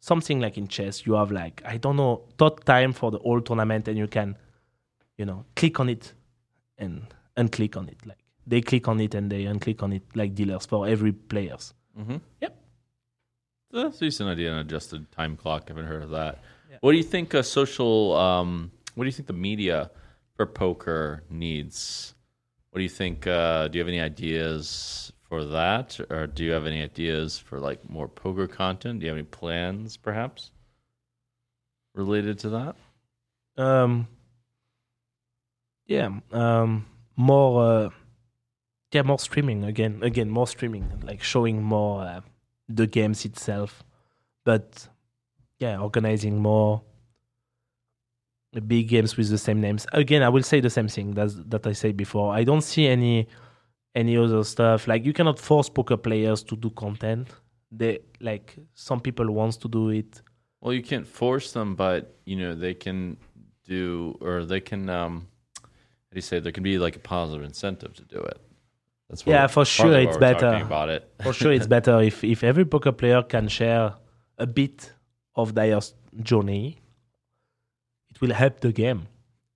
something 0.00 0.40
like 0.40 0.58
in 0.58 0.66
chess 0.66 1.06
you 1.06 1.12
have 1.14 1.30
like 1.30 1.62
i 1.64 1.76
don't 1.76 1.96
know 1.96 2.22
dot 2.36 2.64
time 2.66 2.92
for 2.92 3.12
the 3.12 3.18
whole 3.18 3.40
tournament 3.40 3.86
and 3.86 3.96
you 3.96 4.08
can 4.08 4.36
you 5.16 5.24
know 5.24 5.44
click 5.54 5.78
on 5.78 5.88
it 5.88 6.12
and 6.82 6.94
unclick 7.36 7.76
on 7.76 7.88
it 7.88 7.96
like 8.04 8.18
they 8.46 8.60
click 8.60 8.88
on 8.88 9.00
it 9.00 9.14
and 9.14 9.30
they 9.32 9.44
unclick 9.44 9.82
on 9.82 9.92
it 9.92 10.02
like 10.14 10.34
dealers 10.34 10.66
for 10.66 10.86
every 10.86 11.12
players 11.12 11.72
Mm-hmm. 11.98 12.16
Yep. 12.40 12.56
That's 13.70 13.96
a 13.96 14.00
decent 14.00 14.28
idea, 14.30 14.52
an 14.52 14.58
adjusted 14.58 15.10
time 15.12 15.36
clock. 15.36 15.64
I 15.66 15.70
haven't 15.72 15.86
heard 15.86 16.02
of 16.02 16.10
that. 16.10 16.38
What 16.80 16.92
do 16.92 16.96
you 16.98 17.04
think 17.04 17.34
uh, 17.34 17.42
social? 17.42 18.16
Um, 18.16 18.70
what 18.94 19.04
do 19.04 19.08
you 19.08 19.12
think 19.12 19.26
the 19.26 19.34
media 19.50 19.90
for 20.36 20.46
poker 20.46 21.22
needs? 21.30 22.14
What 22.70 22.78
do 22.78 22.82
you 22.82 22.88
think? 22.88 23.26
Uh, 23.26 23.68
do 23.68 23.76
you 23.76 23.80
have 23.84 23.88
any 23.88 24.00
ideas 24.00 25.12
for 25.28 25.44
that, 25.44 26.00
or 26.10 26.26
do 26.26 26.44
you 26.44 26.52
have 26.52 26.66
any 26.66 26.82
ideas 26.82 27.38
for 27.38 27.60
like 27.60 27.88
more 27.88 28.08
poker 28.08 28.46
content? 28.46 29.00
Do 29.00 29.04
you 29.04 29.10
have 29.10 29.18
any 29.18 29.26
plans, 29.26 29.96
perhaps, 29.96 30.50
related 31.94 32.38
to 32.40 32.48
that? 32.50 32.76
um 33.58 34.08
yeah 35.86 36.08
um 36.32 36.86
more 37.16 37.62
uh, 37.62 37.90
yeah 38.92 39.02
more 39.02 39.18
streaming 39.18 39.64
again 39.64 39.98
again 40.02 40.30
more 40.30 40.46
streaming 40.46 40.90
like 41.04 41.22
showing 41.22 41.62
more 41.62 42.02
uh, 42.02 42.20
the 42.68 42.86
games 42.86 43.24
itself 43.24 43.82
but 44.44 44.88
yeah 45.58 45.78
organizing 45.78 46.38
more 46.38 46.82
big 48.60 48.88
games 48.88 49.16
with 49.16 49.30
the 49.30 49.38
same 49.38 49.60
names. 49.60 49.86
Again 49.92 50.22
i 50.22 50.28
will 50.28 50.42
say 50.42 50.60
the 50.60 50.70
same 50.70 50.88
thing 50.88 51.12
that's, 51.12 51.34
that 51.34 51.66
i 51.66 51.72
said 51.72 51.96
before. 51.96 52.34
I 52.34 52.44
don't 52.44 52.60
see 52.62 52.86
any 52.86 53.28
any 53.94 54.16
other 54.16 54.44
stuff. 54.44 54.86
Like 54.86 55.04
you 55.04 55.12
cannot 55.12 55.38
force 55.38 55.68
poker 55.68 55.96
players 55.96 56.42
to 56.44 56.56
do 56.56 56.70
content. 56.70 57.28
They 57.70 58.00
like 58.20 58.56
some 58.74 59.00
people 59.00 59.30
wants 59.30 59.56
to 59.58 59.68
do 59.68 59.90
it. 59.90 60.20
Well, 60.60 60.72
you 60.72 60.82
can't 60.82 61.06
force 61.06 61.52
them, 61.52 61.74
but 61.74 62.16
you 62.24 62.36
know 62.36 62.54
they 62.54 62.74
can 62.74 63.16
do, 63.66 64.16
or 64.20 64.44
they 64.44 64.60
can. 64.60 64.88
Um, 64.88 65.28
do 66.12 66.16
you 66.18 66.22
say? 66.22 66.38
There 66.40 66.52
can 66.52 66.62
be 66.62 66.78
like 66.78 66.96
a 66.96 67.00
positive 67.00 67.44
incentive 67.44 67.94
to 67.94 68.04
do 68.04 68.18
it. 68.18 68.38
That's 69.08 69.26
Yeah, 69.26 69.46
for 69.46 69.64
sure 69.64 69.98
it's 69.98 70.16
better. 70.16 70.52
about 70.64 70.88
it. 70.88 71.10
for 71.22 71.32
sure 71.32 71.52
it's 71.52 71.66
better 71.66 72.00
if, 72.00 72.22
if 72.24 72.42
every 72.44 72.64
poker 72.64 72.92
player 72.92 73.22
can 73.22 73.48
share 73.48 73.94
a 74.38 74.46
bit 74.46 74.92
of 75.36 75.54
their 75.54 75.78
journey 76.22 76.78
it 78.10 78.20
will 78.20 78.32
help 78.32 78.60
the 78.60 78.72
game 78.72 79.06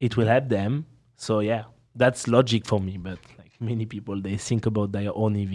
it 0.00 0.16
will 0.16 0.26
help 0.26 0.48
them 0.48 0.86
so 1.16 1.40
yeah 1.40 1.64
that's 1.94 2.28
logic 2.28 2.64
for 2.66 2.80
me 2.80 2.96
but 2.96 3.18
like 3.38 3.52
many 3.60 3.84
people 3.86 4.20
they 4.20 4.36
think 4.36 4.66
about 4.66 4.92
their 4.92 5.10
own 5.14 5.36
ev 5.36 5.54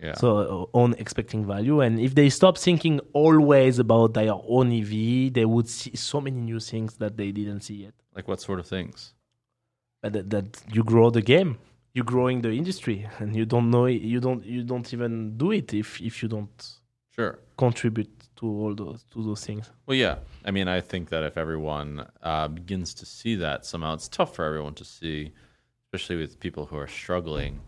Yeah. 0.00 0.14
so 0.14 0.28
uh, 0.38 0.78
own 0.80 0.94
expecting 0.98 1.44
value 1.46 1.80
and 1.80 1.98
if 2.00 2.14
they 2.14 2.28
stop 2.30 2.56
thinking 2.58 3.00
always 3.12 3.78
about 3.78 4.14
their 4.14 4.34
own 4.56 4.70
ev 4.72 4.90
they 5.32 5.44
would 5.44 5.68
see 5.68 5.94
so 5.96 6.20
many 6.20 6.40
new 6.40 6.60
things 6.60 6.90
that 7.02 7.16
they 7.16 7.32
didn't 7.32 7.62
see 7.62 7.78
yet 7.86 7.94
like 8.14 8.26
what 8.28 8.40
sort 8.40 8.58
of 8.60 8.66
things? 8.66 9.14
But 10.02 10.12
that, 10.12 10.30
that 10.30 10.62
you 10.72 10.82
grow 10.84 11.10
the 11.10 11.22
game 11.22 11.58
you're 11.94 12.04
growing 12.04 12.40
the 12.42 12.52
industry 12.52 13.08
and 13.18 13.34
you 13.34 13.44
don't 13.44 13.70
know 13.70 13.86
it, 13.86 14.00
you 14.02 14.20
don't 14.20 14.44
you 14.44 14.62
don't 14.62 14.92
even 14.94 15.36
do 15.36 15.50
it 15.52 15.74
if 15.74 16.00
if 16.00 16.22
you 16.22 16.28
don't 16.28 16.74
Sure. 17.16 17.40
contribute 17.56 18.12
to 18.36 18.46
all 18.46 18.72
those 18.72 19.04
to 19.10 19.24
those 19.24 19.44
things. 19.44 19.68
Well, 19.86 19.96
yeah. 19.96 20.16
I 20.44 20.52
mean, 20.52 20.68
I 20.68 20.80
think 20.80 21.08
that 21.08 21.24
if 21.24 21.36
everyone 21.36 22.06
uh, 22.22 22.46
begins 22.46 22.94
to 22.94 23.04
see 23.06 23.34
that 23.36 23.66
somehow, 23.66 23.94
it's 23.94 24.06
tough 24.06 24.36
for 24.36 24.44
everyone 24.44 24.74
to 24.74 24.84
see, 24.84 25.32
especially 25.86 26.14
with 26.16 26.38
people 26.38 26.66
who 26.66 26.76
are 26.76 26.86
struggling. 26.86 27.60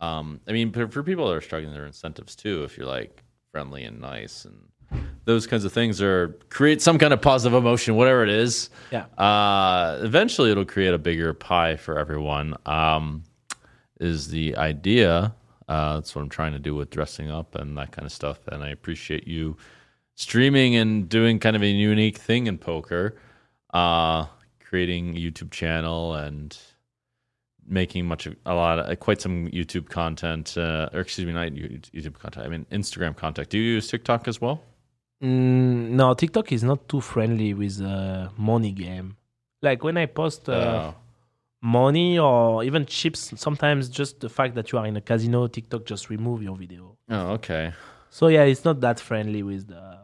Um, 0.00 0.40
I 0.48 0.52
mean, 0.52 0.72
for, 0.72 0.88
for 0.88 1.02
people 1.02 1.28
that 1.28 1.34
are 1.36 1.42
struggling, 1.42 1.74
there 1.74 1.82
are 1.82 1.86
incentives 1.86 2.34
too. 2.34 2.64
If 2.64 2.78
you're 2.78 2.86
like 2.86 3.22
friendly 3.52 3.84
and 3.84 4.00
nice 4.00 4.46
and 4.46 4.56
those 5.24 5.46
kinds 5.46 5.64
of 5.64 5.72
things, 5.72 6.00
or 6.00 6.38
create 6.50 6.80
some 6.80 6.98
kind 6.98 7.12
of 7.12 7.20
positive 7.20 7.56
emotion, 7.56 7.96
whatever 7.96 8.22
it 8.22 8.30
is. 8.30 8.70
Yeah. 8.90 9.06
Uh, 9.18 9.98
eventually, 10.02 10.50
it'll 10.50 10.64
create 10.64 10.94
a 10.94 10.98
bigger 10.98 11.34
pie 11.34 11.76
for 11.76 11.98
everyone. 11.98 12.54
Um, 12.64 13.24
is 14.00 14.28
the 14.28 14.56
idea. 14.56 15.34
Uh, 15.68 15.94
that's 15.94 16.14
what 16.14 16.22
I'm 16.22 16.28
trying 16.28 16.52
to 16.52 16.58
do 16.58 16.74
with 16.74 16.90
dressing 16.90 17.30
up 17.30 17.54
and 17.54 17.76
that 17.78 17.92
kind 17.92 18.06
of 18.06 18.12
stuff. 18.12 18.38
And 18.48 18.62
I 18.62 18.68
appreciate 18.68 19.26
you 19.26 19.56
streaming 20.14 20.76
and 20.76 21.08
doing 21.08 21.38
kind 21.38 21.56
of 21.56 21.62
a 21.62 21.66
unique 21.66 22.18
thing 22.18 22.46
in 22.46 22.58
poker, 22.58 23.16
uh, 23.74 24.26
creating 24.60 25.16
a 25.16 25.20
YouTube 25.20 25.50
channel 25.50 26.14
and 26.14 26.56
making 27.68 28.06
much 28.06 28.26
of 28.26 28.36
a 28.46 28.54
lot 28.54 28.78
of 28.78 29.00
quite 29.00 29.20
some 29.20 29.48
YouTube 29.48 29.88
content, 29.88 30.56
uh, 30.56 30.88
or 30.92 31.00
excuse 31.00 31.26
me, 31.26 31.32
not 31.32 31.48
YouTube 31.48 32.18
content. 32.18 32.46
I 32.46 32.48
mean 32.48 32.66
Instagram 32.70 33.16
content. 33.16 33.48
Do 33.48 33.58
you 33.58 33.74
use 33.74 33.88
TikTok 33.88 34.28
as 34.28 34.40
well? 34.40 34.62
Mm, 35.22 35.90
no, 35.90 36.14
TikTok 36.14 36.52
is 36.52 36.62
not 36.62 36.88
too 36.88 37.00
friendly 37.00 37.54
with 37.54 37.80
uh, 37.80 38.28
money 38.36 38.72
game. 38.72 39.16
Like 39.62 39.82
when 39.82 39.96
I 39.96 40.06
post 40.06 40.48
uh, 40.48 40.92
Oh. 40.92 40.94
money 41.62 42.18
or 42.18 42.62
even 42.64 42.84
chips, 42.86 43.32
sometimes 43.36 43.88
just 43.88 44.20
the 44.20 44.28
fact 44.28 44.54
that 44.56 44.70
you 44.72 44.78
are 44.78 44.86
in 44.86 44.96
a 44.96 45.00
casino, 45.00 45.46
TikTok 45.46 45.84
just 45.86 46.10
remove 46.10 46.42
your 46.42 46.56
video. 46.56 46.96
oh, 47.10 47.32
okay. 47.34 47.72
So 48.10 48.28
yeah, 48.28 48.44
it's 48.44 48.64
not 48.64 48.80
that 48.80 49.00
friendly 49.00 49.42
with 49.42 49.68
the 49.68 49.98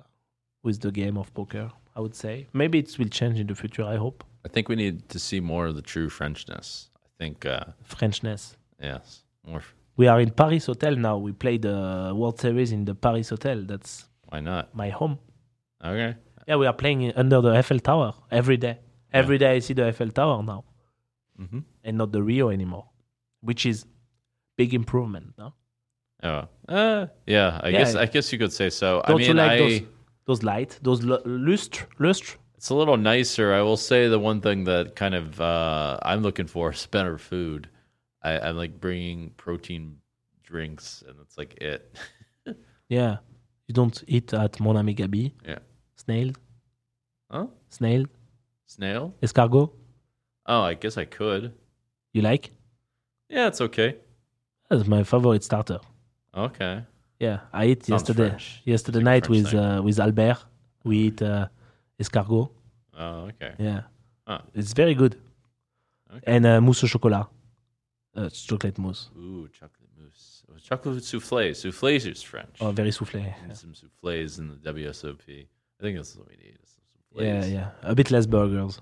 with 0.63 0.81
the 0.81 0.91
game 0.91 1.17
of 1.19 1.33
poker. 1.35 1.71
I 1.95 2.01
would 2.01 2.15
say 2.15 2.47
maybe 2.53 2.79
it 2.79 2.97
will 2.99 3.09
change 3.09 3.39
in 3.39 3.47
the 3.47 3.55
future. 3.55 3.85
I 3.85 3.97
hope 3.97 4.25
I 4.45 4.49
think 4.49 4.69
we 4.69 4.77
need 4.77 5.09
to 5.11 5.19
see 5.19 5.41
more 5.41 5.67
of 5.67 5.75
the 5.77 5.83
true 5.83 6.09
Frenchness. 6.09 6.89
I 7.05 7.09
think, 7.19 7.47
uh, 7.47 7.65
Frenchness. 7.89 8.57
yes, 8.83 9.23
more. 9.47 9.63
We 9.97 10.09
are 10.09 10.21
in 10.21 10.31
Paris 10.31 10.67
Hotel 10.67 10.97
now. 10.97 11.19
We 11.19 11.33
play 11.33 11.59
the 11.59 12.13
World 12.15 12.41
Series 12.41 12.73
in 12.73 12.85
the 12.87 12.95
Paris 12.95 13.29
Hotel. 13.29 13.63
That's 13.63 14.07
Why 14.33 14.41
not? 14.41 14.74
my 14.74 14.89
home. 14.89 15.18
Okay. 15.85 16.16
Yeah, 16.49 16.57
we 16.57 16.66
are 16.66 16.72
playing 16.72 17.12
under 17.14 17.41
the 17.41 17.51
Eiffel 17.51 17.78
Tower 17.80 18.14
every 18.30 18.57
day. 18.57 18.78
Every 19.12 19.37
day 19.39 19.57
I 19.57 19.59
see 19.61 19.74
the 19.74 19.87
Eiffel 19.89 20.11
Tower 20.11 20.43
now, 20.43 20.64
Mm-hmm. 21.41 21.61
and 21.85 21.99
not 21.99 22.12
the 22.12 22.22
Rio 22.22 22.49
anymore, 22.51 22.87
which 23.41 23.66
is 23.66 23.85
big 24.57 24.72
improvement. 24.74 25.35
No? 25.39 25.53
Oh, 26.22 26.49
uh, 26.68 27.07
yeah. 27.26 27.61
I 27.62 27.68
Yeah. 27.68 27.78
guess 27.78 27.95
I 27.95 28.07
guess 28.07 28.33
you 28.33 28.39
could 28.39 28.53
say 28.53 28.70
so. 28.70 29.03
Don't 29.07 29.16
I 29.16 29.18
mean, 29.18 29.28
you 29.28 29.35
like 29.35 29.51
I, 29.51 29.59
those 29.59 29.80
those 30.26 30.43
light, 30.43 30.78
those 30.83 31.03
lu- 31.03 31.22
lustre, 31.26 31.87
lustre? 31.99 32.39
it's 32.57 32.70
a 32.70 32.74
little 32.74 32.97
nicer. 32.97 33.53
I 33.53 33.61
will 33.62 33.76
say 33.76 34.09
the 34.09 34.18
one 34.20 34.41
thing 34.41 34.64
that 34.64 34.95
kind 34.97 35.14
of 35.14 35.41
uh, 35.41 35.99
I'm 36.03 36.22
looking 36.22 36.47
for 36.47 36.70
is 36.72 36.87
better 36.87 37.18
food. 37.18 37.68
I, 38.22 38.39
I'm 38.39 38.57
like 38.57 38.80
bringing 38.80 39.30
protein 39.37 39.97
drinks, 40.45 41.03
and 41.07 41.18
that's 41.18 41.37
like 41.37 41.55
it. 41.61 41.97
Yeah, 42.89 43.16
you 43.69 43.75
don't 43.75 44.03
eat 44.07 44.33
at 44.35 44.61
Mon 44.61 44.77
Ami 44.77 44.95
Gabi. 44.95 45.33
Yeah. 45.47 45.59
Snail, 45.97 46.33
Huh? 47.31 47.47
snail, 47.69 48.05
Snail? 48.67 49.15
escargot. 49.23 49.71
Oh, 50.47 50.63
I 50.63 50.75
guess 50.75 50.97
I 50.99 51.05
could. 51.05 51.53
You 52.13 52.23
like? 52.23 52.51
Yeah, 53.29 53.47
it's 53.49 53.61
okay. 53.61 53.97
That's 54.69 54.87
my 54.87 55.03
favorite 55.05 55.45
starter. 55.45 55.79
Okay. 56.35 56.83
Yeah, 57.21 57.41
I 57.53 57.65
ate 57.67 57.85
Sounds 57.87 58.01
yesterday. 58.03 58.29
French. 58.31 58.63
Yesterday 58.65 58.99
like 58.99 59.05
night 59.05 59.27
French 59.27 59.53
with 59.53 59.55
uh, 59.55 59.81
with 59.85 60.01
Albert. 60.01 60.45
We 60.85 60.97
eat 61.07 61.23
uh, 61.23 61.47
escargot. 61.99 62.51
Oh, 62.99 63.29
okay. 63.31 63.55
Yeah, 63.59 63.83
Huh. 64.27 64.41
it's 64.55 64.73
very 64.73 64.95
good. 64.95 65.17
Okay. 66.11 66.37
And 66.37 66.45
uh, 66.47 66.61
mousse 66.61 66.83
au 66.85 66.89
chocolat. 66.89 67.29
Uh, 68.17 68.25
it's 68.27 68.43
chocolate 68.43 68.79
mousse. 68.79 69.11
Ooh, 69.17 69.49
chocolate. 69.53 69.89
Oh, 69.91 69.91
chocolate 70.61 71.05
souffle. 71.05 71.55
Souffles 71.55 72.07
is 72.07 72.23
French. 72.23 72.57
Oh, 72.61 72.71
very 72.73 72.91
soufflé. 72.91 73.35
Need 73.47 73.57
some 73.57 73.75
souffles 73.75 74.39
in 74.39 74.49
the 74.49 74.57
WSOP. 74.73 75.47
I 75.81 75.83
think 75.83 75.97
that's 75.97 76.17
what 76.17 76.29
we 76.29 76.37
need. 76.37 76.59
some 76.65 77.25
Yeah, 77.25 77.45
yeah. 77.45 77.71
A 77.83 77.95
bit 77.95 78.11
less 78.11 78.27
burgers. 78.27 78.81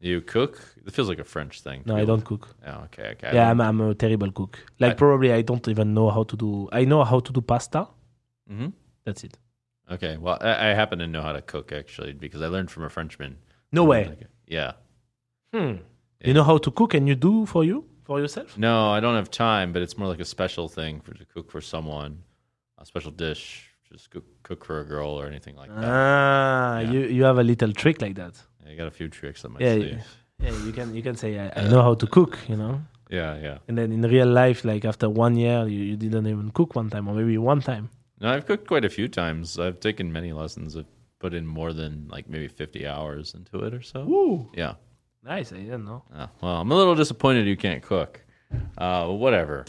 You 0.00 0.20
cook? 0.20 0.60
It 0.84 0.92
feels 0.92 1.08
like 1.08 1.20
a 1.20 1.24
French 1.24 1.60
thing. 1.60 1.82
No, 1.86 1.96
I 1.96 2.04
don't 2.04 2.24
cook. 2.24 2.48
Oh, 2.66 2.82
okay, 2.86 3.10
okay. 3.12 3.28
I 3.28 3.34
Yeah, 3.34 3.50
I'm, 3.50 3.60
I'm 3.60 3.80
a 3.80 3.94
terrible 3.94 4.32
cook. 4.32 4.58
Like 4.80 4.92
I- 4.92 4.94
probably 4.94 5.32
I 5.32 5.42
don't 5.42 5.66
even 5.68 5.94
know 5.94 6.10
how 6.10 6.24
to 6.24 6.36
do. 6.36 6.68
I 6.72 6.84
know 6.84 7.04
how 7.04 7.20
to 7.20 7.32
do 7.32 7.40
pasta. 7.40 7.86
Mhm. 8.50 8.72
That's 9.04 9.22
it. 9.24 9.38
Okay, 9.90 10.16
well, 10.16 10.38
I, 10.40 10.70
I 10.70 10.74
happen 10.74 10.98
to 11.00 11.06
know 11.06 11.22
how 11.22 11.32
to 11.32 11.42
cook 11.42 11.70
actually 11.72 12.12
because 12.14 12.42
I 12.42 12.48
learned 12.48 12.70
from 12.70 12.84
a 12.84 12.88
Frenchman. 12.90 13.36
No 13.70 13.84
way. 13.84 14.06
Like, 14.08 14.26
yeah. 14.46 14.72
Hmm. 15.54 15.74
You 16.24 16.34
know 16.34 16.44
how 16.44 16.58
to 16.58 16.70
cook 16.70 16.94
and 16.94 17.06
you 17.08 17.14
do 17.14 17.46
for 17.46 17.62
you 17.64 17.84
for 18.04 18.20
yourself? 18.20 18.56
No, 18.58 18.90
I 18.90 19.00
don't 19.00 19.14
have 19.16 19.30
time, 19.30 19.72
but 19.72 19.82
it's 19.82 19.96
more 19.98 20.08
like 20.08 20.20
a 20.20 20.24
special 20.24 20.68
thing 20.68 21.00
for 21.00 21.14
to 21.14 21.24
cook 21.24 21.50
for 21.50 21.60
someone, 21.60 22.22
a 22.78 22.84
special 22.86 23.10
dish. 23.10 23.68
Just 23.90 24.10
cook, 24.10 24.24
cook 24.42 24.64
for 24.64 24.80
a 24.80 24.84
girl 24.84 25.10
or 25.10 25.26
anything 25.26 25.54
like 25.56 25.68
that. 25.68 25.84
Ah, 25.84 26.78
Yeah. 26.80 26.90
you 26.92 27.00
you 27.16 27.24
have 27.24 27.38
a 27.38 27.42
little 27.42 27.72
trick 27.72 28.00
like 28.00 28.14
that. 28.14 28.34
I 28.66 28.74
got 28.74 28.86
a 28.86 28.90
few 28.90 29.08
tricks 29.08 29.44
on 29.44 29.52
my 29.52 29.60
Yeah, 29.60 29.74
sleeve. 29.74 30.04
Yeah, 30.38 30.54
you 30.66 30.72
can 30.72 30.94
you 30.94 31.02
can 31.02 31.16
say 31.16 31.38
I, 31.38 31.52
I 31.60 31.68
know 31.68 31.82
how 31.82 31.94
to 31.94 32.06
cook, 32.06 32.38
you 32.48 32.56
know. 32.56 32.80
Yeah, 33.10 33.36
yeah. 33.42 33.58
And 33.68 33.76
then 33.76 33.92
in 33.92 34.00
real 34.02 34.28
life, 34.28 34.64
like 34.64 34.86
after 34.88 35.08
one 35.10 35.36
year, 35.36 35.66
you, 35.68 35.80
you 35.90 35.96
didn't 35.96 36.26
even 36.26 36.50
cook 36.52 36.74
one 36.74 36.88
time 36.88 37.06
or 37.08 37.14
maybe 37.14 37.36
one 37.36 37.60
time. 37.60 37.90
No, 38.20 38.30
I've 38.32 38.46
cooked 38.46 38.66
quite 38.66 38.86
a 38.86 38.88
few 38.88 39.08
times. 39.08 39.58
I've 39.58 39.78
taken 39.80 40.10
many 40.10 40.32
lessons. 40.32 40.74
I've 40.76 40.86
put 41.18 41.34
in 41.34 41.46
more 41.46 41.72
than 41.74 42.08
like 42.08 42.28
maybe 42.30 42.48
50 42.48 42.86
hours 42.86 43.34
into 43.34 43.58
it 43.66 43.74
or 43.74 43.82
so. 43.82 44.00
Ooh, 44.08 44.48
Yeah. 44.54 44.74
Nice. 45.22 45.52
I 45.52 45.56
didn't 45.56 45.84
know. 45.84 46.02
Uh, 46.14 46.26
well, 46.40 46.56
I'm 46.60 46.70
a 46.70 46.74
little 46.76 46.94
disappointed 46.94 47.46
you 47.46 47.56
can't 47.56 47.82
cook. 47.82 48.20
Uh, 48.76 49.08
whatever. 49.08 49.64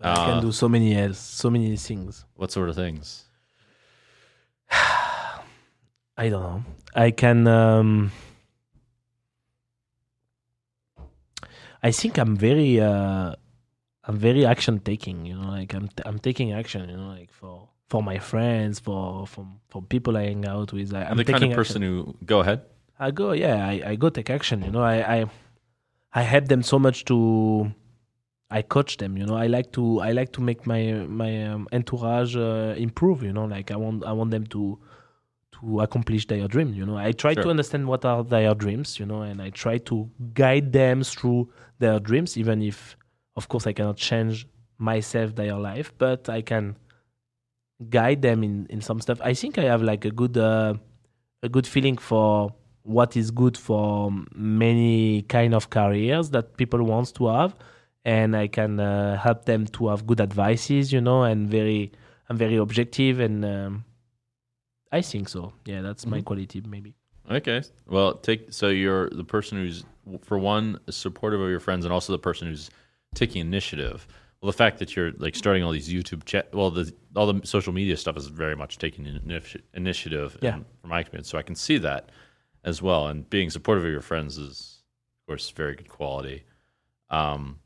I 0.00 0.10
Uh, 0.12 0.26
can 0.26 0.42
do 0.42 0.52
so 0.52 0.68
many 0.68 0.96
else, 0.96 1.18
so 1.18 1.48
many 1.50 1.76
things. 1.76 2.24
What 2.36 2.50
sort 2.50 2.68
of 2.68 2.74
things? 2.76 3.24
I 4.70 6.28
don't 6.28 6.42
know. 6.42 6.64
I 6.94 7.10
can. 7.10 7.46
Um, 7.46 8.12
I 11.82 11.90
think 11.90 12.18
I'm 12.18 12.36
very. 12.36 12.80
Uh, 12.80 13.34
I'm 14.04 14.16
very 14.18 14.44
action 14.46 14.78
taking. 14.80 15.24
You 15.26 15.34
know, 15.38 15.48
like 15.50 15.74
I'm. 15.74 15.88
I'm 16.04 16.18
taking 16.18 16.52
action. 16.52 16.88
You 16.88 16.96
know, 16.96 17.08
like 17.08 17.32
for 17.32 17.68
for 17.88 18.02
my 18.02 18.18
friends, 18.18 18.78
for 18.80 19.26
for 19.26 19.46
for 19.68 19.82
people 19.82 20.16
I 20.16 20.24
hang 20.24 20.46
out 20.46 20.72
with. 20.72 20.94
I, 20.94 21.02
I'm 21.02 21.10
I'm 21.12 21.16
the 21.18 21.24
taking 21.24 21.40
kind 21.40 21.52
of 21.52 21.58
action. 21.58 21.74
person 21.74 21.82
who 21.82 22.16
go 22.24 22.40
ahead. 22.40 22.62
I 22.98 23.10
go, 23.10 23.32
yeah, 23.32 23.66
I, 23.66 23.82
I 23.90 23.94
go 23.96 24.08
take 24.08 24.30
action. 24.30 24.62
You 24.62 24.70
know, 24.70 24.82
I, 24.82 25.16
I 25.16 25.26
I 26.12 26.22
help 26.22 26.48
them 26.48 26.62
so 26.62 26.78
much 26.78 27.04
to. 27.06 27.72
I 28.50 28.62
coach 28.62 28.98
them. 28.98 29.16
You 29.16 29.26
know, 29.26 29.36
I 29.36 29.48
like 29.48 29.72
to 29.72 30.00
I 30.00 30.12
like 30.12 30.32
to 30.32 30.40
make 30.40 30.66
my 30.66 30.92
my 31.08 31.46
um, 31.46 31.66
entourage 31.72 32.36
uh, 32.36 32.74
improve. 32.76 33.22
You 33.22 33.32
know, 33.32 33.46
like 33.46 33.70
I 33.70 33.76
want 33.76 34.04
I 34.04 34.12
want 34.12 34.30
them 34.30 34.46
to 34.48 34.78
to 35.60 35.80
accomplish 35.80 36.26
their 36.26 36.46
dream. 36.46 36.72
You 36.72 36.86
know, 36.86 36.96
I 36.96 37.12
try 37.12 37.34
to 37.34 37.48
understand 37.50 37.88
what 37.88 38.04
are 38.04 38.22
their 38.22 38.54
dreams. 38.54 39.00
You 39.00 39.06
know, 39.06 39.22
and 39.22 39.42
I 39.42 39.50
try 39.50 39.78
to 39.78 40.08
guide 40.34 40.72
them 40.72 41.02
through 41.02 41.50
their 41.80 41.98
dreams, 41.98 42.36
even 42.36 42.62
if, 42.62 42.96
of 43.36 43.48
course, 43.48 43.66
I 43.66 43.72
cannot 43.72 43.96
change 43.96 44.46
myself 44.78 45.34
their 45.34 45.56
life, 45.56 45.92
but 45.98 46.28
I 46.28 46.42
can 46.42 46.76
guide 47.90 48.22
them 48.22 48.44
in 48.44 48.66
in 48.70 48.80
some 48.80 49.00
stuff. 49.00 49.20
I 49.20 49.34
think 49.34 49.58
I 49.58 49.64
have 49.64 49.82
like 49.82 50.04
a 50.04 50.10
good. 50.10 50.38
Uh, 50.38 50.74
a 51.44 51.48
good 51.48 51.66
feeling 51.66 51.98
for 51.98 52.54
what 52.84 53.16
is 53.16 53.30
good 53.30 53.56
for 53.56 54.12
many 54.34 55.22
kind 55.22 55.54
of 55.54 55.70
careers 55.70 56.30
that 56.30 56.56
people 56.56 56.82
wants 56.84 57.10
to 57.12 57.26
have 57.26 57.56
and 58.04 58.36
i 58.36 58.46
can 58.46 58.78
uh, 58.78 59.16
help 59.16 59.46
them 59.46 59.66
to 59.66 59.88
have 59.88 60.06
good 60.06 60.20
advices 60.20 60.92
you 60.92 61.00
know 61.00 61.22
and 61.22 61.48
very 61.48 61.90
i'm 62.28 62.36
very 62.36 62.56
objective 62.56 63.20
and 63.20 63.44
um, 63.44 63.84
i 64.92 65.00
think 65.00 65.28
so 65.28 65.52
yeah 65.64 65.80
that's 65.80 66.04
my 66.06 66.20
Mhm. 66.20 66.24
quality 66.24 66.62
maybe 66.66 66.94
Okay. 67.30 67.62
Well, 67.88 68.16
take 68.16 68.52
so 68.52 68.68
you're 68.68 69.08
the 69.08 69.24
person 69.24 69.56
who's 69.56 69.82
for 70.20 70.38
one 70.38 70.78
supportive 70.90 71.40
of 71.40 71.48
your 71.48 71.58
friends, 71.58 71.86
and 71.86 71.92
also 71.94 72.12
the 72.12 72.18
person 72.18 72.46
who's 72.48 72.68
taking 73.14 73.40
initiative. 73.40 74.06
Well, 74.42 74.52
the 74.52 74.58
fact 74.58 74.78
that 74.80 74.94
you're 74.94 75.12
like 75.16 75.34
starting 75.34 75.62
all 75.64 75.72
these 75.72 75.88
YouTube 75.88 76.26
chat, 76.26 76.52
well, 76.52 76.70
the 76.70 76.92
all 77.16 77.32
the 77.32 77.40
social 77.46 77.72
media 77.72 77.96
stuff 77.96 78.18
is 78.18 78.26
very 78.26 78.54
much 78.54 78.76
taking 78.76 79.06
initi- 79.06 79.62
initiative. 79.72 80.36
Yeah. 80.42 80.56
in- 80.56 80.66
from 80.82 80.90
my 80.90 81.00
experience, 81.00 81.30
so 81.30 81.38
I 81.38 81.42
can 81.42 81.54
see 81.54 81.78
that 81.78 82.10
as 82.64 82.80
well. 82.82 83.06
And 83.08 83.28
being 83.28 83.50
supportive 83.50 83.84
of 83.84 83.90
your 83.90 84.00
friends 84.00 84.38
is, 84.38 84.82
of 85.22 85.26
course, 85.28 85.50
very 85.50 85.76
good 85.76 85.88
quality. 85.88 86.44
Um, 87.10 87.58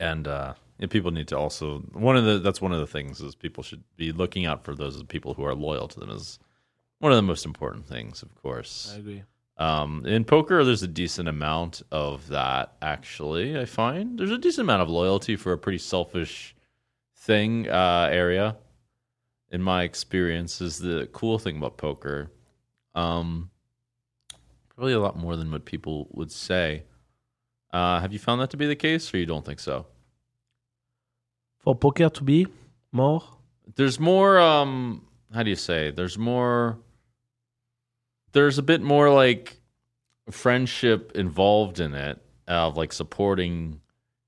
and 0.00 0.26
uh, 0.26 0.54
and 0.80 0.90
people 0.90 1.10
need 1.12 1.28
to 1.28 1.38
also 1.38 1.78
one 1.92 2.16
of 2.16 2.24
the 2.24 2.38
that's 2.38 2.60
one 2.60 2.72
of 2.72 2.80
the 2.80 2.86
things 2.86 3.20
is 3.20 3.34
people 3.34 3.62
should 3.62 3.84
be 3.96 4.10
looking 4.12 4.44
out 4.46 4.64
for 4.64 4.74
those 4.74 5.00
people 5.04 5.34
who 5.34 5.44
are 5.44 5.54
loyal 5.54 5.86
to 5.88 6.00
them 6.00 6.10
is 6.10 6.38
one 6.98 7.12
of 7.12 7.16
the 7.16 7.22
most 7.22 7.44
important 7.44 7.86
things, 7.86 8.22
of 8.22 8.34
course. 8.34 8.92
I 8.94 8.98
agree 8.98 9.22
Um, 9.56 10.04
in 10.06 10.24
poker, 10.24 10.64
there's 10.64 10.82
a 10.82 10.88
decent 10.88 11.28
amount 11.28 11.82
of 11.92 12.26
that. 12.28 12.72
Actually, 12.82 13.58
I 13.58 13.66
find 13.66 14.18
there's 14.18 14.30
a 14.32 14.38
decent 14.38 14.64
amount 14.66 14.82
of 14.82 14.88
loyalty 14.88 15.36
for 15.36 15.52
a 15.52 15.58
pretty 15.58 15.78
selfish 15.78 16.56
thing 17.16 17.68
uh, 17.68 18.08
area. 18.10 18.56
in 19.50 19.62
my 19.62 19.84
experience, 19.84 20.60
is 20.60 20.78
the 20.80 21.08
cool 21.12 21.38
thing 21.38 21.56
about 21.58 21.76
poker. 21.76 22.32
Um, 22.96 23.50
probably 24.74 24.92
a 24.92 25.00
lot 25.00 25.16
more 25.16 25.36
than 25.36 25.50
what 25.50 25.64
people 25.64 26.08
would 26.12 26.30
say. 26.32 26.84
Uh, 27.72 28.00
have 28.00 28.12
you 28.12 28.18
found 28.18 28.40
that 28.40 28.50
to 28.50 28.56
be 28.56 28.66
the 28.66 28.76
case, 28.76 29.12
or 29.12 29.18
you 29.18 29.26
don't 29.26 29.44
think 29.44 29.60
so? 29.60 29.86
For 31.60 31.74
poker 31.74 32.08
to 32.10 32.22
be 32.24 32.46
more, 32.92 33.22
There's 33.76 33.98
more. 33.98 34.38
Um, 34.38 35.06
how 35.32 35.42
do 35.42 35.50
you 35.50 35.56
say? 35.56 35.90
There's 35.90 36.18
more. 36.18 36.78
There's 38.32 38.58
a 38.58 38.62
bit 38.62 38.82
more 38.82 39.10
like 39.10 39.56
friendship 40.30 41.12
involved 41.14 41.80
in 41.80 41.94
it, 41.94 42.18
of 42.46 42.76
like 42.76 42.92
supporting 42.92 43.80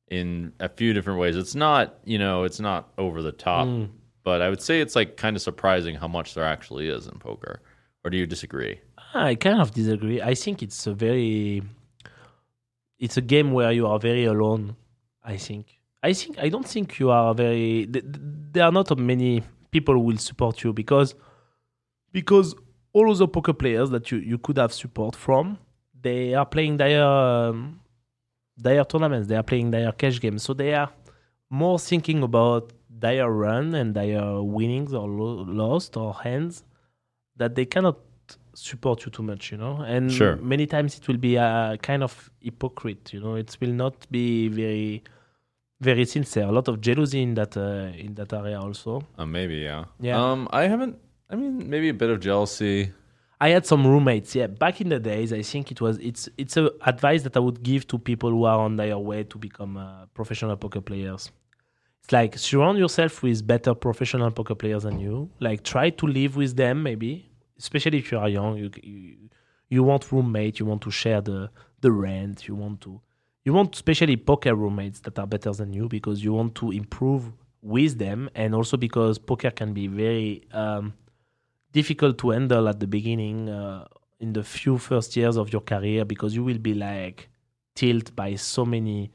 in 0.09 0.53
a 0.61 0.69
few 0.69 0.93
different 0.93 1.19
ways. 1.19 1.37
It's 1.37 1.55
not, 1.55 1.99
you 2.05 2.19
know, 2.19 2.45
it's 2.45 2.61
not 2.61 2.93
over 2.97 3.21
the 3.23 3.33
top, 3.33 3.67
Mm. 3.67 3.91
but 4.23 4.41
I 4.41 4.49
would 4.49 4.63
say 4.63 4.81
it's 4.81 4.95
like 4.97 5.17
kind 5.17 5.35
of 5.37 5.43
surprising 5.43 5.97
how 5.97 6.07
much 6.09 6.35
there 6.35 6.45
actually 6.45 6.89
is 6.89 7.07
in 7.07 7.19
poker. 7.19 7.61
Or 8.05 8.11
do 8.11 8.17
you 8.17 8.27
disagree? 8.27 8.81
I 9.15 9.35
kind 9.35 9.61
of 9.61 9.71
disagree. 9.73 10.21
I 10.21 10.35
think 10.35 10.63
it's 10.63 10.87
a 10.87 10.95
very, 10.95 11.63
it's 12.99 13.17
a 13.17 13.21
game 13.23 13.53
where 13.53 13.73
you 13.73 13.87
are 13.87 13.99
very 13.99 14.25
alone. 14.25 14.77
I 15.25 15.37
think. 15.37 15.79
I 16.03 16.13
think 16.13 16.39
I 16.39 16.49
don't 16.49 16.67
think 16.67 16.99
you 16.99 17.11
are 17.11 17.35
very. 17.35 17.87
th- 17.87 18.05
th- 18.05 18.17
There 18.53 18.65
are 18.65 18.73
not 18.73 18.97
many 18.99 19.43
people 19.71 19.95
who 19.95 20.01
will 20.01 20.19
support 20.19 20.63
you 20.63 20.73
because, 20.73 21.15
because 22.13 22.55
all 22.93 23.11
other 23.11 23.27
poker 23.27 23.53
players 23.53 23.91
that 23.91 24.11
you, 24.11 24.19
you 24.19 24.39
could 24.39 24.57
have 24.57 24.73
support 24.73 25.17
from, 25.17 25.59
they 26.01 26.35
are 26.35 26.47
playing 26.47 26.77
their 26.77 27.05
um, 27.05 27.81
their 28.57 28.85
tournaments. 28.85 29.27
They 29.29 29.37
are 29.37 29.43
playing 29.43 29.71
their 29.73 29.93
cash 29.93 30.21
games, 30.21 30.43
so 30.43 30.55
they 30.55 30.75
are 30.75 30.91
more 31.51 31.79
thinking 31.79 32.23
about 32.23 32.73
their 32.89 33.31
run 33.31 33.75
and 33.75 33.95
their 33.95 34.41
winnings 34.43 34.95
or 34.95 35.09
lo- 35.09 35.43
lost 35.47 35.97
or 35.97 36.15
hands 36.15 36.65
that 37.37 37.55
they 37.55 37.67
cannot 37.67 37.99
support 38.57 39.05
you 39.05 39.11
too 39.11 39.23
much, 39.23 39.53
you 39.53 39.59
know. 39.59 39.77
And 39.87 40.11
Sure. 40.11 40.37
many 40.37 40.67
times 40.67 40.97
it 40.99 41.07
will 41.09 41.19
be 41.19 41.37
a 41.37 41.79
kind 41.83 42.03
of 42.03 42.31
hypocrite, 42.41 43.13
you 43.13 43.21
know. 43.21 43.35
It 43.37 43.57
will 43.61 43.73
not 43.73 44.07
be 44.11 44.49
very, 44.49 45.03
very 45.81 46.05
sincere. 46.05 46.45
A 46.45 46.53
lot 46.53 46.69
of 46.69 46.81
jealousy 46.81 47.23
in 47.23 47.35
that 47.35 47.57
uh, 47.57 47.93
in 47.97 48.15
that 48.15 48.33
area 48.33 48.59
also. 48.61 49.03
Uh, 49.19 49.27
maybe, 49.27 49.57
yeah. 49.57 49.85
Yeah. 50.01 50.21
Um, 50.21 50.49
I 50.53 50.63
haven't. 50.69 50.97
I 51.31 51.35
mean, 51.37 51.69
maybe 51.69 51.89
a 51.89 51.95
bit 51.95 52.11
of 52.11 52.21
jealousy. 52.21 52.93
I 53.39 53.51
had 53.51 53.67
some 53.67 53.87
roommates. 53.87 54.35
Yeah, 54.35 54.47
back 54.47 54.81
in 54.81 54.89
the 54.89 54.99
days, 54.99 55.33
I 55.33 55.43
think 55.43 55.71
it 55.71 55.81
was 55.81 55.99
it's 55.99 56.29
it's 56.39 56.57
a 56.57 56.71
advice 56.87 57.23
that 57.25 57.37
I 57.37 57.41
would 57.41 57.63
give 57.63 57.87
to 57.89 57.99
people 57.99 58.31
who 58.31 58.45
are 58.45 58.59
on 58.59 58.77
their 58.77 58.97
way 58.99 59.25
to 59.25 59.39
become 59.39 59.77
uh, 59.77 60.07
professional 60.15 60.57
poker 60.57 60.81
players. 60.81 61.31
It's 62.03 62.13
like 62.13 62.39
surround 62.39 62.79
yourself 62.79 63.23
with 63.23 63.47
better 63.47 63.75
professional 63.75 64.31
poker 64.31 64.55
players 64.55 64.85
than 64.85 64.99
you. 65.01 65.29
Like 65.41 65.65
try 65.65 65.91
to 65.91 66.07
live 66.07 66.37
with 66.37 66.57
them, 66.57 66.83
maybe, 66.83 67.29
especially 67.59 67.99
if 67.99 68.13
you 68.13 68.19
are 68.19 68.29
young. 68.29 68.57
You 68.57 68.71
you, 68.83 69.17
you 69.69 69.83
want 69.83 70.11
roommate. 70.13 70.59
You 70.59 70.67
want 70.67 70.83
to 70.83 70.91
share 70.91 71.21
the 71.21 71.51
the 71.81 71.93
rent. 71.93 72.49
You 72.49 72.55
want 72.55 72.81
to 72.83 73.01
you 73.45 73.53
want 73.53 73.75
especially 73.75 74.17
poker 74.17 74.55
roommates 74.55 75.01
that 75.01 75.19
are 75.19 75.27
better 75.27 75.53
than 75.53 75.73
you 75.73 75.89
because 75.89 76.23
you 76.25 76.33
want 76.33 76.55
to 76.57 76.73
improve 76.73 77.33
with 77.63 77.99
them, 77.99 78.31
and 78.35 78.55
also 78.55 78.77
because 78.77 79.19
poker 79.19 79.51
can 79.51 79.73
be 79.73 79.87
very 79.87 80.45
um, 80.53 80.95
difficult 81.73 82.19
to 82.19 82.31
handle 82.31 82.69
at 82.69 82.81
the 82.81 82.87
beginning 82.87 83.49
uh, 83.49 83.87
in 84.19 84.33
the 84.33 84.43
few 84.43 84.79
first 84.79 85.17
years 85.17 85.37
of 85.37 85.53
your 85.53 85.61
career 85.61 86.05
because 86.05 86.35
you 86.35 86.43
will 86.43 86.59
be 86.59 86.75
like 86.75 87.29
tilted 87.75 88.17
by 88.17 88.35
so 88.35 88.65
many 88.65 89.13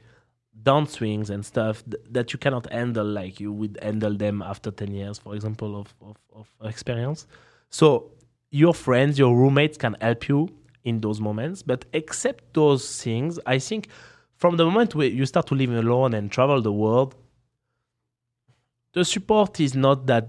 downswings 0.62 1.28
and 1.30 1.44
stuff 1.44 1.82
th- 1.84 2.02
that 2.10 2.32
you 2.32 2.38
cannot 2.38 2.70
handle 2.72 3.04
like 3.04 3.40
you 3.40 3.52
would 3.52 3.78
handle 3.82 4.14
them 4.14 4.42
after 4.42 4.70
10 4.70 4.92
years 4.92 5.18
for 5.18 5.34
example 5.34 5.80
of, 5.80 5.94
of, 6.00 6.16
of 6.34 6.48
experience 6.62 7.26
so 7.68 8.12
your 8.52 8.72
friends 8.72 9.18
your 9.18 9.36
roommates 9.36 9.76
can 9.76 9.96
help 10.00 10.28
you 10.28 10.48
in 10.84 11.00
those 11.00 11.20
moments 11.20 11.62
but 11.62 11.84
except 11.92 12.54
those 12.54 13.02
things 13.02 13.40
i 13.46 13.58
think 13.58 13.88
from 14.36 14.56
the 14.56 14.64
moment 14.64 14.94
where 14.94 15.08
you 15.08 15.26
start 15.26 15.46
to 15.46 15.54
live 15.54 15.70
alone 15.70 16.14
and 16.14 16.30
travel 16.30 16.62
the 16.62 16.72
world 16.72 17.16
the 18.92 19.04
support 19.04 19.58
is 19.58 19.74
not 19.74 20.06
that 20.06 20.28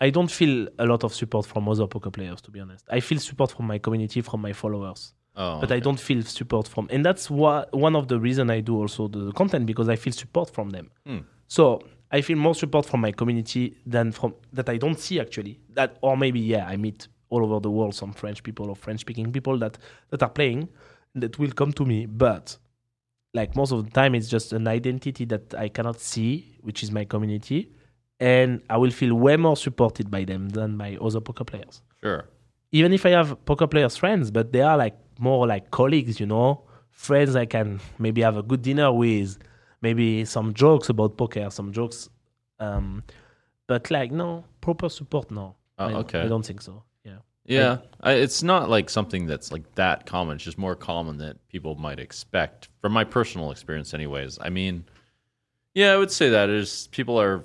I 0.00 0.10
don't 0.10 0.30
feel 0.30 0.68
a 0.78 0.86
lot 0.86 1.04
of 1.04 1.12
support 1.12 1.44
from 1.44 1.68
other 1.68 1.86
poker 1.86 2.10
players, 2.10 2.40
to 2.42 2.50
be 2.50 2.60
honest. 2.60 2.84
I 2.88 3.00
feel 3.00 3.18
support 3.18 3.50
from 3.50 3.66
my 3.66 3.78
community, 3.78 4.20
from 4.20 4.40
my 4.40 4.52
followers, 4.52 5.12
Oh, 5.36 5.60
but 5.60 5.70
I 5.70 5.78
don't 5.78 6.00
feel 6.00 6.22
support 6.22 6.66
from, 6.66 6.88
and 6.90 7.04
that's 7.04 7.30
what 7.30 7.72
one 7.72 7.94
of 7.94 8.08
the 8.08 8.18
reason 8.18 8.50
I 8.50 8.60
do 8.60 8.76
also 8.76 9.08
the 9.08 9.32
content 9.32 9.66
because 9.66 9.88
I 9.88 9.96
feel 9.96 10.12
support 10.12 10.50
from 10.50 10.70
them. 10.70 10.90
Hmm. 11.06 11.18
So 11.46 11.82
I 12.10 12.22
feel 12.22 12.36
more 12.36 12.54
support 12.54 12.86
from 12.86 13.00
my 13.00 13.12
community 13.12 13.76
than 13.86 14.12
from 14.12 14.34
that 14.52 14.68
I 14.68 14.78
don't 14.78 14.98
see 14.98 15.20
actually. 15.20 15.60
That 15.74 15.98
or 16.00 16.16
maybe 16.16 16.40
yeah, 16.40 16.66
I 16.66 16.76
meet 16.76 17.08
all 17.30 17.44
over 17.44 17.60
the 17.60 17.70
world 17.70 17.94
some 17.94 18.12
French 18.12 18.42
people 18.42 18.68
or 18.70 18.76
French 18.76 19.00
speaking 19.00 19.32
people 19.32 19.58
that 19.58 19.78
that 20.10 20.22
are 20.22 20.30
playing 20.30 20.68
that 21.14 21.38
will 21.38 21.52
come 21.52 21.72
to 21.72 21.84
me, 21.84 22.06
but 22.06 22.56
like 23.34 23.54
most 23.56 23.72
of 23.72 23.84
the 23.84 23.90
time 23.90 24.14
it's 24.14 24.28
just 24.28 24.52
an 24.52 24.66
identity 24.68 25.24
that 25.26 25.54
I 25.54 25.68
cannot 25.68 26.00
see, 26.00 26.58
which 26.62 26.82
is 26.82 26.90
my 26.90 27.04
community, 27.04 27.70
and 28.20 28.62
I 28.68 28.76
will 28.76 28.90
feel 28.90 29.14
way 29.14 29.36
more 29.36 29.56
supported 29.56 30.10
by 30.10 30.24
them 30.24 30.48
than 30.50 30.76
by 30.76 30.96
other 31.00 31.20
poker 31.20 31.44
players. 31.44 31.82
Sure. 32.02 32.28
Even 32.72 32.92
if 32.92 33.06
I 33.06 33.10
have 33.10 33.44
poker 33.44 33.66
players 33.66 33.96
friends, 33.96 34.30
but 34.30 34.52
they 34.52 34.60
are 34.62 34.76
like 34.76 34.96
more 35.18 35.46
like 35.46 35.70
colleagues, 35.70 36.20
you 36.20 36.26
know, 36.26 36.64
friends 36.90 37.36
I 37.36 37.46
can 37.46 37.80
maybe 37.98 38.22
have 38.22 38.36
a 38.36 38.42
good 38.42 38.62
dinner 38.62 38.92
with, 38.92 39.38
maybe 39.80 40.24
some 40.24 40.52
jokes 40.54 40.88
about 40.88 41.16
poker, 41.16 41.50
some 41.50 41.72
jokes, 41.72 42.08
um, 42.60 43.02
but 43.66 43.90
like 43.90 44.10
no 44.10 44.44
proper 44.60 44.88
support, 44.88 45.30
no. 45.30 45.56
Oh, 45.78 45.86
I, 45.86 45.92
okay. 45.94 46.20
I 46.20 46.28
don't 46.28 46.44
think 46.44 46.60
so. 46.60 46.82
Yeah. 47.48 47.58
Yeah, 47.60 47.76
I, 48.02 48.12
it's 48.12 48.42
not 48.42 48.68
like 48.68 48.90
something 48.90 49.26
that's 49.26 49.50
like 49.50 49.74
that 49.74 50.04
common. 50.06 50.36
It's 50.36 50.44
just 50.44 50.58
more 50.58 50.76
common 50.76 51.18
that 51.18 51.48
people 51.48 51.74
might 51.76 51.98
expect, 51.98 52.68
from 52.80 52.92
my 52.92 53.04
personal 53.04 53.50
experience, 53.50 53.94
anyways. 53.94 54.38
I 54.40 54.50
mean, 54.50 54.84
yeah, 55.74 55.92
I 55.92 55.96
would 55.96 56.10
say 56.10 56.28
that 56.30 56.50
is 56.50 56.88
people 56.92 57.18
are 57.20 57.44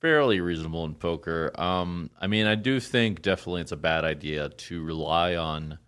fairly 0.00 0.40
reasonable 0.40 0.84
in 0.84 0.94
poker. 0.94 1.50
Um, 1.60 2.10
I 2.20 2.26
mean, 2.28 2.46
I 2.46 2.54
do 2.54 2.78
think 2.80 3.22
definitely 3.22 3.60
it's 3.62 3.72
a 3.72 3.76
bad 3.76 4.04
idea 4.04 4.48
to 4.48 4.82
rely 4.82 5.36
on 5.36 5.78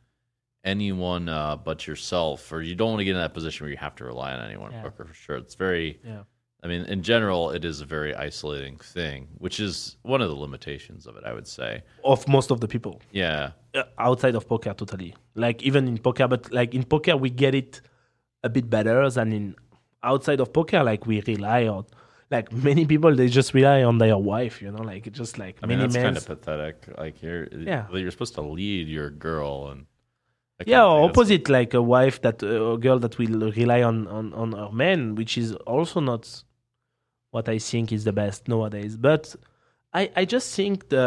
anyone 0.64 1.28
uh, 1.28 1.56
but 1.56 1.86
yourself, 1.86 2.50
or 2.52 2.62
you 2.62 2.74
don't 2.74 2.90
want 2.90 3.00
to 3.00 3.04
get 3.04 3.12
in 3.12 3.18
that 3.18 3.34
position 3.34 3.64
where 3.64 3.70
you 3.70 3.76
have 3.76 3.94
to 3.96 4.04
rely 4.04 4.32
on 4.32 4.44
anyone 4.44 4.70
in 4.70 4.76
Yeah. 4.78 4.82
poker 4.82 5.04
for 5.04 5.14
sure. 5.14 5.36
It's 5.36 5.54
very 5.54 6.00
Yeah. 6.04 6.22
I 6.64 6.66
mean, 6.66 6.82
in 6.86 7.02
general, 7.02 7.50
it 7.50 7.64
is 7.64 7.80
a 7.82 7.84
very 7.84 8.14
isolating 8.14 8.78
thing, 8.78 9.28
which 9.38 9.60
is 9.60 9.96
one 10.02 10.22
of 10.22 10.28
the 10.30 10.34
limitations 10.34 11.06
of 11.06 11.14
it, 11.18 11.24
I 11.24 11.32
would 11.34 11.46
say. 11.46 11.82
Of 12.02 12.26
most 12.26 12.50
of 12.50 12.60
the 12.60 12.68
people. 12.68 13.02
Yeah. 13.12 13.50
uh, 13.74 13.82
outside 13.98 14.34
of 14.34 14.48
poker 14.48 14.72
totally 14.72 15.14
like 15.34 15.58
even 15.68 15.82
in 15.88 15.98
poker 15.98 16.26
but 16.28 16.42
like 16.52 16.70
in 16.78 16.84
poker 16.84 17.16
we 17.24 17.28
get 17.28 17.54
it 17.54 17.80
a 18.44 18.48
bit 18.48 18.66
better 18.70 19.10
than 19.10 19.32
in 19.32 19.56
outside 20.04 20.38
of 20.40 20.52
poker 20.52 20.80
like 20.90 21.02
we 21.10 21.20
rely 21.26 21.66
on 21.66 21.84
like 22.30 22.52
many 22.52 22.84
people 22.86 23.12
they 23.20 23.26
just 23.40 23.52
rely 23.52 23.82
on 23.82 23.98
their 23.98 24.16
wife 24.16 24.62
you 24.62 24.70
know 24.70 24.82
like 24.92 25.02
it's 25.08 25.18
just 25.18 25.38
like 25.38 25.56
I 25.62 25.66
mean, 25.66 25.80
that's 25.80 25.94
men 25.94 26.04
kind 26.04 26.16
of 26.16 26.26
pathetic. 26.26 26.76
Like 26.96 27.16
you're, 27.22 27.46
Yeah. 27.70 27.86
you're 27.92 28.10
supposed 28.16 28.34
to 28.36 28.42
lead 28.42 28.86
your 28.98 29.10
girl, 29.10 29.68
and 29.72 29.86
yeah 30.66 30.84
or 30.84 31.08
opposite 31.08 31.48
like 31.48 31.74
a 31.74 31.82
wife 31.82 32.16
that 32.22 32.42
uh, 32.42 32.74
a 32.76 32.78
girl 32.78 32.98
that 33.04 33.18
will 33.18 33.50
rely 33.62 33.82
on, 33.82 34.06
on 34.06 34.32
on 34.34 34.52
her 34.52 34.70
man 34.72 35.16
which 35.16 35.36
is 35.36 35.48
also 35.74 35.98
not 36.00 36.22
what 37.34 37.48
i 37.48 37.58
think 37.70 37.86
is 37.96 38.02
the 38.04 38.12
best 38.22 38.40
nowadays 38.52 38.92
but 39.08 39.22
i 40.00 40.02
i 40.20 40.24
just 40.34 40.48
think 40.56 40.88
the 40.94 41.06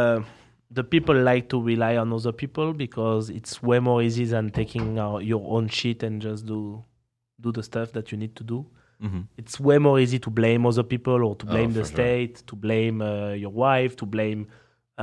the 0.79 0.83
people 0.93 1.15
like 1.31 1.45
to 1.53 1.57
rely 1.71 1.93
on 2.01 2.11
other 2.17 2.33
people 2.43 2.73
because 2.85 3.29
it's 3.37 3.53
way 3.69 3.79
more 3.79 3.99
easy 4.07 4.25
than 4.33 4.49
taking 4.59 4.99
uh, 4.99 5.17
your 5.31 5.43
own 5.55 5.65
shit 5.69 6.03
and 6.07 6.21
just 6.21 6.45
do 6.45 6.59
do 7.45 7.49
the 7.57 7.63
stuff 7.63 7.89
that 7.97 8.11
you 8.11 8.17
need 8.23 8.35
to 8.35 8.43
do 8.53 8.59
Mhm. 9.07 9.21
it's 9.41 9.55
way 9.69 9.77
more 9.87 9.97
easy 10.03 10.19
to 10.19 10.29
blame 10.39 10.61
other 10.69 10.83
people 10.93 11.19
or 11.27 11.33
to 11.41 11.45
Oh, 11.45 11.51
blame 11.53 11.71
the 11.77 11.83
for 11.83 11.89
sure. 11.91 11.97
state 12.05 12.35
to 12.49 12.55
blame 12.65 12.97
uh, 13.01 13.31
your 13.43 13.53
wife 13.65 13.95
to 14.01 14.05
blame 14.15 14.41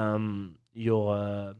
um, 0.03 0.27
your 0.89 1.05
uh, 1.17 1.53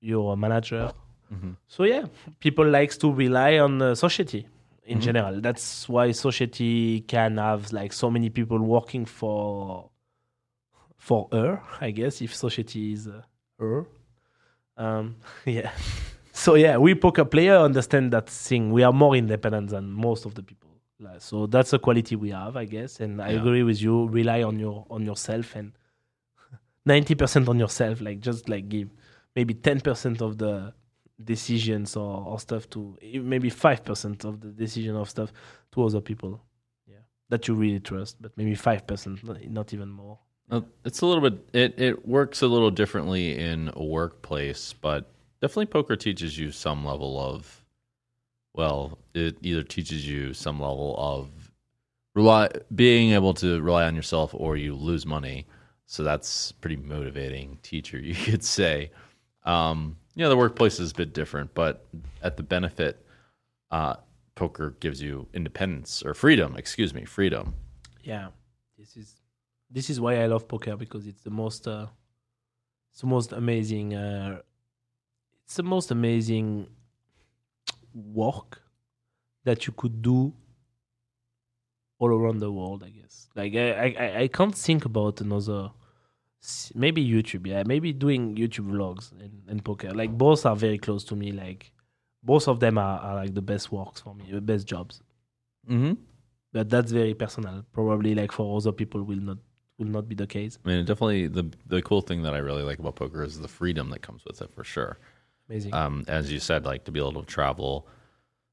your 0.00 0.36
manager 0.36 0.92
Mhm. 1.32 1.56
so 1.74 1.84
yeah 1.84 2.04
people 2.40 2.66
likes 2.78 2.96
to 2.98 3.12
rely 3.24 3.58
on 3.58 3.80
uh, 3.82 3.94
society 3.94 4.46
in 4.90 4.98
Mhm. 4.98 5.02
general. 5.06 5.40
That's 5.40 5.88
why 5.88 6.12
society 6.12 7.00
can 7.14 7.36
have 7.38 7.72
like 7.72 7.92
so 7.92 8.10
many 8.10 8.28
people 8.38 8.58
working 8.76 9.04
for 9.06 9.90
for 10.98 11.28
her 11.32 11.62
i 11.80 11.90
guess 11.90 12.20
if 12.20 12.34
society 12.34 12.92
is 12.92 13.06
uh, 13.08 13.22
her. 13.58 13.86
Um 14.76 15.16
yeah. 15.58 15.70
So 16.32 16.50
yeah 16.64 16.76
we 16.84 16.94
poker 16.94 17.24
player 17.24 17.56
understand 17.68 18.12
that 18.12 18.28
thing. 18.28 18.70
We 18.76 18.82
are 18.88 18.92
more 18.92 19.14
independent 19.16 19.70
than 19.70 19.84
most 20.06 20.26
of 20.26 20.32
the 20.34 20.42
people. 20.42 20.68
Like, 21.06 21.20
so 21.22 21.46
that's 21.46 21.72
a 21.72 21.78
quality 21.78 22.14
we 22.16 22.30
have 22.30 22.54
i 22.56 22.66
guess. 22.66 23.00
And 23.00 23.12
i 23.22 23.30
Yeah. 23.30 23.40
agree 23.40 23.62
with 23.70 23.80
you. 23.86 23.94
Rely 24.08 24.42
on 24.50 24.58
your 24.58 24.86
on 24.90 25.02
yourself 25.10 25.56
and 25.56 25.72
90% 26.88 27.48
on 27.48 27.58
yourself. 27.58 28.00
Like 28.00 28.20
just 28.20 28.48
like 28.48 28.68
give 28.68 28.88
maybe 29.36 29.54
10% 29.54 30.20
of 30.20 30.36
the 30.38 30.72
decisions 31.24 31.96
or, 31.96 32.24
or 32.26 32.38
stuff 32.40 32.68
to 32.70 32.96
maybe 33.22 33.50
5% 33.50 34.24
of 34.24 34.40
the 34.40 34.48
decision 34.48 34.96
of 34.96 35.08
stuff 35.10 35.32
to 35.72 35.84
other 35.84 36.00
people 36.00 36.42
yeah 36.86 36.98
that 37.28 37.46
you 37.46 37.54
really 37.54 37.80
trust 37.80 38.16
but 38.20 38.32
maybe 38.36 38.54
5% 38.54 39.50
not, 39.50 39.72
even 39.74 39.88
more 39.90 40.18
Uh, 40.50 40.62
It's 40.84 41.00
a 41.02 41.06
little 41.06 41.22
bit. 41.30 41.36
It 41.52 41.80
it 41.80 41.96
works 42.08 42.42
a 42.42 42.46
little 42.48 42.70
differently 42.72 43.38
in 43.38 43.70
a 43.74 43.84
workplace, 43.84 44.72
but 44.72 45.02
definitely 45.40 45.66
poker 45.66 45.96
teaches 45.96 46.36
you 46.38 46.50
some 46.50 46.84
level 46.84 47.18
of. 47.20 47.64
Well, 48.54 48.98
it 49.14 49.36
either 49.42 49.62
teaches 49.62 50.02
you 50.08 50.34
some 50.34 50.58
level 50.60 50.96
of 50.98 51.52
rely 52.16 52.48
being 52.74 53.12
able 53.12 53.34
to 53.34 53.60
rely 53.62 53.84
on 53.86 53.94
yourself, 53.94 54.34
or 54.34 54.56
you 54.56 54.74
lose 54.74 55.06
money. 55.06 55.46
So 55.86 56.02
that's 56.02 56.50
pretty 56.60 56.76
motivating 56.76 57.58
teacher, 57.62 57.98
you 58.10 58.14
could 58.14 58.42
say. 58.42 58.90
Um, 59.44 59.96
you 60.14 60.22
know, 60.24 60.28
the 60.28 60.36
workplace 60.36 60.80
is 60.80 60.90
a 60.92 60.94
bit 60.94 61.12
different, 61.14 61.54
but 61.54 61.86
at 62.22 62.36
the 62.36 62.42
benefit, 62.42 63.04
uh, 63.70 63.94
poker 64.34 64.76
gives 64.80 65.00
you 65.02 65.26
independence 65.34 66.02
or 66.02 66.14
freedom. 66.14 66.56
Excuse 66.56 66.92
me, 66.94 67.04
freedom. 67.04 67.54
Yeah, 68.02 68.28
this 68.78 68.96
is 68.96 69.16
this 69.70 69.88
is 69.90 70.00
why 70.00 70.22
I 70.22 70.26
love 70.26 70.48
poker 70.48 70.76
because 70.76 71.06
it's 71.06 71.22
the 71.22 71.30
most 71.30 71.66
uh, 71.68 71.86
it's 72.92 73.00
the 73.02 73.06
most 73.06 73.32
amazing 73.32 73.94
uh, 73.94 74.40
it's 75.44 75.56
the 75.56 75.62
most 75.62 75.90
amazing 75.90 76.66
work 77.94 78.62
that 79.44 79.66
you 79.66 79.72
could 79.72 80.02
do 80.02 80.32
all 81.98 82.08
around 82.08 82.38
the 82.38 82.50
world. 82.50 82.82
I 82.82 82.90
guess 82.90 83.28
like 83.36 83.54
I 83.54 83.70
I, 83.72 84.18
I- 84.22 84.28
can't 84.28 84.54
think 84.54 84.84
about 84.84 85.20
another 85.20 85.70
maybe 86.74 87.06
YouTube. 87.06 87.46
Yeah, 87.46 87.62
maybe 87.66 87.92
doing 87.92 88.36
YouTube 88.36 88.70
vlogs 88.70 89.12
and, 89.12 89.42
and 89.48 89.64
poker. 89.64 89.90
Like 89.92 90.16
both 90.16 90.46
are 90.46 90.56
very 90.56 90.78
close 90.78 91.04
to 91.04 91.16
me. 91.16 91.32
Like 91.32 91.72
both 92.22 92.48
of 92.48 92.60
them 92.60 92.78
are, 92.78 92.98
are 93.00 93.14
like 93.16 93.34
the 93.34 93.42
best 93.42 93.70
works 93.72 94.00
for 94.00 94.14
me, 94.14 94.26
the 94.30 94.40
best 94.40 94.66
jobs 94.66 95.02
Mm-hmm. 95.68 95.92
but 96.52 96.70
that's 96.70 96.90
very 96.90 97.12
personal. 97.14 97.64
Probably 97.72 98.14
like 98.14 98.32
for 98.32 98.56
other 98.56 98.72
people 98.72 99.02
will 99.02 99.20
not 99.20 99.36
will 99.78 99.86
not 99.88 100.08
be 100.08 100.14
the 100.14 100.26
case. 100.26 100.58
I 100.64 100.68
mean, 100.68 100.84
definitely 100.86 101.26
the 101.28 101.44
the 101.66 101.82
cool 101.82 102.00
thing 102.00 102.22
that 102.22 102.32
I 102.34 102.38
really 102.38 102.62
like 102.62 102.78
about 102.78 102.96
poker 102.96 103.22
is 103.22 103.38
the 103.40 103.48
freedom 103.48 103.90
that 103.90 104.00
comes 104.00 104.24
with 104.24 104.40
it 104.40 104.50
for 104.54 104.64
sure. 104.64 104.98
Amazing. 105.48 105.74
Um, 105.74 106.04
as 106.08 106.32
you 106.32 106.40
said, 106.40 106.64
like 106.64 106.84
to 106.84 106.90
be 106.92 106.98
able 106.98 107.12
to 107.22 107.24
travel 107.26 107.86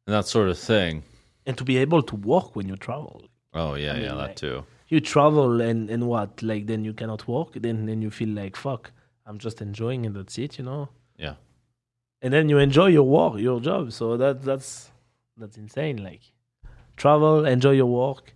and 0.06 0.14
that 0.14 0.28
sort 0.28 0.50
of 0.50 0.58
thing. 0.60 1.04
and 1.46 1.58
to 1.58 1.64
be 1.64 1.78
able 1.78 2.02
to 2.04 2.16
work 2.18 2.56
when 2.58 2.68
you 2.68 2.76
travel. 2.76 3.24
Oh 3.54 3.76
yeah, 3.76 3.94
mean, 3.94 4.02
yeah, 4.04 4.10
that 4.10 4.16
like- 4.18 4.36
too. 4.36 4.66
You 4.90 5.00
travel 5.02 5.62
and 5.62 5.90
and 5.90 6.08
what? 6.08 6.42
Like 6.42 6.66
then 6.68 6.84
you 6.86 6.94
cannot 6.94 7.28
work. 7.28 7.54
Then 7.54 7.86
then 7.86 8.02
you 8.02 8.10
feel 8.12 8.30
like 8.30 8.56
fuck. 8.56 8.92
I'm 9.26 9.38
just 9.38 9.62
enjoying 9.62 10.06
and 10.06 10.16
that's 10.16 10.38
it, 10.38 10.58
you 10.58 10.64
know. 10.64 10.90
Yeah, 11.18 11.36
And 12.22 12.32
then 12.34 12.48
you 12.50 12.60
enjoy 12.60 12.88
your 12.88 13.04
work, 13.04 13.40
your 13.40 13.60
job. 13.60 13.92
So 13.92 14.16
that 14.18 14.44
that's 14.44 14.92
that's 15.36 15.58
insane. 15.58 15.98
Like 16.04 16.22
travel, 16.96 17.46
enjoy 17.46 17.72
your 17.72 17.88
work. 17.88 18.34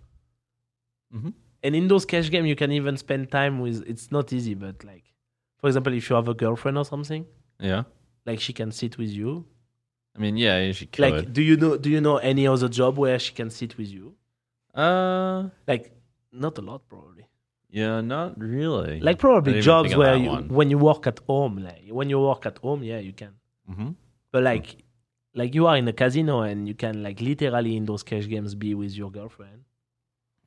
mm-hmm. 1.14 1.30
And 1.64 1.76
in 1.76 1.86
those 1.88 2.04
cash 2.04 2.28
games, 2.30 2.48
you 2.48 2.56
can 2.56 2.72
even 2.72 2.96
spend 2.96 3.30
time 3.30 3.60
with. 3.60 3.84
It's 3.86 4.10
not 4.10 4.32
easy, 4.32 4.54
but 4.54 4.82
like, 4.84 5.04
for 5.58 5.68
example, 5.68 5.92
if 5.94 6.10
you 6.10 6.16
have 6.16 6.28
a 6.28 6.34
girlfriend 6.34 6.76
or 6.76 6.84
something, 6.84 7.24
yeah. 7.60 7.84
like 8.26 8.40
she 8.40 8.52
can 8.52 8.72
sit 8.72 8.98
with 8.98 9.10
you, 9.10 9.46
I 10.16 10.18
mean, 10.18 10.36
yeah, 10.36 10.72
she 10.72 10.86
could. 10.86 11.02
Like, 11.02 11.32
do 11.32 11.40
you 11.40 11.56
know? 11.56 11.76
Do 11.76 11.88
you 11.88 12.00
know 12.00 12.16
any 12.16 12.46
other 12.48 12.68
job 12.68 12.98
where 12.98 13.18
she 13.18 13.32
can 13.32 13.48
sit 13.50 13.78
with 13.78 13.88
you? 13.88 14.16
uh, 14.74 15.48
Like, 15.68 15.92
not 16.32 16.58
a 16.58 16.60
lot, 16.60 16.88
probably. 16.88 17.26
yeah, 17.70 18.00
not 18.00 18.38
really. 18.38 19.00
Like, 19.00 19.18
probably 19.18 19.60
jobs 19.60 19.94
where 19.94 20.16
you, 20.16 20.30
when 20.30 20.70
you 20.70 20.78
work 20.78 21.06
at 21.06 21.20
home, 21.26 21.58
like 21.58 21.84
when 21.88 22.08
you 22.10 22.20
work 22.20 22.46
at 22.46 22.58
home, 22.58 22.82
yeah, 22.82 22.98
you 22.98 23.12
can. 23.12 23.34
Mm-hmm. 23.70 23.90
But 24.30 24.42
like, 24.42 24.76
like 25.34 25.54
you 25.54 25.66
are 25.66 25.76
in 25.76 25.88
a 25.88 25.92
casino 25.92 26.40
and 26.42 26.68
you 26.68 26.74
can 26.74 27.02
like 27.02 27.20
literally 27.20 27.76
in 27.76 27.84
those 27.84 28.02
cash 28.02 28.28
games 28.28 28.54
be 28.54 28.74
with 28.74 28.92
your 28.92 29.10
girlfriend. 29.10 29.64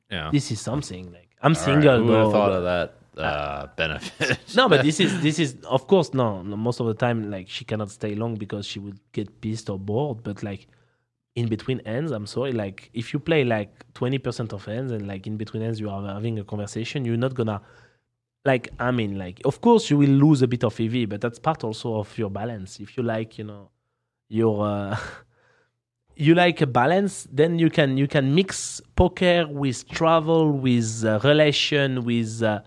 Yeah. 0.10 0.30
This 0.32 0.52
is 0.52 0.62
something. 0.62 1.12
Like, 1.12 1.30
I'm 1.42 1.54
All 1.54 1.60
right, 1.60 1.66
single, 1.66 1.98
Who 1.98 2.06
would 2.06 2.20
have 2.20 2.32
thought 2.32 2.52
of 2.52 2.64
that 2.64 3.22
uh, 3.22 3.68
benefit? 3.76 4.40
no, 4.56 4.70
but 4.70 4.84
this 4.84 5.00
is 5.00 5.22
this 5.28 5.40
is 5.40 5.56
of 5.66 5.88
course 5.88 6.14
no, 6.14 6.42
no. 6.42 6.56
Most 6.56 6.80
of 6.80 6.88
the 6.88 6.94
time, 6.94 7.32
like 7.32 7.50
she 7.50 7.66
cannot 7.66 7.90
stay 7.90 8.16
long 8.16 8.36
because 8.36 8.66
she 8.66 8.80
would 8.80 9.00
get 9.12 9.42
pissed 9.42 9.70
or 9.70 9.80
bored. 9.80 10.24
But 10.24 10.44
like 10.44 10.68
in 11.36 11.48
between 11.48 11.82
ends, 11.82 12.12
I'm 12.12 12.26
sorry. 12.26 12.54
Like 12.54 12.90
if 12.94 13.14
you 13.14 13.20
play 13.20 13.44
like 13.44 13.70
twenty 13.94 14.18
percent 14.18 14.54
of 14.54 14.68
ends 14.68 14.92
and 14.92 15.08
like 15.08 15.28
in 15.28 15.38
between 15.38 15.64
ends 15.64 15.80
you 15.80 15.90
are 15.90 16.08
having 16.08 16.40
a 16.40 16.44
conversation, 16.44 17.06
you're 17.06 17.18
not 17.18 17.34
gonna 17.34 17.62
like. 18.46 18.70
I 18.80 18.92
mean, 18.92 19.18
like 19.18 19.42
of 19.46 19.62
course 19.62 19.90
you 19.90 19.98
will 19.98 20.10
lose 20.10 20.42
a 20.42 20.48
bit 20.48 20.64
of 20.64 20.80
EV, 20.80 21.10
but 21.10 21.22
that's 21.22 21.40
part 21.40 21.64
also 21.64 21.96
of 21.98 22.18
your 22.18 22.30
balance. 22.30 22.80
If 22.80 22.96
you 22.98 23.04
like, 23.04 23.38
you 23.38 23.44
know, 23.44 23.70
your 24.30 24.66
uh, 24.66 24.98
you 26.16 26.36
like 26.36 26.62
a 26.62 26.68
balance, 26.68 27.28
then 27.32 27.60
you 27.60 27.70
can 27.70 27.98
you 27.98 28.08
can 28.08 28.34
mix 28.34 28.82
poker 28.96 29.46
with 29.48 29.88
travel, 29.90 30.52
with 30.54 31.04
uh, 31.04 31.20
relation, 31.24 32.06
with 32.06 32.42
uh, 32.44 32.62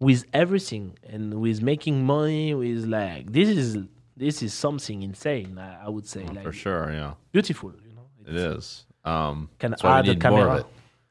with 0.00 0.26
everything, 0.34 0.98
and 1.08 1.40
with 1.40 1.62
making 1.62 2.04
money. 2.04 2.52
With 2.52 2.84
like 2.84 3.32
this 3.32 3.48
is 3.48 3.78
this 4.18 4.42
is 4.42 4.52
something 4.52 5.02
insane. 5.02 5.56
I, 5.56 5.86
I 5.86 5.88
would 5.88 6.06
say, 6.06 6.24
like 6.24 6.44
For 6.44 6.52
sure, 6.52 6.92
yeah. 6.92 7.14
beautiful. 7.32 7.72
It 8.26 8.34
is. 8.36 8.84
Um, 9.04 9.48
Can 9.58 9.70
that's 9.72 9.82
why 9.82 9.98
add 9.98 10.06
we 10.06 10.14
need 10.14 10.24
more 10.24 10.48
of 10.48 10.60
it. 10.60 10.66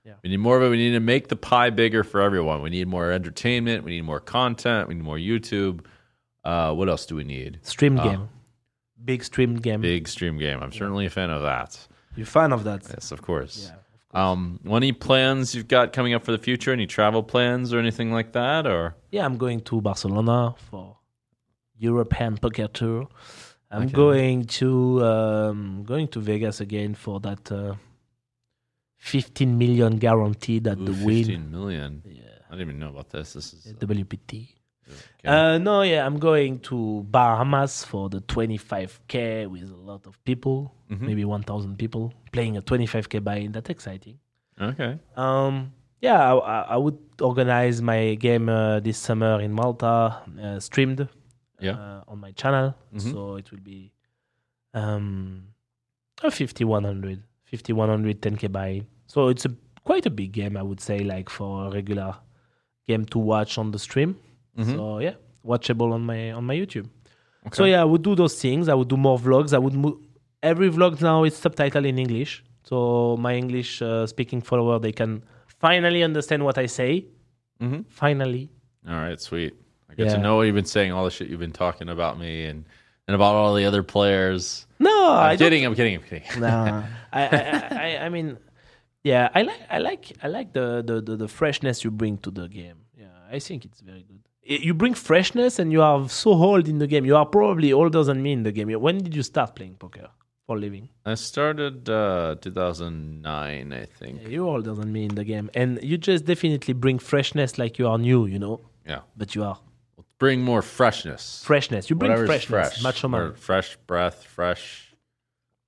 Yeah. 0.05 0.13
We 0.23 0.29
need 0.29 0.37
more 0.37 0.57
of 0.57 0.63
it. 0.63 0.69
We 0.69 0.77
need 0.77 0.91
to 0.93 0.99
make 0.99 1.27
the 1.27 1.35
pie 1.35 1.69
bigger 1.69 2.03
for 2.03 2.21
everyone. 2.21 2.61
We 2.61 2.69
need 2.69 2.87
more 2.87 3.11
entertainment. 3.11 3.83
We 3.83 3.91
need 3.91 4.01
more 4.03 4.19
content. 4.19 4.87
We 4.87 4.95
need 4.95 5.03
more 5.03 5.17
YouTube. 5.17 5.85
Uh, 6.43 6.73
what 6.73 6.89
else 6.89 7.05
do 7.05 7.15
we 7.15 7.23
need? 7.23 7.59
Stream 7.61 7.99
Uh, 7.99 8.03
game, 8.03 8.29
big 9.03 9.23
stream 9.23 9.57
game. 9.57 9.81
Big 9.81 10.07
stream 10.07 10.37
game. 10.37 10.59
I'm 10.61 10.71
certainly 10.71 11.05
a 11.05 11.09
fan 11.09 11.29
of 11.29 11.43
that. 11.43 11.87
You're 12.15 12.23
a 12.23 12.27
fan 12.27 12.51
of 12.51 12.63
that? 12.63 12.81
Yes, 12.89 13.11
of 13.11 13.21
course. 13.21 13.69
Yeah. 13.71 13.77
Um, 14.13 14.59
any 14.69 14.91
plans 14.91 15.55
you've 15.55 15.67
got 15.67 15.93
coming 15.93 16.13
up 16.13 16.23
for 16.23 16.31
the 16.31 16.37
future? 16.37 16.71
Any 16.73 16.87
travel 16.87 17.23
plans 17.23 17.73
or 17.73 17.79
anything 17.79 18.11
like 18.11 18.33
that? 18.33 18.65
Or 18.67 18.95
Yeah, 19.11 19.23
I'm 19.23 19.37
going 19.37 19.61
to 19.61 19.79
Barcelona 19.81 20.55
for 20.69 20.97
European 21.77 22.37
poker 22.37 22.67
tour. 22.67 23.07
I'm 23.71 23.83
Okay. 23.83 23.93
going 23.93 24.43
to 24.59 24.69
um, 25.05 25.83
going 25.85 26.07
to 26.09 26.19
Vegas 26.19 26.59
again 26.59 26.93
for 26.93 27.19
that 27.21 27.49
uh, 27.51 27.75
15 28.97 29.57
million 29.57 29.97
guaranteed 29.97 30.67
at 30.67 30.77
Ooh, 30.77 30.85
the 30.85 30.91
Wynn. 31.05 31.25
15 31.25 31.51
million. 31.51 32.01
Yeah, 32.05 32.23
I 32.49 32.51
didn't 32.51 32.67
even 32.69 32.79
know 32.79 32.89
about 32.89 33.09
this. 33.09 33.33
This 33.33 33.53
is 33.53 33.73
WPT. 33.75 34.49
okay. 34.87 35.27
Uh, 35.27 35.57
no, 35.57 35.81
yeah, 35.83 36.05
I'm 36.05 36.19
going 36.19 36.59
to 36.69 37.03
Bahamas 37.09 37.83
for 37.85 38.09
the 38.09 38.19
25k 38.21 39.47
with 39.49 39.71
a 39.71 39.75
lot 39.75 40.05
of 40.05 40.21
people, 40.25 40.73
Mhm. 40.91 41.01
maybe 41.01 41.23
1,000 41.25 41.77
people 41.77 42.13
playing 42.31 42.57
a 42.57 42.61
25k 42.61 43.23
buy-in. 43.23 43.51
That's 43.53 43.69
exciting. 43.69 44.19
okay. 44.59 44.99
Um, 45.15 45.71
yeah, 46.01 46.19
I, 46.33 46.37
I- 46.37 46.67
I 46.75 46.77
would 46.77 46.97
organize 47.21 47.81
my 47.81 48.15
game 48.15 48.49
uh, 48.49 48.79
this 48.81 48.97
summer 48.97 49.39
in 49.41 49.51
Malta, 49.53 50.21
uh, 50.41 50.59
streamed 50.59 51.07
Yeah. 51.61 51.73
uh, 51.73 52.03
on 52.07 52.19
my 52.19 52.31
channel. 52.31 52.73
Mhm. 52.93 53.11
So 53.11 53.35
it 53.35 53.51
will 53.51 53.59
be 53.63 53.91
um, 54.73 55.43
a 56.23 56.31
5100, 56.31 57.23
5100 57.45 58.21
10k 58.21 58.51
buy. 58.51 58.81
So 59.07 59.27
it's 59.29 59.45
a 59.45 59.51
quite 59.83 60.05
a 60.05 60.09
big 60.09 60.31
game, 60.31 60.55
I 60.57 60.61
would 60.63 60.79
say, 60.79 60.99
like 60.99 61.29
for 61.29 61.67
a 61.67 61.69
regular 61.71 62.15
game 62.87 63.05
to 63.05 63.19
watch 63.19 63.57
on 63.57 63.71
the 63.71 63.79
stream. 63.79 64.15
Mhm. 64.57 64.75
So 64.75 64.99
yeah, 64.99 65.15
watchable 65.45 65.91
on 65.93 66.01
my 66.01 66.31
on 66.31 66.43
my 66.45 66.55
YouTube. 66.55 66.87
Okay. 67.47 67.55
So 67.55 67.65
yeah, 67.65 67.81
I 67.81 67.85
would 67.85 68.01
do 68.03 68.15
those 68.15 68.39
things. 68.41 68.69
I 68.69 68.73
would 68.73 68.87
do 68.87 68.97
more 68.97 69.17
vlogs. 69.17 69.53
I 69.53 69.57
would 69.57 69.73
mo- 69.73 69.99
every 70.43 70.69
vlog 70.69 71.01
now 71.01 71.23
is 71.23 71.33
subtitled 71.35 71.85
in 71.87 71.97
English, 71.99 72.43
so 72.63 73.17
my 73.17 73.35
English 73.35 73.81
uh, 73.81 74.05
speaking 74.07 74.41
follower 74.41 74.79
they 74.79 74.91
can 74.91 75.23
finally 75.47 76.03
understand 76.03 76.43
what 76.43 76.57
I 76.57 76.67
say. 76.67 77.05
Mhm. 77.59 77.85
Finally, 77.89 78.49
All 78.87 78.95
right, 78.95 79.19
sweet. 79.19 79.53
I 79.91 79.95
get 79.95 80.09
to 80.11 80.17
know 80.17 80.37
what 80.37 80.43
you've 80.43 80.55
been 80.55 80.65
saying, 80.65 80.91
all 80.91 81.05
the 81.05 81.11
shit 81.11 81.27
you've 81.29 81.39
been 81.39 81.51
talking 81.51 81.89
about 81.89 82.17
me, 82.19 82.45
and 82.45 82.65
and 83.07 83.15
about 83.15 83.35
all 83.35 83.53
the 83.55 83.65
other 83.65 83.83
players. 83.83 84.65
no, 84.79 84.89
I 85.11 85.31
I'm 85.31 85.37
don't- 85.37 85.45
kidding. 85.45 85.65
I'm 85.65 85.75
kidding. 85.75 85.95
I'm 85.95 86.03
kidding. 86.03 86.39
Nah, 86.39 86.83
I, 87.13 87.21
I, 87.27 87.67
I, 87.71 88.05
I 88.05 88.09
mean, 88.09 88.37
yeah, 89.03 89.29
I 89.35 89.41
like, 89.41 89.61
I 89.69 89.79
like, 89.79 90.13
I 90.23 90.27
like 90.27 90.53
the, 90.53 90.83
the, 90.85 91.01
the, 91.01 91.15
the 91.17 91.27
freshness 91.27 91.83
you 91.83 91.91
bring 91.91 92.17
to 92.19 92.31
the 92.31 92.47
game. 92.47 92.77
Yeah, 92.97 93.07
I 93.31 93.39
think 93.39 93.65
it's 93.65 93.81
very 93.81 94.03
good. 94.07 94.19
You 94.43 94.73
bring 94.73 94.93
freshness, 94.93 95.59
and 95.59 95.71
you 95.71 95.81
are 95.81 96.07
so 96.09 96.31
old 96.31 96.67
in 96.67 96.77
the 96.79 96.87
game. 96.87 97.05
You 97.05 97.15
are 97.15 97.25
probably 97.25 97.73
older 97.73 98.03
than 98.03 98.21
me 98.23 98.31
in 98.33 98.43
the 98.43 98.51
game. 98.51 98.69
When 98.81 98.97
did 98.99 99.15
you 99.15 99.23
start 99.23 99.55
playing 99.55 99.75
poker 99.75 100.09
for 100.47 100.57
living? 100.57 100.89
I 101.05 101.15
started 101.15 101.89
uh, 101.89 102.35
2009, 102.41 103.73
I 103.73 103.85
think. 103.85 104.21
Yeah, 104.23 104.27
you're 104.29 104.47
older 104.47 104.73
than 104.73 104.91
me 104.91 105.05
in 105.05 105.15
the 105.15 105.23
game, 105.23 105.49
and 105.53 105.79
you 105.83 105.97
just 105.97 106.25
definitely 106.25 106.73
bring 106.73 106.99
freshness, 106.99 107.57
like 107.57 107.77
you 107.79 107.87
are 107.87 107.97
new, 107.97 108.25
you 108.25 108.39
know. 108.39 108.61
Yeah. 108.87 109.01
But 109.15 109.35
you 109.35 109.43
are 109.43 109.59
Bring 110.21 110.41
more 110.43 110.61
freshness. 110.61 111.43
freshness. 111.43 111.89
You 111.89 111.95
bring 111.95 112.11
Whatever's 112.11 112.29
freshness, 112.45 112.73
fresh. 112.73 112.83
macho 112.83 113.07
man. 113.07 113.21
Or 113.21 113.33
fresh 113.33 113.75
breath, 113.87 114.23
fresh, 114.23 114.93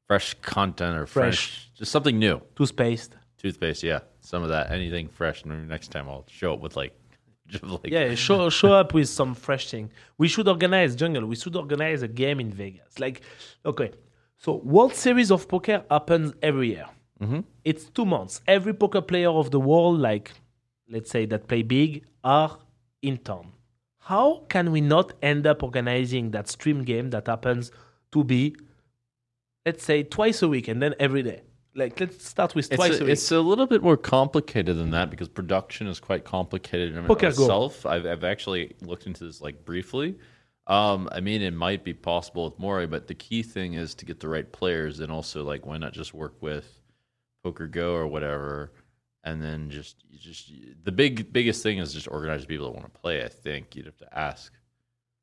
fresh 0.07 0.35
content, 0.41 0.95
or 0.95 1.05
Fresh. 1.07 1.47
fresh, 1.47 1.71
just 1.79 1.91
something 1.91 2.19
new. 2.19 2.39
Toothpaste. 2.55 3.15
Toothpaste, 3.41 3.81
yeah, 3.81 4.01
some 4.21 4.43
of 4.43 4.49
that. 4.49 4.71
Anything 4.71 5.07
fresh. 5.07 5.43
And 5.43 5.67
next 5.67 5.87
time 5.89 6.07
I'll 6.07 6.25
show 6.29 6.53
up 6.53 6.59
with 6.61 6.75
like, 6.77 6.93
just 7.47 7.63
like 7.63 7.87
Yeah, 7.87 8.13
show 8.13 8.47
show 8.49 8.73
up 8.73 8.93
with 8.93 9.09
some 9.09 9.33
fresh 9.33 9.71
thing. 9.71 9.89
We 10.19 10.27
should 10.27 10.47
organize 10.47 10.95
jungle. 10.95 11.25
We 11.25 11.35
should 11.35 11.55
organize 11.55 12.03
a 12.03 12.07
game 12.07 12.39
in 12.39 12.51
Vegas. 12.51 12.99
Like, 12.99 13.21
okay, 13.65 13.89
so 14.37 14.57
World 14.57 14.93
Series 14.93 15.31
of 15.31 15.47
Poker 15.47 15.83
happens 15.89 16.31
every 16.43 16.67
year. 16.75 16.85
Mm-hmm. 17.19 17.39
It's 17.65 17.85
two 17.85 18.05
months. 18.05 18.41
Every 18.47 18.73
poker 18.73 19.01
player 19.01 19.29
of 19.29 19.49
the 19.49 19.59
world, 19.59 19.99
like, 19.99 20.31
let's 20.87 21.09
say 21.09 21.25
that 21.25 21.47
play 21.47 21.63
big, 21.63 22.05
are 22.23 22.59
in 23.01 23.17
town. 23.17 23.47
How 24.05 24.43
can 24.49 24.71
we 24.71 24.81
not 24.81 25.13
end 25.21 25.47
up 25.47 25.63
organizing 25.63 26.31
that 26.31 26.49
stream 26.49 26.83
game 26.83 27.11
that 27.11 27.27
happens 27.27 27.71
to 28.11 28.23
be, 28.23 28.55
let's 29.65 29.83
say, 29.83 30.03
twice 30.03 30.41
a 30.41 30.49
week 30.49 30.67
and 30.67 30.81
then 30.81 30.93
every 30.99 31.23
day? 31.23 31.41
Like, 31.73 31.99
let's 31.99 32.27
start 32.27 32.53
with 32.53 32.65
It's 32.65 32.75
twice 32.75 32.99
a, 32.99 33.03
a, 33.03 33.05
week. 33.05 33.13
it's 33.13 33.31
a 33.31 33.39
little 33.39 33.65
bit 33.65 33.81
more 33.81 33.95
complicated 33.95 34.77
than 34.77 34.91
that 34.91 35.09
because 35.09 35.29
production 35.29 35.87
is 35.87 36.01
quite 36.01 36.25
complicated 36.25 36.95
in 36.95 37.05
Poker 37.05 37.27
itself. 37.27 37.85
I've, 37.85 38.05
I've 38.05 38.25
actually 38.25 38.75
looked 38.81 39.07
into 39.07 39.23
this 39.23 39.41
like 39.41 39.63
briefly. 39.63 40.15
Um, 40.67 41.07
I 41.11 41.21
mean, 41.21 41.41
it 41.41 41.53
might 41.53 41.83
be 41.83 41.93
possible 41.93 42.45
with 42.45 42.59
Mori, 42.59 42.87
but 42.87 43.07
the 43.07 43.15
key 43.15 43.41
thing 43.41 43.73
is 43.73 43.95
to 43.95 44.05
get 44.05 44.19
the 44.19 44.27
right 44.27 44.49
players, 44.51 44.99
and 44.99 45.11
also 45.11 45.43
like 45.43 45.65
why 45.65 45.77
not 45.77 45.93
just 45.93 46.13
work 46.13 46.35
with 46.41 46.79
PokerGO 47.45 47.93
or 47.93 48.07
whatever, 48.07 48.71
and 49.23 49.41
then 49.41 49.69
just 49.69 50.03
just 50.17 50.51
the 50.83 50.91
big 50.91 51.31
biggest 51.31 51.63
thing 51.63 51.77
is 51.77 51.93
just 51.93 52.07
organize 52.07 52.45
people 52.45 52.67
that 52.67 52.73
want 52.73 52.93
to 52.93 52.99
play. 52.99 53.23
I 53.23 53.29
think 53.29 53.75
you'd 53.75 53.85
have 53.85 53.97
to 53.97 54.17
ask, 54.17 54.53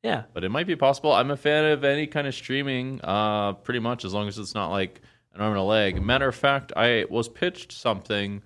yeah. 0.03 0.25
but 0.33 0.45
it 0.45 0.51
might 0.51 0.67
be 0.67 0.77
possible. 0.77 1.13
I'm 1.13 1.31
a 1.31 1.37
fan 1.37 1.65
of 1.67 1.85
any 1.85 2.07
kind 2.07 2.27
of 2.27 2.35
streaming, 2.35 3.01
uh, 3.03 3.55
pretty 3.55 3.81
much 3.81 4.05
as 4.05 4.15
long 4.15 4.29
as 4.29 4.39
it's 4.39 4.55
not 4.55 4.71
like 4.71 5.01
an 5.35 5.41
arm 5.41 5.53
and 5.53 5.61
a 5.61 5.65
leg. 5.65 6.03
Matter 6.03 6.29
of 6.29 6.35
fact, 6.35 6.73
I 6.77 7.05
was 7.11 7.29
pitched 7.29 7.73
something 7.73 8.43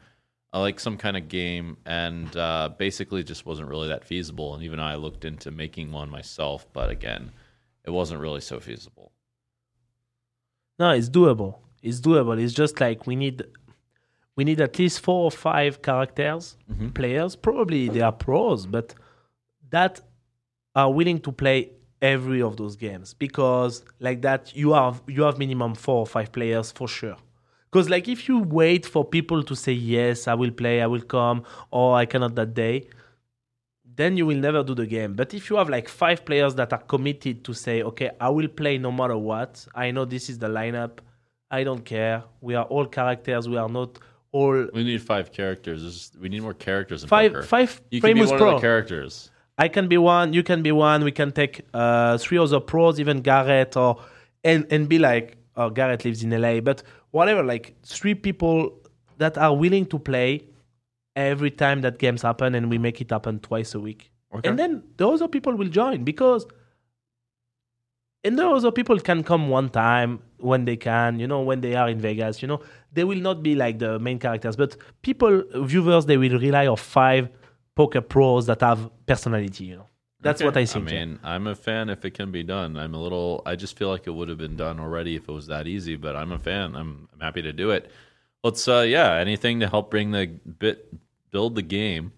uh, 0.53 0.61
like 0.61 0.79
some 0.79 0.97
kind 0.97 1.17
of 1.17 1.29
game, 1.29 1.77
and 1.85 2.35
uh, 2.37 2.71
basically 2.79 3.25
just 3.25 3.45
wasn't 3.45 3.69
really 3.69 3.89
that 3.89 4.05
feasible. 4.05 4.55
And 4.55 4.63
even 4.63 4.81
I 4.81 4.95
looked 4.95 5.25
into 5.25 5.51
making 5.51 5.91
one 5.91 6.11
myself, 6.11 6.67
but 6.73 6.91
again, 6.91 7.33
it 7.85 7.91
wasn't 7.91 8.21
really 8.21 8.41
so 8.41 8.61
feasible. 8.61 9.13
No, 10.79 10.91
it's 10.91 11.09
doable. 11.09 11.59
It's 11.83 12.01
doable. 12.01 12.41
It's 12.41 12.55
just 12.55 12.81
like 12.81 13.07
we 13.07 13.17
need 13.17 13.45
we 14.37 14.45
need 14.45 14.61
at 14.61 14.79
least 14.79 15.01
four 15.01 15.25
or 15.25 15.31
five 15.31 15.83
characters, 15.83 16.57
mm-hmm. 16.71 16.89
players. 16.89 17.37
Probably 17.37 17.89
they 17.89 18.01
are 18.01 18.13
pros, 18.13 18.67
but 18.67 18.95
that 19.71 20.01
are 20.75 20.93
willing 20.93 21.21
to 21.21 21.33
play 21.33 21.71
every 22.03 22.43
of 22.43 22.57
those 22.57 22.77
games 22.77 23.15
because 23.15 23.83
like 23.99 24.21
that 24.23 24.55
you 24.55 24.75
have 24.75 25.03
you 25.07 25.23
have 25.23 25.39
minimum 25.39 25.75
four 25.75 26.01
or 26.01 26.07
five 26.07 26.31
players 26.33 26.71
for 26.73 26.89
sure. 26.89 27.17
Because 27.71 27.89
like 27.91 28.09
if 28.09 28.29
you 28.29 28.39
wait 28.39 28.87
for 28.87 29.05
people 29.05 29.43
to 29.43 29.57
say 29.57 29.73
yes, 29.73 30.29
I 30.29 30.35
will 30.35 30.53
play, 30.53 30.81
I 30.81 30.87
will 30.87 31.03
come, 31.03 31.45
or 31.73 31.97
I 31.97 32.07
cannot 32.07 32.37
that 32.37 32.55
day, 32.55 32.89
then 33.97 34.17
you 34.17 34.27
will 34.27 34.37
never 34.37 34.63
do 34.63 34.75
the 34.75 34.87
game. 34.87 35.15
But 35.15 35.35
if 35.35 35.51
you 35.51 35.57
have 35.57 35.69
like 35.69 35.89
five 35.89 36.25
players 36.25 36.55
that 36.57 36.73
are 36.73 36.83
committed 36.83 37.45
to 37.45 37.53
say, 37.53 37.83
okay, 37.83 38.11
I 38.21 38.29
will 38.29 38.47
play 38.47 38.79
no 38.79 38.93
matter 38.93 39.17
what, 39.17 39.67
I 39.75 39.91
know 39.91 40.05
this 40.05 40.29
is 40.31 40.39
the 40.39 40.49
lineup, 40.49 40.99
I 41.51 41.65
don't 41.65 41.85
care. 41.85 42.23
We 42.41 42.55
are 42.55 42.65
all 42.65 42.87
characters, 42.87 43.49
we 43.49 43.57
are 43.57 43.69
not 43.69 43.99
all 44.35 44.67
We 44.75 44.83
need 44.83 45.01
five 45.01 45.31
characters. 45.33 46.11
We 46.21 46.29
need 46.29 46.43
more 46.43 46.55
characters 46.55 47.03
in 47.05 47.09
five 47.09 47.33
poker. 47.33 47.43
five 47.45 47.81
You 47.91 48.01
can 48.01 48.09
be 48.09 48.15
famous 48.15 48.31
one 48.31 48.39
pro. 48.39 48.49
of 48.49 48.55
the 48.57 48.67
characters. 48.69 49.31
I 49.57 49.69
can 49.69 49.87
be 49.87 49.97
one, 49.97 50.33
you 50.33 50.43
can 50.43 50.63
be 50.63 50.73
one, 50.73 51.05
we 51.05 51.13
can 51.13 51.31
take 51.31 51.61
uh, 51.73 52.19
three 52.19 52.39
other 52.39 52.59
pros, 52.59 52.99
even 52.99 53.21
Garrett 53.21 53.77
or 53.77 54.03
and 54.43 54.67
and 54.73 54.89
be 54.89 54.99
like, 54.99 55.37
oh 55.57 55.71
Garrett 55.71 56.05
lives 56.05 56.25
in 56.25 56.31
LA, 56.31 56.61
but 56.61 56.83
whatever, 57.13 57.43
like 57.45 57.75
three 57.85 58.17
people 58.17 58.57
that 59.19 59.39
are 59.39 59.55
willing 59.57 59.87
to 59.87 59.99
play 60.01 60.43
every 61.15 61.53
time 61.53 61.83
that 61.83 61.99
games 61.99 62.23
happen 62.23 62.57
and 62.57 62.69
we 62.69 62.79
make 62.79 63.01
it 63.01 63.11
happen 63.11 63.39
twice 63.39 63.73
a 63.77 63.81
week. 63.81 64.11
Okay. 64.35 64.49
And 64.49 64.59
then 64.59 64.83
the 64.97 65.09
other 65.09 65.29
people 65.29 65.55
will 65.55 65.69
join 65.69 66.03
because 66.03 66.45
and 68.25 68.39
the 68.39 68.49
other 68.49 68.73
people 68.73 68.99
can 68.99 69.23
come 69.23 69.49
one 69.49 69.69
time 69.69 70.21
when 70.39 70.65
they 70.65 70.77
can, 70.77 71.19
you 71.21 71.27
know, 71.27 71.43
when 71.43 71.61
they 71.61 71.75
are 71.75 71.89
in 71.89 71.99
Vegas, 72.01 72.43
you 72.43 72.49
know. 72.49 72.61
They 72.93 73.05
will 73.05 73.19
not 73.19 73.43
be 73.43 73.55
like 73.55 73.79
the 73.79 73.99
main 73.99 74.19
characters, 74.19 74.57
but 74.57 74.77
people, 75.03 75.43
viewers, 75.55 76.07
they 76.07 76.17
will 76.17 76.39
rely 76.39 76.67
on 76.67 76.77
five 76.77 77.29
poker 77.75 78.01
pros 78.01 78.47
that 78.47 78.61
have 78.61 78.91
personality, 79.07 79.65
you 79.65 79.77
know. 79.77 79.87
That's 80.21 80.41
Okay. 80.41 80.47
what 80.47 80.57
I 80.57 80.65
think. 80.65 80.89
I 80.89 80.93
yeah. 80.93 81.05
mean, 81.05 81.19
I'm 81.23 81.47
a 81.49 81.55
fan 81.55 81.91
if 81.91 82.05
it 82.05 82.13
can 82.13 82.31
be 82.31 82.43
done. 82.43 82.77
I'm 82.79 82.95
a 82.95 82.99
little. 83.03 83.43
I 83.45 83.57
just 83.57 83.77
feel 83.77 83.89
like 83.89 84.07
it 84.07 84.11
would 84.11 84.29
have 84.31 84.39
been 84.39 84.57
done 84.57 84.81
already 84.81 85.17
if 85.17 85.29
it 85.29 85.33
was 85.33 85.49
that 85.49 85.67
easy. 85.67 85.97
But 85.97 86.17
I'm 86.17 86.33
a 86.33 86.39
fan. 86.39 86.75
I'm, 86.77 87.09
I'm 87.13 87.21
happy 87.21 87.43
to 87.43 87.53
do 87.53 87.73
it. 87.73 87.91
Let's. 88.43 88.67
Uh, 88.67 88.87
yeah. 88.89 89.15
Anything 89.17 89.61
to 89.61 89.69
help 89.69 89.91
bring 89.91 90.13
the 90.13 90.27
bit, 90.27 90.89
build 91.31 91.57
the 91.57 91.63
game. 91.63 92.13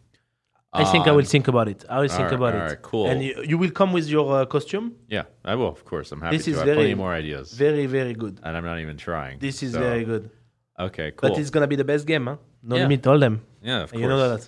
I 0.82 0.84
think 0.92 1.06
I 1.06 1.12
will 1.12 1.20
Um, 1.20 1.34
think 1.34 1.46
about 1.48 1.68
it. 1.68 1.84
I 1.88 2.00
will 2.00 2.08
think 2.08 2.20
alright, 2.20 2.34
about 2.40 2.54
it. 2.54 2.62
alright, 2.62 2.82
cool. 2.82 3.06
And 3.10 3.22
you, 3.26 3.32
you 3.50 3.56
will 3.62 3.70
come 3.80 3.92
with 3.92 4.06
your 4.08 4.26
uh, 4.40 4.46
costume? 4.46 4.86
Yeah, 5.08 5.24
I 5.44 5.54
will. 5.54 5.68
Of 5.78 5.84
course, 5.84 6.12
I'm 6.12 6.20
happy 6.20 6.36
This 6.36 6.44
to. 6.46 6.50
is 6.52 6.58
I 6.58 6.66
have 6.66 6.76
plenty 6.76 6.94
more 6.94 7.12
ideas, 7.22 7.52
Very, 7.52 7.86
very 7.86 8.14
good. 8.14 8.34
and 8.44 8.56
I'm 8.56 8.64
not 8.64 8.78
even 8.84 8.96
trying. 8.96 9.38
This 9.38 9.62
is 9.62 9.72
So, 9.72 9.80
very 9.80 10.04
good. 10.04 10.30
Okay, 10.78 11.08
cool. 11.16 11.30
But 11.30 11.38
it's 11.38 11.50
gonna 11.50 11.66
be 11.74 11.76
the 11.76 11.88
best 11.92 12.06
game, 12.06 12.26
huh? 12.26 12.36
No 12.62 12.76
Yeah. 12.76 12.82
limit, 12.82 13.06
all 13.06 13.18
them. 13.18 13.36
yeah, 13.62 13.82
of 13.84 13.90
course. 13.90 14.00
You 14.02 14.08
know 14.08 14.18
that. 14.30 14.42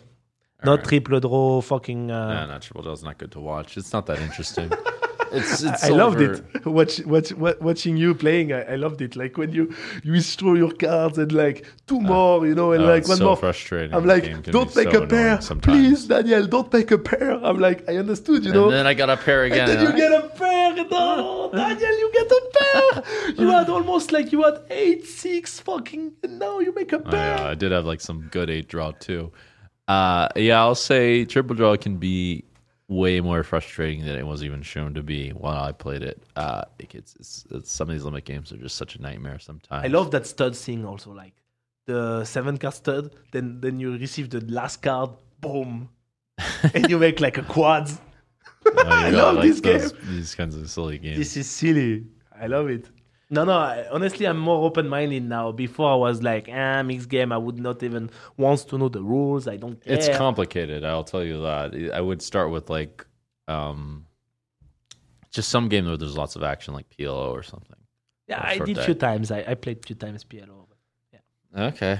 Not 0.64 0.70
Alright. 0.80 0.88
triple 0.88 1.20
draw, 1.20 1.60
fucking. 1.60 2.10
Uh, 2.10 2.28
Nah, 2.34 2.46
not 2.46 2.62
triple 2.62 2.82
Dell's 2.82 3.04
not 3.04 3.16
good 3.16 3.30
to 3.36 3.40
watch. 3.40 3.76
It's 3.76 3.92
not 3.92 4.04
that 4.06 4.20
interesting. 4.20 4.68
it's. 5.32 5.62
it's 5.62 5.84
I 5.84 5.88
loved 5.88 6.20
over- 6.20 6.32
it. 6.34 6.66
Watch, 6.66 7.00
watch, 7.06 7.32
wa- 7.32 7.54
watching 7.60 7.96
you 7.96 8.14
playing, 8.14 8.52
I, 8.52 8.62
I 8.72 8.76
loved 8.76 9.00
it. 9.00 9.16
Like 9.16 9.36
when 9.38 9.52
you 9.52 9.74
you 10.02 10.20
throw 10.20 10.54
your 10.54 10.72
cards 10.72 11.18
and 11.18 11.32
like 11.32 11.66
two 11.86 12.00
more, 12.00 12.46
you 12.46 12.54
know, 12.54 12.72
and 12.72 12.82
oh, 12.84 12.86
like 12.86 13.06
one 13.08 13.16
so 13.18 13.24
more. 13.26 13.36
frustrating. 13.36 13.94
I'm 13.94 14.06
like, 14.06 14.42
don't 14.44 14.74
make 14.76 14.90
so 14.92 15.02
a 15.02 15.06
pair, 15.06 15.40
sometimes. 15.40 15.76
please, 15.78 16.04
Daniel. 16.06 16.46
Don't 16.46 16.72
make 16.72 16.90
a 16.90 16.98
pair. 16.98 17.32
I'm 17.44 17.58
like, 17.58 17.88
I 17.88 17.96
understood, 17.96 18.44
you 18.44 18.52
know. 18.52 18.64
And 18.64 18.72
then 18.74 18.86
I 18.86 18.94
got 18.94 19.10
a 19.10 19.16
pair 19.16 19.44
again. 19.44 19.68
And 19.70 19.78
then 19.80 19.86
you 19.86 19.96
get 19.96 20.12
a 20.12 20.28
pair. 20.28 20.58
No, 20.76 21.50
Daniel, 21.54 21.98
you 21.98 22.10
get 22.12 22.30
a 22.30 22.42
pair. 22.58 23.34
You 23.36 23.48
had 23.50 23.68
almost 23.70 24.12
like 24.12 24.32
you 24.32 24.42
had 24.42 24.60
eight, 24.70 25.06
six, 25.06 25.60
fucking. 25.60 26.12
And 26.22 26.38
now 26.38 26.58
you 26.60 26.74
make 26.74 26.92
a 26.92 26.96
Oh, 26.98 27.10
pair. 27.10 27.36
yeah, 27.38 27.46
I 27.48 27.54
did 27.54 27.72
have 27.72 27.84
like 27.86 28.00
some 28.00 28.28
good 28.30 28.50
eight 28.50 28.68
draw 28.68 28.92
too. 28.92 29.32
Uh, 29.86 30.28
yeah, 30.36 30.60
I'll 30.60 30.74
say 30.74 31.24
triple 31.24 31.56
draw 31.56 31.76
can 31.76 31.96
be 31.96 32.44
way 32.88 33.20
more 33.20 33.42
frustrating 33.42 34.04
than 34.04 34.16
it 34.16 34.26
was 34.26 34.42
even 34.42 34.62
shown 34.62 34.94
to 34.94 35.02
be 35.02 35.30
while 35.30 35.62
I 35.62 35.72
played 35.72 36.02
it. 36.02 36.22
Uh, 36.36 36.64
it 36.78 36.88
gets, 36.88 37.14
it's, 37.16 37.46
it's, 37.50 37.70
some 37.70 37.88
of 37.88 37.94
these 37.94 38.04
limit 38.04 38.24
games 38.24 38.50
are 38.50 38.56
just 38.56 38.76
such 38.76 38.96
a 38.96 39.02
nightmare 39.02 39.38
sometimes. 39.38 39.84
I 39.84 39.88
love 39.88 40.10
that 40.12 40.26
stud 40.26 40.56
thing 40.56 40.84
also, 40.86 41.12
like 41.12 41.34
the 41.86 42.24
seven 42.24 42.56
card 42.58 42.74
stud. 42.74 43.14
Then 43.30 43.60
then 43.60 43.78
you 43.78 43.96
receive 43.96 44.30
the 44.30 44.40
last 44.40 44.82
card, 44.82 45.10
boom, 45.40 45.90
and 46.74 46.88
you 46.90 46.98
make 46.98 47.20
like 47.20 47.36
a 47.38 47.42
quads. 47.42 47.98
Oh, 48.66 48.72
I 48.86 49.10
love 49.10 49.36
like, 49.36 49.44
this 49.44 49.60
those- 49.60 49.92
game. 49.92 50.00
These 50.16 50.34
kinds 50.34 50.56
of 50.56 50.68
silly 50.70 50.98
games. 50.98 51.18
This 51.18 51.36
is 51.36 51.48
silly. 51.48 52.06
I 52.40 52.46
love 52.46 52.68
it. 52.68 52.86
No, 53.30 53.44
no. 53.44 53.52
I, 53.52 53.86
honestly, 53.90 54.26
I'm 54.26 54.38
more 54.38 54.64
open-minded 54.64 55.22
now. 55.22 55.52
Before 55.52 55.90
I 55.92 55.96
was 55.96 56.22
like, 56.22 56.48
ah, 56.52 56.82
mixed 56.82 57.08
game. 57.08 57.30
I 57.32 57.36
would 57.38 57.58
not 57.58 57.82
even 57.82 58.10
want 58.36 58.60
to 58.68 58.78
know 58.78 58.88
the 58.88 59.02
rules. 59.02 59.46
I 59.46 59.56
don't 59.56 59.82
care. 59.82 59.94
It's 59.94 60.08
complicated. 60.16 60.84
I'll 60.84 61.04
tell 61.04 61.24
you 61.24 61.42
that. 61.42 61.92
I 61.92 62.00
would 62.00 62.22
start 62.22 62.50
with 62.50 62.70
like, 62.70 63.06
um, 63.46 64.06
just 65.30 65.50
some 65.50 65.68
game 65.68 65.86
where 65.86 65.96
there's 65.96 66.16
lots 66.16 66.36
of 66.36 66.42
action, 66.42 66.72
like 66.74 66.88
PLO 66.88 67.30
or 67.30 67.42
something. 67.42 67.76
yeah, 68.28 68.40
I 68.42 68.58
did 68.58 68.76
day. 68.76 68.84
few 68.84 68.94
times. 68.94 69.30
I, 69.30 69.44
I 69.46 69.54
played 69.54 69.84
few 69.84 69.96
times 69.96 70.24
PLO. 70.24 70.68
Okay. 71.56 71.98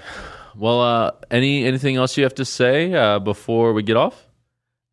Well, 0.57 0.81
uh, 0.83 1.13
any 1.31 1.65
anything 1.65 1.97
else 1.97 2.17
you 2.17 2.25
have 2.25 2.35
to 2.35 2.45
say 2.45 2.93
uh, 2.93 3.19
before 3.19 3.73
we 3.73 3.83
get 3.83 3.97
off? 3.97 4.27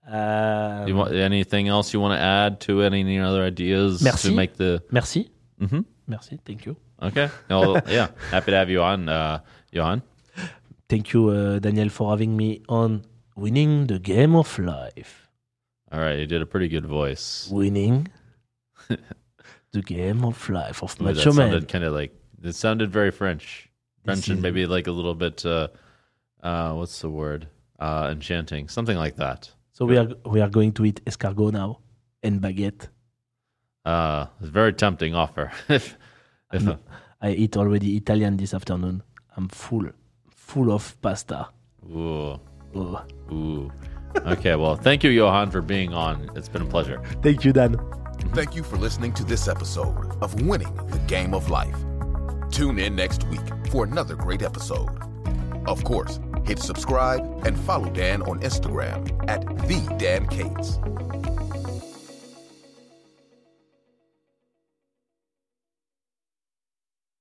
Um, 0.07 0.87
You 0.87 0.95
want 0.95 1.13
anything 1.13 1.67
else 1.67 1.93
you 1.93 1.99
want 1.99 2.17
to 2.17 2.23
add 2.23 2.61
to 2.61 2.81
it? 2.81 2.93
Any 2.93 3.19
other 3.19 3.43
ideas 3.43 4.01
Merci. 4.01 4.29
to 4.29 4.35
make 4.35 4.55
the? 4.55 4.83
merci. 4.91 5.29
hmm 5.59 5.81
Merci. 6.07 6.39
Thank 6.45 6.65
you. 6.65 6.75
Okay. 7.01 7.29
Well, 7.49 7.81
yeah. 7.87 8.09
Happy 8.31 8.51
to 8.51 8.57
have 8.57 8.69
you 8.69 8.81
on, 8.81 9.09
uh, 9.09 9.39
Johan. 9.71 10.01
Thank 10.87 11.13
you, 11.13 11.29
uh, 11.29 11.59
Daniel, 11.59 11.89
for 11.89 12.11
having 12.11 12.37
me 12.37 12.61
on 12.69 13.05
winning 13.35 13.87
the 13.87 13.99
game 13.99 14.35
of 14.35 14.57
life. 14.59 15.29
All 15.91 15.99
right, 15.99 16.19
you 16.19 16.27
did 16.27 16.41
a 16.41 16.45
pretty 16.45 16.67
good 16.67 16.85
voice. 16.85 17.49
Winning 17.51 18.07
the 19.71 19.81
game 19.81 20.23
of 20.23 20.49
life 20.49 20.83
of 20.83 20.93
Ooh, 21.01 21.05
that 21.05 21.15
Macho 21.15 21.33
Man. 21.33 21.51
sounded 21.51 21.67
kind 21.67 21.83
of 21.83 21.93
like 21.93 22.13
it 22.43 22.53
sounded 22.53 22.91
very 22.91 23.11
French, 23.11 23.69
French, 24.03 24.27
and 24.27 24.41
maybe 24.41 24.65
like 24.65 24.87
a 24.87 24.91
little 24.91 25.15
bit. 25.15 25.45
Uh, 25.45 25.69
uh, 26.43 26.73
what's 26.73 27.01
the 27.01 27.09
word? 27.09 27.47
Uh, 27.79 28.09
enchanting, 28.11 28.67
something 28.67 28.97
like 28.97 29.15
that. 29.15 29.49
So 29.71 29.85
we 29.85 29.97
are 29.97 30.07
we 30.25 30.39
are 30.41 30.49
going 30.49 30.71
to 30.73 30.85
eat 30.85 31.03
escargot 31.05 31.53
now 31.53 31.79
and 32.23 32.41
baguette. 32.41 32.89
Uh, 33.85 34.27
it's 34.39 34.49
a 34.49 34.51
very 34.51 34.73
tempting 34.73 35.13
offer. 35.15 35.51
if, 35.69 35.97
if 36.51 36.63
No. 36.63 36.77
I 37.21 37.31
eat 37.31 37.55
already 37.57 37.95
Italian 37.97 38.37
this 38.37 38.53
afternoon. 38.53 39.03
I'm 39.37 39.47
full, 39.49 39.89
full 40.29 40.71
of 40.71 40.99
pasta. 41.01 41.49
ooh, 41.89 42.39
Oh. 42.75 43.01
ooh. 43.31 43.71
Okay, 44.25 44.55
well, 44.55 44.75
thank 44.75 45.03
you, 45.03 45.09
Johan, 45.11 45.51
for 45.51 45.61
being 45.61 45.93
on. 45.93 46.29
It's 46.35 46.47
been 46.49 46.61
a 46.61 46.65
pleasure. 46.65 47.01
Thank 47.21 47.43
you, 47.43 47.51
Dan. 47.53 47.77
Thank 48.33 48.55
you 48.55 48.63
for 48.63 48.77
listening 48.77 49.13
to 49.15 49.23
this 49.25 49.47
episode 49.47 50.17
of 50.21 50.33
Winning 50.41 50.73
the 50.87 50.99
Game 50.99 51.33
of 51.33 51.49
Life. 51.49 51.75
Tune 52.49 52.79
in 52.79 52.95
next 52.95 53.25
week 53.27 53.41
for 53.71 53.83
another 53.83 54.15
great 54.15 54.41
episode. 54.41 54.89
Of 55.67 55.83
course, 55.83 56.19
hit 56.45 56.59
subscribe 56.59 57.45
and 57.45 57.59
follow 57.59 57.89
Dan 57.89 58.21
on 58.23 58.39
Instagram 58.39 58.99
at 59.29 59.41
the 59.67 59.95
Dan 59.97 60.27
Cates. 60.27 60.79